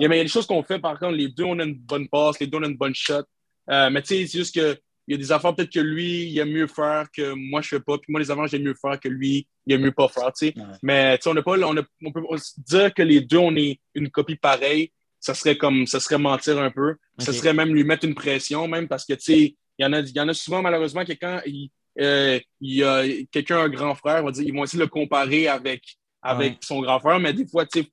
Il, 0.00 0.02
y 0.02 0.06
a, 0.06 0.08
des 0.08 0.28
choses 0.28 0.46
qu'on 0.46 0.62
fait, 0.62 0.78
par 0.78 0.98
contre, 0.98 1.16
les 1.16 1.28
deux, 1.28 1.44
on 1.44 1.58
a 1.58 1.64
une 1.64 1.74
bonne 1.74 2.08
passe, 2.08 2.38
les 2.40 2.46
deux, 2.46 2.58
on 2.58 2.62
a 2.62 2.68
une 2.68 2.76
bonne 2.76 2.94
shot. 2.94 3.22
Euh, 3.70 3.90
mais 3.90 4.02
tu 4.02 4.08
sais, 4.08 4.26
c'est 4.26 4.38
juste 4.38 4.54
que 4.54 4.78
il 5.06 5.12
y 5.12 5.14
a 5.14 5.18
des 5.18 5.32
affaires 5.32 5.54
peut-être 5.54 5.72
que 5.72 5.80
lui, 5.80 6.24
il 6.24 6.40
a 6.40 6.44
mieux 6.44 6.66
faire 6.66 7.06
que 7.14 7.34
moi, 7.34 7.60
je 7.60 7.68
fais 7.68 7.80
pas. 7.80 7.98
Puis 7.98 8.10
moi, 8.10 8.20
les 8.20 8.30
affaires, 8.30 8.46
j'ai 8.46 8.58
mieux 8.58 8.74
faire 8.74 8.98
que 8.98 9.08
lui, 9.08 9.46
il 9.66 9.74
a 9.74 9.78
mieux 9.78 9.92
pas 9.92 10.08
faire, 10.08 10.32
tu 10.32 10.46
sais. 10.46 10.54
Mais 10.82 11.18
tu 11.18 11.24
sais, 11.24 11.30
on, 11.30 11.42
pas, 11.42 11.58
on, 11.58 11.76
on 11.76 12.12
peut 12.12 12.22
dire 12.58 12.94
que 12.94 13.02
les 13.02 13.20
deux, 13.20 13.38
on 13.38 13.54
est 13.56 13.80
une 13.94 14.10
copie 14.10 14.36
pareille. 14.36 14.92
Ça 15.20 15.34
serait 15.34 15.56
comme, 15.56 15.86
ça 15.86 16.00
serait 16.00 16.18
mentir 16.18 16.58
un 16.58 16.70
peu. 16.70 16.96
Ça 17.18 17.32
serait 17.32 17.54
même 17.54 17.74
lui 17.74 17.84
mettre 17.84 18.06
une 18.06 18.14
pression, 18.14 18.66
même 18.68 18.88
parce 18.88 19.04
que, 19.04 19.14
tu 19.14 19.20
sais, 19.20 19.56
il 19.78 19.82
y 19.82 19.84
en 19.84 19.92
a, 19.92 20.00
il 20.00 20.14
y 20.14 20.20
en 20.20 20.28
a 20.28 20.34
souvent, 20.34 20.62
malheureusement, 20.62 21.04
que 21.04 21.12
quand 21.12 21.40
il, 21.46 21.70
euh, 22.00 22.40
il 22.60 22.74
y 22.74 22.84
a 22.84 23.02
quelqu'un, 23.30 23.58
un 23.58 23.68
grand 23.68 23.94
frère, 23.94 24.24
va 24.24 24.30
dire, 24.30 24.44
ils 24.44 24.54
vont 24.54 24.64
essayer 24.64 24.78
de 24.78 24.84
le 24.84 24.90
comparer 24.90 25.48
avec, 25.48 25.82
avec 26.22 26.58
son 26.62 26.80
grand 26.80 26.98
frère, 27.00 27.20
mais 27.20 27.32
des 27.32 27.46
fois, 27.46 27.66
tu 27.66 27.84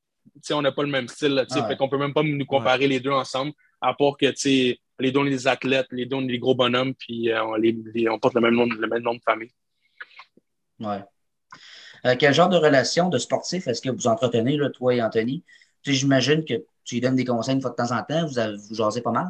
sais, 0.41 0.53
on 0.53 0.61
n'a 0.61 0.71
pas 0.71 0.83
le 0.83 0.89
même 0.89 1.07
style. 1.07 1.45
Ne 1.49 1.67
Fait 1.67 1.77
qu'on 1.77 1.89
peut 1.89 1.97
même 1.97 2.13
pas 2.13 2.23
nous 2.23 2.45
comparer 2.45 2.87
les 2.87 2.99
deux 2.99 3.11
ensemble, 3.11 3.51
à 3.79 3.93
part 3.93 4.17
que 4.17 4.25
les 4.25 4.33
deux, 4.33 4.75
on 5.15 5.25
est 5.25 5.29
des 5.29 5.47
athlètes, 5.47 5.87
les 5.91 6.07
on 6.13 6.21
est 6.21 6.27
des 6.27 6.39
gros 6.39 6.55
bonhommes, 6.55 6.93
puis 6.93 7.31
euh, 7.31 7.43
on, 7.43 7.55
les, 7.55 7.75
on, 8.09 8.19
porte 8.19 8.35
le 8.35 8.41
même, 8.41 8.55
nom, 8.55 8.65
le 8.65 8.87
même 8.87 9.03
nom 9.03 9.15
de 9.15 9.21
famille. 9.23 9.51
Ouais. 10.79 11.03
Euh, 12.05 12.15
quel 12.17 12.33
genre 12.33 12.49
de 12.49 12.57
relation 12.57 13.09
de 13.09 13.17
sportif 13.17 13.67
est-ce 13.67 13.81
que 13.81 13.89
vous 13.89 14.07
entretenez, 14.07 14.57
là, 14.57 14.69
toi 14.69 14.95
et 14.95 15.01
Anthony? 15.01 15.43
J'imagine 15.83 16.45
que 16.45 16.55
tu 16.83 16.95
lui 16.95 17.01
donnes 17.01 17.15
des 17.15 17.25
conseils 17.25 17.55
une 17.55 17.61
fois 17.61 17.71
de 17.71 17.75
temps 17.75 17.91
en 17.91 18.03
temps, 18.03 18.25
vous, 18.25 18.39
avez, 18.39 18.57
vous 18.57 18.75
jasez 18.75 19.01
pas 19.01 19.11
mal. 19.11 19.29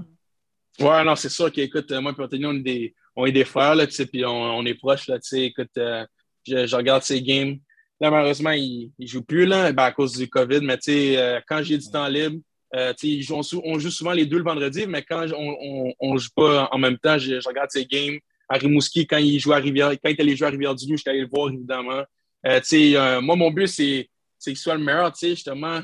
Ouais, 0.79 1.03
non, 1.03 1.15
c'est 1.15 1.29
sûr 1.29 1.51
qu'écoute, 1.51 1.91
moi 1.91 2.13
et 2.17 2.21
Anthony, 2.21 2.45
on 2.45 2.53
est 2.53 2.60
des, 2.60 2.95
on 3.15 3.25
est 3.25 3.31
des 3.31 3.45
frères, 3.45 3.75
là, 3.75 3.86
puis 3.88 4.25
on, 4.25 4.29
on, 4.29 4.65
est 4.65 4.75
proches, 4.75 5.07
là, 5.07 5.17
écoute, 5.34 5.77
euh, 5.77 6.05
je, 6.47 6.65
je, 6.65 6.75
regarde 6.75 7.03
ses 7.03 7.21
games. 7.21 7.57
Là, 7.99 8.10
malheureusement, 8.10 8.51
il 8.51 8.91
ne 8.97 9.05
joue 9.05 9.21
plus 9.21 9.45
là, 9.45 9.71
ben, 9.73 9.84
à 9.84 9.91
cause 9.91 10.17
du 10.17 10.27
COVID, 10.27 10.62
mais 10.62 10.77
euh, 10.89 11.39
quand 11.47 11.62
j'ai 11.62 11.77
du 11.77 11.89
temps 11.89 12.07
libre, 12.07 12.39
euh, 12.75 12.93
on, 13.31 13.79
joue 13.79 13.91
souvent 13.91 14.13
les 14.13 14.25
deux 14.25 14.38
le 14.38 14.43
vendredi, 14.43 14.86
mais 14.88 15.03
quand 15.03 15.25
on 15.36 16.13
ne 16.13 16.17
joue 16.17 16.29
pas 16.36 16.69
en 16.71 16.77
même 16.77 16.97
temps, 16.97 17.17
je, 17.17 17.45
regarde 17.47 17.71
ses 17.71 17.86
games. 17.86 18.17
À 18.47 18.57
Rimouski, 18.57 19.07
quand 19.07 19.17
il 19.17 19.39
joue 19.39 19.53
à 19.53 19.57
Rivière, 19.57 19.91
quand 20.03 20.12
allé 20.19 20.36
jouer 20.36 20.47
à 20.47 20.51
Rivière-du-Loup, 20.51 20.97
je 20.97 21.01
suis 21.01 21.10
allé 21.10 21.21
le 21.21 21.27
voir, 21.27 21.49
évidemment. 21.49 22.03
Euh, 22.45 23.21
moi, 23.21 23.36
mon 23.38 23.49
but, 23.49 23.67
c'est 23.67 24.10
qu'il 24.43 24.57
soit 24.57 24.75
le 24.75 24.84
meilleur, 24.84 25.13
justement 25.15 25.81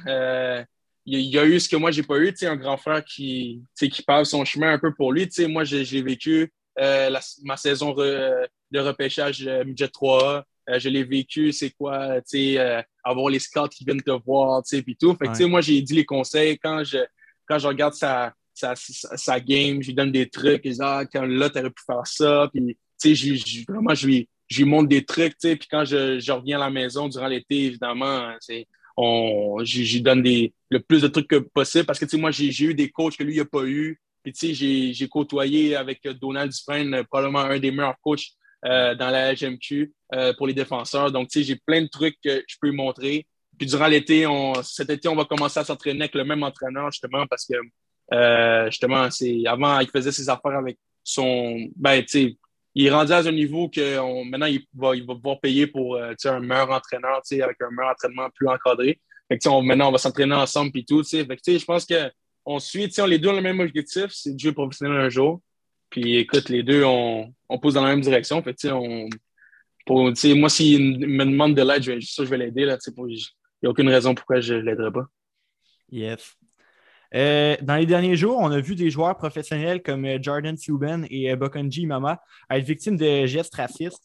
il 1.08 1.21
y 1.21 1.39
a 1.39 1.45
eu 1.45 1.60
ce 1.60 1.69
que 1.69 1.78
moi, 1.78 1.89
j'ai 1.89 2.04
pas 2.04 2.17
eu, 2.17 2.34
un 2.41 2.56
grand 2.58 2.76
frère 2.76 3.04
qui, 3.04 3.63
qui 3.80 4.04
son 4.26 4.43
chemin 4.43 4.73
un 4.73 4.78
peu 4.80 4.93
pour 4.93 5.13
lui. 5.13 5.30
Moi, 5.47 5.63
j'ai 5.63 6.02
vécu 6.02 6.52
euh, 6.80 7.10
ma 7.43 7.56
saison 7.56 7.93
de 7.93 8.80
repêchage 8.80 9.47
euh, 9.47 9.63
midget 9.63 9.88
3A. 9.88 10.43
Euh, 10.69 10.80
je 10.80 10.89
l'ai 10.89 11.03
vécu, 11.03 11.51
c'est 11.51 11.71
quoi, 11.71 12.17
avoir 13.03 13.30
les 13.30 13.39
scouts 13.39 13.69
qui 13.69 13.86
viennent 13.86 14.01
te 14.01 14.12
voir, 14.25 14.63
puis 14.69 14.97
tout. 14.99 15.15
Fait 15.15 15.45
moi, 15.45 15.62
j'ai 15.62 15.82
dit 15.82 15.93
les 15.93 16.06
conseils. 16.06 16.58
Quand 16.58 16.84
je, 16.84 16.97
quand 17.47 17.58
je 17.58 17.67
regarde 17.67 17.93
sa, 17.93 18.34
sa, 18.53 18.75
sa, 18.75 19.39
game, 19.39 19.82
je 19.82 19.88
lui 19.88 19.93
donne 19.93 20.12
des 20.12 20.30
trucs. 20.30 20.63
Dis, 20.63 20.77
ah, 20.82 21.03
quand 21.12 21.25
là, 21.25 21.49
tu 21.49 21.60
aurais 21.60 21.69
pu 21.69 21.84
faire 21.86 22.06
ça. 22.06 22.49
Puis, 22.53 22.77
vraiment, 23.67 23.95
je 23.95 24.08
lui, 24.08 24.30
je 24.47 24.58
lui 24.58 24.69
montre 24.69 24.89
des 24.89 25.06
trucs, 25.06 25.38
puis 25.38 25.58
quand 25.69 25.86
je, 25.86 26.19
je, 26.19 26.32
reviens 26.32 26.58
à 26.58 26.65
la 26.65 26.69
maison 26.69 27.08
durant 27.08 27.27
l'été, 27.27 27.65
évidemment, 27.65 28.34
c'est 28.39 28.67
on, 28.95 29.60
j'y 29.63 30.01
donne 30.01 30.23
des, 30.23 30.53
le 30.69 30.80
plus 30.80 31.03
de 31.03 31.08
trucs 31.08 31.27
que 31.27 31.36
possible 31.36 31.86
parce 31.86 31.99
que, 31.99 32.06
tu 32.06 32.12
sais, 32.12 32.17
moi, 32.17 32.32
j'ai 32.32 32.63
eu 32.63 32.73
des 32.73 32.89
coachs 32.89 33.15
que 33.15 33.23
lui, 33.23 33.36
il 33.36 33.38
n'a 33.38 33.45
pas 33.45 33.63
eu. 33.63 33.99
Puis, 34.23 34.34
tu 34.34 34.56
sais, 34.56 34.93
j'ai 34.93 35.08
côtoyé 35.08 35.75
avec 35.75 36.01
Donald 36.19 36.51
Dufresne, 36.51 37.03
probablement 37.03 37.39
un 37.39 37.60
des 37.60 37.71
meilleurs 37.71 37.99
coachs 38.01 38.32
euh, 38.65 38.96
dans 38.96 39.10
la 39.10 39.34
LGMQ 39.34 39.93
euh, 40.13 40.34
pour 40.34 40.48
les 40.48 40.54
défenseurs. 40.54 41.12
Donc, 41.12 41.30
tu 41.30 41.39
sais, 41.39 41.46
j'ai 41.46 41.56
plein 41.56 41.82
de 41.82 41.88
trucs 41.88 42.17
que 42.24 42.43
je 42.48 42.56
peux 42.60 42.72
montrer. 42.72 43.28
Puis, 43.58 43.67
durant 43.67 43.88
l'été, 43.88 44.26
cet 44.63 44.89
été, 44.89 45.08
on 45.08 45.15
va 45.15 45.26
commencer 45.26 45.60
à 45.60 45.63
s'entraîner 45.63 46.02
avec 46.02 46.15
le 46.15 46.24
même 46.24 46.43
entraîneur, 46.43 46.91
justement, 46.91 47.26
parce 47.28 47.46
que, 47.46 47.56
euh, 48.13 48.65
justement, 48.67 49.10
c'est 49.12 49.43
avant, 49.46 49.80
il 49.80 49.89
faisait 49.89 50.12
ses 50.12 50.30
affaires 50.30 50.58
avec 50.58 50.78
son, 51.04 51.67
ben, 51.76 52.02
tu 52.02 52.08
sais, 52.08 52.38
il 52.76 52.86
est 52.86 52.91
rendu 52.91 53.12
à 53.12 53.17
un 53.17 53.32
niveau 53.32 53.70
que 53.70 54.24
maintenant, 54.30 54.46
il 54.46 54.62
va, 54.76 54.96
il 54.96 55.04
va 55.04 55.15
pouvoir 55.15 55.39
payer 55.39 55.65
pour 55.65 55.96
euh, 55.96 56.13
un 56.26 56.39
meilleur 56.39 56.70
entraîneur 56.70 57.22
avec 57.32 57.58
un 57.62 57.72
meilleur 57.72 57.91
entraînement 57.91 58.30
plus 58.36 58.48
encadré. 58.48 59.02
Fait 59.28 59.39
que, 59.39 59.50
on, 59.50 59.63
maintenant, 59.63 59.89
on 59.89 59.91
va 59.91 59.98
s'entraîner 59.98 60.36
ensemble 60.36 60.72
et 60.76 60.86
tout. 60.86 61.04
Fait 61.04 61.26
que, 61.26 61.58
je 61.58 61.65
pense 61.65 61.88
qu'on 61.88 62.60
suit, 62.60 62.93
on, 63.00 63.06
les 63.08 63.17
deux 63.17 63.30
ont 63.30 63.36
le 63.36 63.41
même 63.41 63.60
objectif, 63.60 64.08
c'est 64.12 64.34
de 64.34 64.39
jouer 64.39 64.52
professionnel 64.52 65.02
un 65.02 65.10
jour. 65.10 65.41
Puis 65.89 66.17
écoute, 66.17 66.50
les 66.50 66.63
deux, 66.63 66.84
on, 66.84 67.34
on 67.50 67.60
pousse 67.60 67.76
dans 67.76 67.84
la 67.84 67.89
même 67.89 68.02
direction. 68.02 68.41
Fait 68.43 68.54
que, 68.54 68.67
on, 68.69 69.10
pour, 69.86 70.12
moi, 70.36 70.50
s'il 70.50 71.00
me 71.00 71.26
demande 71.26 71.56
de 71.56 71.62
l'aide, 71.62 71.84
je, 71.84 72.00
je 72.00 72.23
vais 72.23 72.38
l'aider. 72.38 72.62
Il 72.62 73.08
n'y 73.63 73.67
a 73.67 73.69
aucune 73.69 73.89
raison 73.89 74.13
pourquoi 74.13 74.39
je 74.39 74.56
ne 74.56 74.60
l'aiderais 74.60 74.91
pas. 74.91 75.06
Yes. 75.91 76.36
Euh, 77.15 77.56
dans 77.62 77.78
les 77.78 77.86
derniers 77.86 78.17
jours, 78.17 78.38
on 78.38 78.52
a 78.52 78.60
vu 78.60 78.76
des 78.76 78.89
joueurs 78.89 79.15
professionnels 79.15 79.82
comme 79.82 80.06
euh, 80.06 80.17
Jordan 80.21 80.58
Subban 80.58 81.04
et 81.10 81.32
euh, 81.32 81.38
Bokonji 81.38 81.86
Mama 81.86 82.21
être 82.50 82.65
victimes 82.65 82.97
de 82.97 83.26
gestes 83.26 83.56
racistes. 83.56 84.04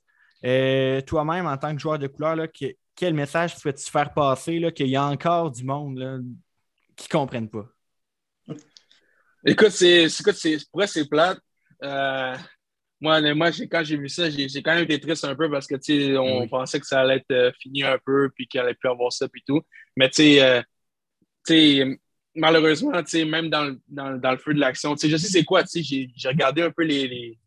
Toi-même, 1.06 1.46
en 1.46 1.56
tant 1.56 1.74
que 1.74 1.80
joueur 1.80 1.98
de 1.98 2.06
couleur, 2.06 2.36
quel 2.94 3.14
message 3.14 3.56
souhaites-tu 3.56 3.90
faire 3.90 4.12
passer 4.12 4.72
qu'il 4.72 4.88
y 4.88 4.96
a 4.96 5.04
encore 5.04 5.50
du 5.50 5.64
monde 5.64 6.24
qui 6.96 7.08
ne 7.08 7.18
comprennent 7.18 7.50
pas? 7.50 7.66
Écoute, 9.44 9.70
c'est, 9.70 10.06
pour 10.72 10.82
c'est 10.84 11.08
plate. 11.08 11.38
Moi, 13.00 13.34
moi 13.34 13.50
quand 13.70 13.82
j'ai 13.84 13.96
vu 13.96 14.08
ça, 14.08 14.30
j'ai, 14.30 14.62
quand 14.62 14.74
même 14.74 14.84
été 14.84 15.00
triste 15.00 15.24
un 15.24 15.34
peu 15.34 15.50
parce 15.50 15.66
que 15.66 16.16
on 16.16 16.46
pensait 16.48 16.80
que 16.80 16.86
ça 16.86 17.00
allait 17.00 17.22
être 17.28 17.52
fini 17.60 17.82
un 17.82 17.98
peu 18.04 18.30
puis 18.34 18.46
qu'il 18.46 18.60
allait 18.60 18.74
plus 18.74 18.90
avoir 18.90 19.12
ça 19.12 19.28
puis 19.28 19.42
tout. 19.46 19.60
Mais 19.96 20.08
tu 20.08 20.38
sais, 21.44 21.98
malheureusement, 22.34 22.92
même 23.26 23.50
dans, 23.50 23.76
dans, 23.88 24.18
dans, 24.18 24.30
le 24.30 24.38
feu 24.38 24.54
de 24.54 24.60
l'action, 24.60 24.96
je 24.96 25.16
sais 25.16 25.28
c'est 25.28 25.44
quoi, 25.44 25.62
j'ai 25.74 26.08
regardé 26.24 26.62
un 26.62 26.70
peu 26.70 26.84
les, 26.84 27.08
les, 27.08 27.38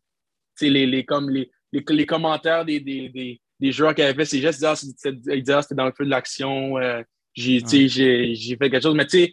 les, 0.60 0.86
les 0.86 1.04
comme 1.04 1.30
les, 1.30 1.50
les, 1.72 2.06
commentaires 2.06 2.64
des, 2.64 2.80
des, 2.80 3.08
des, 3.08 3.40
des, 3.58 3.72
joueurs 3.72 3.94
qui 3.94 4.02
avaient 4.02 4.14
fait 4.14 4.24
ces 4.24 4.40
gestes, 4.40 4.60
ils 4.60 5.42
disaient 5.42 5.54
ah, 5.54 5.62
c'était 5.62 5.74
dans 5.74 5.86
le 5.86 5.92
feu 5.92 6.04
de 6.04 6.10
l'action, 6.10 6.78
euh, 6.78 7.02
j'ai 7.34 7.60
fait 7.60 8.70
quelque 8.70 8.82
chose. 8.82 8.94
Mais 8.94 9.06
tu 9.06 9.18
sais, 9.18 9.32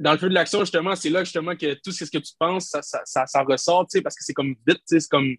dans 0.00 0.12
le 0.12 0.18
feu 0.18 0.30
de 0.30 0.34
l'action, 0.34 0.60
justement, 0.60 0.96
c'est 0.96 1.10
là 1.10 1.22
justement 1.24 1.54
que 1.54 1.74
tout 1.74 1.92
ce 1.92 2.04
que 2.04 2.18
tu 2.18 2.32
penses, 2.38 2.68
ça, 2.68 2.80
ça, 2.80 3.02
ça, 3.04 3.26
ça 3.26 3.42
ressort, 3.42 3.86
parce 4.02 4.16
que 4.16 4.24
c'est 4.24 4.32
comme 4.32 4.54
vite, 4.66 4.80
c'est 4.86 5.08
comme 5.08 5.36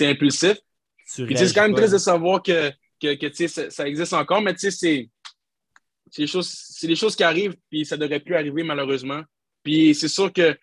impulsif. 0.00 0.58
C'est 1.06 1.26
quand 1.54 1.62
même 1.62 1.74
triste 1.74 1.94
de 1.94 1.98
savoir 1.98 2.42
que, 2.42 2.70
que, 3.00 3.14
que 3.14 3.48
ça, 3.48 3.70
ça, 3.70 3.88
existe 3.88 4.12
encore, 4.12 4.42
mais 4.42 4.54
c'est 4.56 5.08
des, 6.16 6.26
choses, 6.26 6.76
choses 6.94 7.16
qui 7.16 7.24
arrivent, 7.24 7.56
puis 7.70 7.86
ça 7.86 7.96
devrait 7.96 8.20
plus 8.20 8.34
arriver 8.34 8.62
malheureusement. 8.62 9.22
Puis 9.62 9.94
c'est 9.94 10.08
sûr 10.08 10.30
que 10.30 10.56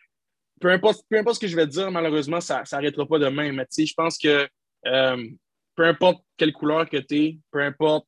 peu 0.61 0.69
importe, 0.69 1.03
peu 1.09 1.17
importe 1.17 1.35
ce 1.35 1.39
que 1.39 1.47
je 1.47 1.55
vais 1.55 1.67
dire, 1.67 1.89
malheureusement, 1.89 2.41
ça 2.41 2.63
n'arrêtera 2.71 3.07
pas 3.07 3.17
demain. 3.17 3.51
Mais 3.51 3.65
je 3.75 3.93
pense 3.95 4.17
que 4.17 4.47
euh, 4.85 5.27
peu 5.75 5.85
importe 5.85 6.23
quelle 6.37 6.53
couleur 6.53 6.87
que 6.87 6.97
tu 6.97 7.15
es, 7.15 7.39
peu 7.51 7.63
importe 7.63 8.05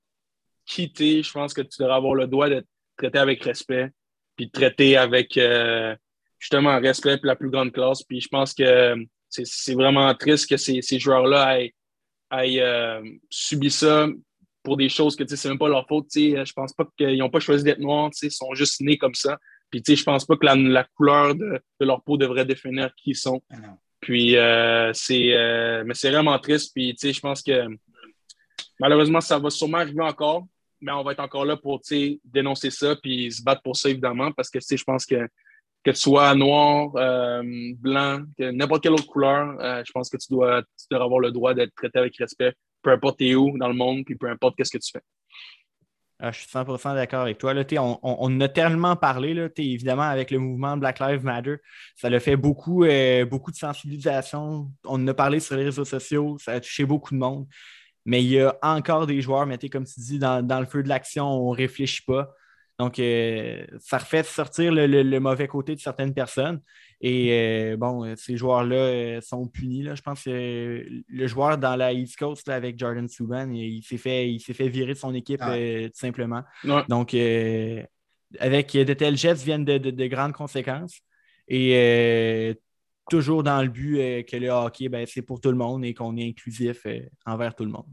qui 0.65 0.91
tu 0.91 1.03
es, 1.03 1.23
je 1.23 1.31
pense 1.31 1.53
que 1.53 1.61
tu 1.61 1.79
devrais 1.79 1.95
avoir 1.95 2.13
le 2.13 2.27
droit 2.27 2.47
d'être 2.47 2.67
traité 2.97 3.17
avec 3.17 3.43
respect, 3.43 3.91
puis 4.41 4.49
traiter 4.49 4.97
avec 4.97 5.37
euh, 5.37 5.95
justement 6.39 6.79
respect 6.79 7.13
et 7.13 7.19
la 7.21 7.35
plus 7.35 7.51
grande 7.51 7.71
classe. 7.71 8.01
Puis 8.01 8.21
je 8.21 8.27
pense 8.27 8.55
que 8.55 8.95
c'est 9.29 9.75
vraiment 9.75 10.13
triste 10.15 10.49
que 10.49 10.57
ces, 10.57 10.81
ces 10.81 10.97
joueurs-là 10.97 11.61
aient, 11.61 11.75
aient 12.31 12.59
euh, 12.59 13.03
subi 13.29 13.69
ça 13.69 14.07
pour 14.63 14.77
des 14.77 14.89
choses 14.89 15.15
que 15.15 15.23
c'est 15.27 15.49
même 15.49 15.59
pas 15.59 15.69
leur 15.69 15.87
faute. 15.87 16.07
Je 16.13 16.53
pense 16.53 16.73
pas 16.73 16.87
qu'ils 16.97 17.17
n'ont 17.19 17.29
pas 17.29 17.39
choisi 17.39 17.63
d'être 17.63 17.79
noirs, 17.79 18.09
ils 18.21 18.31
sont 18.31 18.53
juste 18.55 18.81
nés 18.81 18.97
comme 18.97 19.15
ça. 19.15 19.37
Puis, 19.69 19.83
je 19.87 20.03
pense 20.03 20.25
pas 20.25 20.35
que 20.35 20.45
la, 20.45 20.83
couleur 20.95 21.35
de, 21.35 21.61
leur 21.79 22.03
peau 22.03 22.17
devrait 22.17 22.45
définir 22.45 22.93
qui 22.95 23.11
ils 23.11 23.15
sont. 23.15 23.41
Ah 23.51 23.57
puis, 24.01 24.35
euh, 24.35 24.91
c'est, 24.93 25.33
euh, 25.33 25.83
mais 25.85 25.93
c'est 25.93 26.09
vraiment 26.09 26.37
triste. 26.39 26.73
Puis, 26.73 26.95
je 26.99 27.19
pense 27.19 27.43
que 27.43 27.67
malheureusement, 28.79 29.21
ça 29.21 29.37
va 29.37 29.51
sûrement 29.51 29.77
arriver 29.77 30.01
encore, 30.01 30.45
mais 30.82 30.91
on 30.91 31.03
va 31.03 31.13
être 31.13 31.19
encore 31.19 31.45
là 31.45 31.57
pour, 31.57 31.82
dénoncer 32.23 32.71
ça 32.71 32.95
puis 32.95 33.32
se 33.32 33.43
battre 33.43 33.61
pour 33.61 33.75
ça, 33.75 33.89
évidemment, 33.89 34.32
parce 34.32 34.49
que, 34.49 34.59
je 34.59 34.84
pense 34.84 35.05
que 35.05 35.27
que 35.84 35.89
tu 35.89 35.97
sois 35.97 36.36
noir, 36.36 36.91
euh, 36.95 37.41
blanc, 37.79 38.21
n'importe 38.38 38.84
quelle 38.84 38.91
autre 38.91 39.07
couleur, 39.07 39.55
je 39.84 39.91
pense 39.91 40.11
que 40.11 40.17
tu 40.17 40.27
dois, 40.29 40.61
avoir 40.91 41.19
le 41.19 41.32
droit 41.32 41.55
d'être 41.55 41.73
traité 41.73 41.97
avec 41.97 42.15
respect, 42.17 42.53
peu 42.84 42.91
importe 42.91 43.21
où 43.21 43.57
dans 43.57 43.67
le 43.67 43.73
monde, 43.73 44.05
puis 44.05 44.15
peu 44.15 44.29
importe 44.29 44.55
qu'est-ce 44.55 44.69
que 44.69 44.77
tu 44.77 44.91
fais. 44.91 45.01
Ah, 46.23 46.32
je 46.32 46.41
suis 46.41 46.47
100% 46.49 46.93
d'accord 46.93 47.21
avec 47.21 47.39
toi. 47.39 47.51
Là, 47.55 47.63
on, 47.79 47.97
on, 48.03 48.41
a 48.41 48.47
tellement 48.47 48.95
parlé, 48.95 49.34
là, 49.34 49.49
évidemment, 49.57 50.03
avec 50.03 50.29
le 50.29 50.38
mouvement 50.38 50.77
Black 50.77 50.99
Lives 50.99 51.23
Matter. 51.23 51.55
Ça 51.95 52.09
a 52.09 52.19
fait 52.19 52.36
beaucoup, 52.36 52.84
euh, 52.84 53.25
beaucoup 53.25 53.49
de 53.49 53.55
sensibilisation. 53.55 54.71
On 54.86 55.03
en 55.03 55.07
a 55.07 55.15
parlé 55.15 55.39
sur 55.39 55.57
les 55.57 55.63
réseaux 55.63 55.84
sociaux. 55.84 56.38
Ça 56.39 56.51
a 56.51 56.59
touché 56.59 56.86
beaucoup 56.86 57.15
de 57.15 57.19
monde. 57.19 57.47
Mais 58.06 58.24
il 58.24 58.30
y 58.30 58.39
a 58.39 58.58
encore 58.62 59.06
des 59.08 59.22
joueurs, 59.22 59.45
mais 59.45 59.58
comme 59.58 59.86
tu 59.86 59.99
dis, 59.99 60.20
dans, 60.20 60.45
dans 60.45 60.60
le 60.60 60.66
feu 60.66 60.84
de 60.84 60.89
l'action, 60.89 61.28
on 61.28 61.52
ne 61.52 61.58
réfléchit 61.58 62.04
pas. 62.04 62.34
Donc, 62.82 62.97
euh, 62.97 63.64
ça 63.80 63.99
refait 63.99 64.24
sortir 64.24 64.72
le, 64.74 65.20
mauvais 65.20 65.47
côté 65.47 65.76
de 65.76 65.80
certaines 65.80 66.16
personnes. 66.16 66.62
Et 66.99 67.30
euh, 67.32 67.78
bon, 67.78 68.16
ces 68.16 68.38
joueurs-là 68.38 68.76
euh, 68.76 69.22
sont 69.22 69.45
punis. 69.45 69.86
Je 69.93 70.02
pense 70.02 70.24
que 70.24 70.84
le 71.08 71.28
joueur 71.28 71.60
dans 71.60 71.76
la 71.76 71.93
East 71.93 72.18
Coast 72.18 72.49
avec 72.49 72.80
Jordan 72.80 73.08
Subban, 73.08 73.52
il, 73.52 73.84
s'est 73.84 73.97
fait, 73.97 74.36
fait 74.39 74.68
virer 74.68 74.93
de 74.93 74.97
son 74.97 75.14
équipe 75.14 75.41
tout 75.41 75.91
simplement. 75.93 76.41
Donc, 76.89 77.14
avec 78.39 78.74
de 78.74 78.93
tels 78.93 79.18
gestes 79.18 79.43
viennent 79.43 79.66
de, 79.66 80.08
grandes 80.08 80.34
conséquences. 80.34 81.02
Et 81.47 82.56
toujours 83.10 83.43
dans 83.43 83.62
le 83.62 83.68
but 83.68 84.26
que 84.26 84.38
le 84.38 84.49
hockey, 84.49 84.89
ben, 84.89 85.06
c'est 85.08 85.22
pour 85.22 85.41
tout 85.41 85.52
le 85.52 85.58
monde 85.58 85.84
et 85.86 85.93
qu'on 85.93 86.16
est 86.18 86.28
inclusif 86.28 86.86
envers 87.26 87.56
tout 87.56 87.66
le 87.66 87.72
monde. 87.72 87.88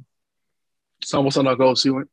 100% 1.05 1.45
d'accord 1.45 1.73
aussi, 1.73 1.91
oui. 1.91 2.05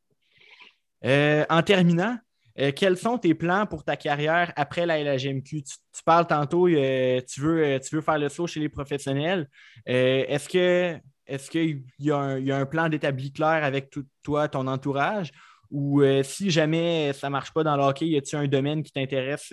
en 1.04 1.62
terminant, 1.64 2.18
euh, 2.58 2.72
quels 2.74 2.98
sont 2.98 3.18
tes 3.18 3.34
plans 3.34 3.66
pour 3.66 3.84
ta 3.84 3.98
carrière 3.98 4.54
après 4.56 4.86
la 4.86 5.00
LHMQ? 5.00 5.64
Tu, 5.64 6.04
parles 6.06 6.28
tantôt, 6.28 6.68
euh, 6.68 7.20
tu, 7.28 7.42
veux, 7.42 7.64
euh, 7.64 7.80
tu 7.80 7.96
veux 7.96 8.02
faire 8.02 8.18
le 8.18 8.30
saut 8.30 8.48
chez 8.48 8.62
les 8.62 8.70
professionnels. 8.70 9.50
est-ce 9.86 10.48
que 10.48 10.98
est-ce 11.28 11.50
qu'il 11.50 11.84
y, 12.00 12.12
a 12.12 12.18
un 12.20 12.66
plan 12.68 12.88
d'établi 12.88 13.34
clair 13.34 13.64
avec 13.64 13.92
toi, 14.22 14.48
ton 14.48 14.68
entourage? 14.68 15.32
Ou 15.72 16.04
si 16.22 16.52
jamais 16.52 17.12
ça 17.14 17.28
ne 17.28 17.32
marche 17.32 17.52
pas 17.52 17.64
dans 17.64 17.76
le 17.76 17.82
hockey, 17.82 18.08
y 18.08 18.16
a-t-il 18.16 18.38
un 18.38 18.48
domaine 18.48 18.84
qui 18.84 18.92
t'intéresse 18.92 19.52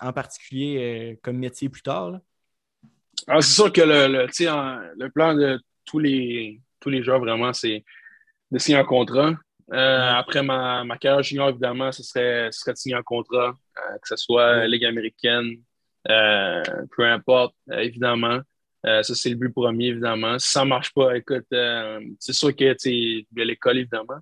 en 0.00 0.12
particulier 0.12 1.20
comme 1.22 1.38
métier 1.38 1.68
plus 1.68 1.82
tard? 1.82 2.18
Ah, 3.28 3.40
c'est 3.40 3.54
sûr 3.54 3.72
que 3.72 3.80
le, 3.80 4.08
le, 4.08 5.08
plan 5.10 5.34
de 5.34 5.60
tous 5.84 5.98
les, 5.98 6.60
tous 6.80 6.90
les 6.90 7.02
joueurs, 7.02 7.20
vraiment, 7.20 7.52
c'est 7.52 7.84
de 8.50 8.58
signer 8.58 8.78
un 8.78 8.84
contrat. 8.84 9.34
Euh, 9.72 10.10
après 10.12 10.42
ma, 10.42 10.84
ma, 10.84 10.98
carrière 10.98 11.22
junior, 11.22 11.48
évidemment, 11.48 11.92
ce 11.92 12.02
serait, 12.02 12.50
ce 12.52 12.60
serait 12.60 12.72
de 12.72 12.76
signer 12.76 12.96
un 12.96 13.02
contrat, 13.02 13.56
euh, 13.78 13.98
que 14.02 14.08
ce 14.08 14.16
soit 14.16 14.66
Ligue 14.66 14.84
américaine, 14.84 15.56
euh, 16.10 16.62
peu 16.94 17.06
importe, 17.06 17.54
évidemment. 17.70 18.40
ça, 18.84 19.02
c'est 19.02 19.30
le 19.30 19.36
but 19.36 19.52
premier, 19.52 19.86
évidemment. 19.86 20.38
Si 20.38 20.50
ça 20.50 20.64
ne 20.64 20.68
marche 20.68 20.92
pas, 20.92 21.16
écoute, 21.16 21.46
c'est 22.18 22.32
sûr 22.32 22.54
que 22.54 22.74
il 22.88 23.26
y 23.34 23.40
a 23.40 23.44
l'école, 23.44 23.78
évidemment. 23.78 24.20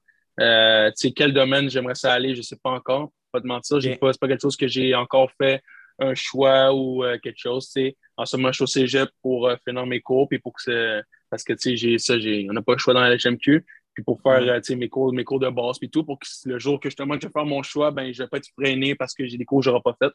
quel 1.16 1.32
domaine 1.32 1.68
j'aimerais 1.68 1.94
ça 1.94 2.12
aller, 2.12 2.34
je 2.34 2.40
ne 2.40 2.44
sais 2.44 2.58
pas 2.62 2.70
encore. 2.70 3.10
Pas 3.32 3.40
de 3.40 3.46
mentir, 3.46 3.80
ce 3.80 3.88
n'est 3.88 3.96
pas, 3.96 4.12
pas 4.12 4.28
quelque 4.28 4.42
chose 4.42 4.56
que 4.56 4.68
j'ai 4.68 4.94
encore 4.94 5.30
fait 5.40 5.62
un 5.98 6.14
choix 6.14 6.74
ou 6.74 7.02
quelque 7.22 7.38
chose. 7.38 7.72
En 8.20 8.26
ce 8.26 8.36
moment, 8.36 8.48
je 8.52 8.56
suis 8.56 8.64
au 8.64 8.66
cégep 8.66 9.08
pour 9.22 9.50
finir 9.66 9.86
mes 9.86 10.00
cours, 10.00 10.28
puis 10.28 10.38
pour 10.38 10.52
que 10.54 11.02
parce 11.30 11.44
que 11.44 11.54
j'ai 11.56 11.98
ça, 11.98 12.14
on 12.14 12.52
n'a 12.52 12.62
pas 12.62 12.72
le 12.72 12.78
choix 12.78 12.94
dans 12.94 13.00
la 13.00 13.16
HMQ 13.16 13.64
puis 13.94 14.04
pour 14.04 14.20
faire 14.20 14.40
euh, 14.42 14.76
mes, 14.76 14.88
cours, 14.88 15.12
mes 15.12 15.24
cours 15.24 15.40
de 15.40 15.48
base, 15.48 15.78
puis 15.78 15.90
tout, 15.90 16.04
pour 16.04 16.18
que 16.18 16.26
le 16.44 16.58
jour 16.58 16.78
que 16.78 16.88
justement 16.88 17.14
que 17.14 17.22
je 17.22 17.26
vais 17.26 17.32
faire 17.32 17.44
mon 17.44 17.62
choix, 17.62 17.90
ben, 17.90 18.12
je 18.12 18.20
ne 18.20 18.24
vais 18.24 18.28
pas 18.28 18.36
être 18.38 18.48
freiné 18.58 18.94
parce 18.94 19.14
que 19.14 19.26
j'ai 19.26 19.36
des 19.36 19.44
cours 19.44 19.60
que 19.60 19.64
je 19.64 19.70
n'aurai 19.70 19.82
pas 19.82 19.96
fait. 20.00 20.12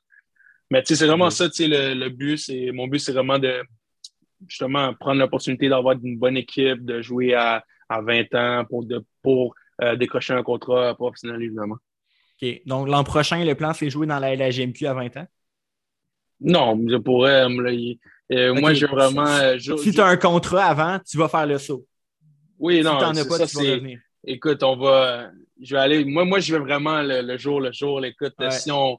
Mais 0.69 0.81
c'est 0.85 1.05
vraiment 1.05 1.29
ça, 1.29 1.45
le, 1.45 1.93
le 1.93 2.09
but. 2.09 2.39
Mon 2.73 2.87
but, 2.87 2.99
c'est 2.99 3.11
vraiment 3.11 3.37
de 3.37 3.61
justement 4.47 4.93
prendre 4.93 5.19
l'opportunité 5.19 5.69
d'avoir 5.69 5.95
une 6.01 6.17
bonne 6.17 6.37
équipe, 6.37 6.83
de 6.83 7.01
jouer 7.01 7.33
à, 7.33 7.63
à 7.89 8.01
20 8.01 8.33
ans 8.35 8.65
pour, 8.65 8.85
de, 8.85 9.03
pour 9.21 9.55
euh, 9.81 9.95
décrocher 9.95 10.33
un 10.33 10.43
contrat 10.43 10.95
professionnel, 10.95 11.41
évidemment. 11.41 11.77
OK. 12.41 12.61
Donc, 12.65 12.87
l'an 12.87 13.03
prochain, 13.03 13.43
le 13.43 13.55
plan, 13.55 13.73
c'est 13.73 13.89
jouer 13.89 14.07
dans 14.07 14.19
la, 14.19 14.35
LGMQ 14.35 14.87
à 14.87 14.93
20 14.93 15.17
ans? 15.17 15.27
Non, 16.39 16.79
je 16.87 16.97
pourrais. 16.97 17.45
Euh, 18.31 18.53
moi, 18.55 18.73
j'ai 18.73 18.87
vraiment. 18.87 19.25
si 19.57 19.91
tu 19.91 19.99
as 19.99 20.07
un 20.07 20.17
contrat 20.17 20.65
avant, 20.65 20.99
tu 20.99 21.17
vas 21.17 21.27
faire 21.27 21.45
le 21.45 21.57
saut. 21.57 21.85
Oui, 22.59 22.81
non, 22.81 22.99
ça, 23.13 23.47
c'est. 23.47 23.81
Écoute, 24.25 24.63
on 24.63 24.77
va. 24.77 25.29
Je 25.61 25.75
vais 25.75 25.81
aller. 25.81 26.05
Moi, 26.05 26.25
moi 26.25 26.39
je 26.39 26.53
vais 26.53 26.59
vraiment 26.59 27.01
le, 27.01 27.37
jour 27.37 27.61
le 27.61 27.71
jour. 27.71 28.03
Écoute, 28.03 28.33
si 28.51 28.71
on. 28.71 28.97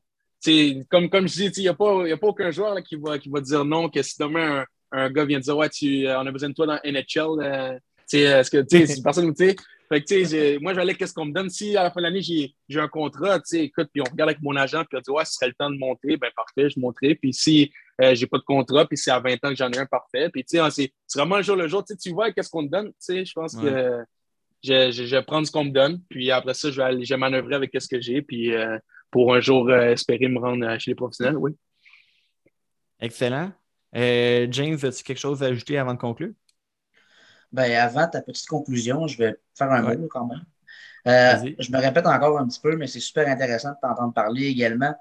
Comme, 0.88 1.08
comme 1.08 1.26
je 1.26 1.34
dis, 1.34 1.50
il 1.56 1.62
n'y 1.62 1.68
a, 1.68 1.74
pas, 1.74 2.08
a 2.08 2.16
pas 2.16 2.26
aucun 2.28 2.52
joueur 2.52 2.80
qui, 2.84 2.94
va, 2.94 3.18
qui 3.18 3.28
va 3.28 3.40
dire 3.40 3.64
non, 3.64 3.88
que 3.88 4.00
si 4.00 4.14
demain 4.20 4.60
un, 4.60 4.64
un 4.92 5.10
gars 5.10 5.24
vient 5.24 5.40
dire 5.40 5.56
Ouais, 5.56 5.68
tu, 5.68 6.06
euh, 6.06 6.20
on 6.20 6.26
a 6.26 6.30
besoin 6.30 6.50
de 6.50 6.54
toi 6.54 6.66
dans 6.66 6.78
NHL, 6.84 7.42
euh, 7.42 7.78
est-ce 8.12 8.50
que 8.50 8.62
tu 8.62 8.86
sais, 8.86 9.02
personne 9.04 9.34
fait 9.88 10.02
que, 10.02 10.06
tu 10.06 10.24
sais, 10.24 10.58
moi, 10.60 10.72
je 10.72 10.76
vais 10.76 10.82
aller 10.82 10.94
qu'est-ce 10.94 11.14
qu'on 11.14 11.26
me 11.26 11.32
donne? 11.32 11.48
Si 11.48 11.76
à 11.76 11.84
la 11.84 11.90
fin 11.90 12.00
de 12.00 12.06
l'année, 12.06 12.22
j'ai 12.22 12.80
un 12.80 12.88
contrat, 12.88 13.38
tu 13.38 13.44
sais, 13.46 13.64
écoute, 13.64 13.88
puis 13.92 14.00
on 14.00 14.10
regarde 14.10 14.30
avec 14.30 14.42
mon 14.42 14.56
agent, 14.56 14.84
puis 14.84 14.98
on 14.98 15.00
dit, 15.00 15.10
ouais, 15.10 15.24
ce 15.24 15.34
serait 15.34 15.48
le 15.48 15.54
temps 15.54 15.70
de 15.70 15.76
monter, 15.76 16.16
ben 16.16 16.30
parfait, 16.34 16.68
je 16.68 16.80
monterai. 16.80 17.14
Puis 17.14 17.32
si 17.32 17.72
euh, 18.00 18.14
j'ai 18.14 18.26
pas 18.26 18.38
de 18.38 18.42
contrat, 18.42 18.86
puis 18.86 18.98
c'est 18.98 19.10
à 19.10 19.20
20 19.20 19.34
ans 19.44 19.50
que 19.50 19.56
j'en 19.56 19.70
ai 19.70 19.78
un 19.78 19.86
parfait. 19.86 20.28
Puis, 20.28 20.44
tu 20.44 20.58
sais, 20.58 20.90
c'est 21.06 21.18
vraiment 21.18 21.36
le 21.36 21.42
jour 21.42 21.56
le 21.56 21.68
jour. 21.68 21.84
Tu 21.84 22.10
vois, 22.10 22.32
qu'est-ce 22.32 22.50
qu'on 22.50 22.66
te 22.66 22.70
donne. 22.70 22.88
Tu 22.88 22.94
sais, 22.98 23.24
je 23.24 23.32
pense 23.32 23.56
que 23.56 24.04
je, 24.62 24.90
je, 24.90 25.02
vais 25.04 25.22
prendre 25.22 25.46
ce 25.46 25.52
qu'on 25.52 25.64
me 25.64 25.70
donne. 25.70 26.02
Puis 26.08 26.30
après 26.30 26.54
ça, 26.54 26.70
je 26.70 26.76
vais, 26.76 26.82
aller, 26.82 27.04
je 27.04 27.14
vais 27.14 27.18
manœuvrer 27.18 27.54
avec 27.54 27.70
ce 27.78 27.88
que 27.88 28.00
j'ai. 28.00 28.22
Puis 28.22 28.52
euh, 28.52 28.78
pour 29.10 29.34
un 29.34 29.40
jour 29.40 29.68
euh, 29.68 29.92
espérer 29.92 30.28
me 30.28 30.38
rendre 30.38 30.78
chez 30.78 30.90
les 30.90 30.94
professionnels, 30.94 31.36
oui. 31.36 31.52
Excellent. 33.00 33.52
James, 33.94 34.78
as-tu 34.82 35.02
quelque 35.04 35.18
chose 35.18 35.42
à 35.42 35.46
ajouter 35.46 35.78
avant 35.78 35.94
de 35.94 35.98
conclure? 35.98 36.32
Ben, 37.52 37.72
avant 37.76 38.08
ta 38.08 38.22
petite 38.22 38.46
conclusion, 38.46 39.06
je 39.06 39.18
vais 39.18 39.36
faire 39.54 39.70
un 39.70 39.82
mot 39.82 40.08
quand 40.08 40.26
même. 40.26 40.44
je 41.04 41.72
me 41.72 41.78
répète 41.78 42.06
encore 42.06 42.38
un 42.38 42.46
petit 42.46 42.60
peu, 42.60 42.76
mais 42.76 42.86
c'est 42.86 43.00
super 43.00 43.28
intéressant 43.28 43.70
de 43.70 43.76
t'entendre 43.80 44.12
parler 44.12 44.46
également. 44.46 44.94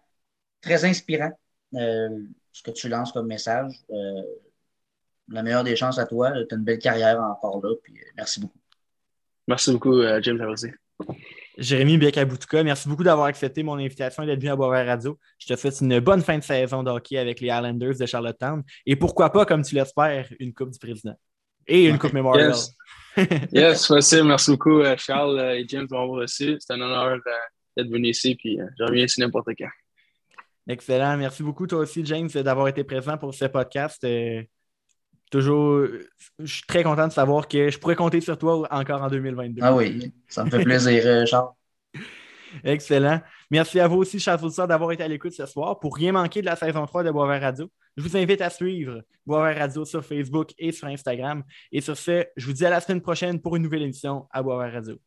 Très 0.62 0.86
inspirant 0.86 1.32
ce 1.72 2.64
que 2.64 2.72
tu 2.72 2.88
lances 2.88 3.12
comme 3.12 3.28
message. 3.28 3.74
Euh, 3.92 4.22
la 5.30 5.44
meilleure 5.44 5.64
des 5.64 5.76
chances 5.76 6.00
à 6.00 6.06
toi. 6.06 6.32
Tu 6.32 6.56
as 6.56 6.58
une 6.58 6.64
belle 6.64 6.80
carrière 6.80 7.20
encore 7.22 7.60
là. 7.62 7.74
Puis, 7.84 7.94
euh, 7.98 8.12
merci 8.16 8.40
beaucoup. 8.40 8.60
Merci 9.48 9.72
beaucoup, 9.72 10.00
euh, 10.00 10.22
James 10.22 10.56
Jérémy 11.58 11.98
Biekaboutuka, 11.98 12.64
merci 12.64 12.90
beaucoup 12.90 13.04
d'avoir 13.04 13.28
accepté 13.28 13.64
mon 13.64 13.76
invitation 13.76 14.24
et 14.24 14.26
d'être 14.26 14.40
venu 14.40 14.52
à 14.52 14.56
Boisvert 14.56 14.86
Radio. 14.86 15.20
Je 15.38 15.48
te 15.48 15.56
souhaite 15.60 15.80
une 15.82 16.00
bonne 16.00 16.22
fin 16.22 16.38
de 16.38 16.44
saison 16.44 16.84
de 16.84 16.90
hockey 16.90 17.18
avec 17.18 17.40
les 17.40 17.48
Islanders 17.48 17.98
de 17.98 18.06
Charlottetown. 18.06 18.64
Et 18.86 18.96
pourquoi 18.96 19.32
pas, 19.32 19.46
comme 19.46 19.64
tu 19.64 19.76
l'espères, 19.76 20.28
une 20.40 20.54
Coupe 20.54 20.72
du 20.72 20.80
Président. 20.80 21.16
Et 21.68 21.86
une 21.86 21.98
Coupe 21.98 22.14
Memorial. 22.14 22.50
Yes, 22.50 22.76
yes 23.52 23.88
facile. 23.88 24.24
Merci 24.24 24.52
beaucoup, 24.52 24.82
Charles 24.98 25.40
et 25.56 25.66
James, 25.68 25.88
pour 25.88 26.00
m'avoir 26.00 26.22
reçu. 26.22 26.58
C'est 26.60 26.74
un 26.74 26.82
honneur 26.82 27.20
d'être 27.76 27.90
venu 27.90 28.10
ici. 28.10 28.36
Puis 28.36 28.60
je 28.78 28.84
reviens 28.84 29.06
ici 29.06 29.20
n'importe 29.20 29.50
quand. 29.58 29.70
Excellent. 30.68 31.16
Merci 31.18 31.44
beaucoup, 31.44 31.68
toi 31.68 31.80
aussi, 31.80 32.04
James, 32.06 32.30
d'avoir 32.30 32.68
été 32.68 32.84
présent 32.84 33.18
pour 33.18 33.34
ce 33.34 33.46
podcast. 33.46 34.04
Euh, 34.04 34.42
toujours, 35.30 35.86
je 36.40 36.54
suis 36.54 36.66
très 36.68 36.84
content 36.84 37.08
de 37.08 37.14
savoir 37.14 37.48
que 37.48 37.70
je 37.70 37.78
pourrais 37.78 37.96
compter 37.96 38.20
sur 38.20 38.38
toi 38.38 38.68
encore 38.72 39.04
en 39.04 39.08
2022. 39.08 39.62
Ah 39.64 39.76
oui, 39.76 40.12
ça 40.28 40.44
me 40.44 40.50
fait 40.50 40.64
plaisir, 40.64 41.04
euh, 41.06 41.26
Charles. 41.26 41.52
Excellent. 42.64 43.22
Merci 43.52 43.80
à 43.80 43.88
vous 43.88 43.98
aussi, 43.98 44.20
chers 44.20 44.44
auditeurs, 44.44 44.68
d'avoir 44.68 44.92
été 44.92 45.04
à 45.04 45.08
l'écoute 45.08 45.34
ce 45.34 45.46
soir. 45.46 45.80
Pour 45.80 45.96
rien 45.96 46.12
manquer 46.12 46.42
de 46.42 46.48
la 46.48 46.56
saison 46.56 46.86
3 46.86 47.04
de 47.04 47.12
Boisvert 47.12 47.42
Radio, 47.42 47.70
je 47.98 48.04
vous 48.04 48.18
invite 48.18 48.42
à 48.42 48.50
suivre 48.50 49.04
Boisvert 49.26 49.58
Radio 49.58 49.86
sur 49.86 50.04
Facebook 50.04 50.52
et 50.58 50.72
sur 50.72 50.88
Instagram. 50.88 51.44
Et 51.72 51.82
sur 51.82 51.98
ce, 51.98 52.26
je 52.36 52.46
vous 52.46 52.54
dis 52.54 52.66
à 52.66 52.70
la 52.70 52.82
semaine 52.82 53.02
prochaine 53.02 53.42
pour 53.42 53.56
une 53.56 53.64
nouvelle 53.64 53.84
émission 53.84 54.28
à 54.32 54.44
Boisvert 54.44 54.74
Radio. 54.74 55.00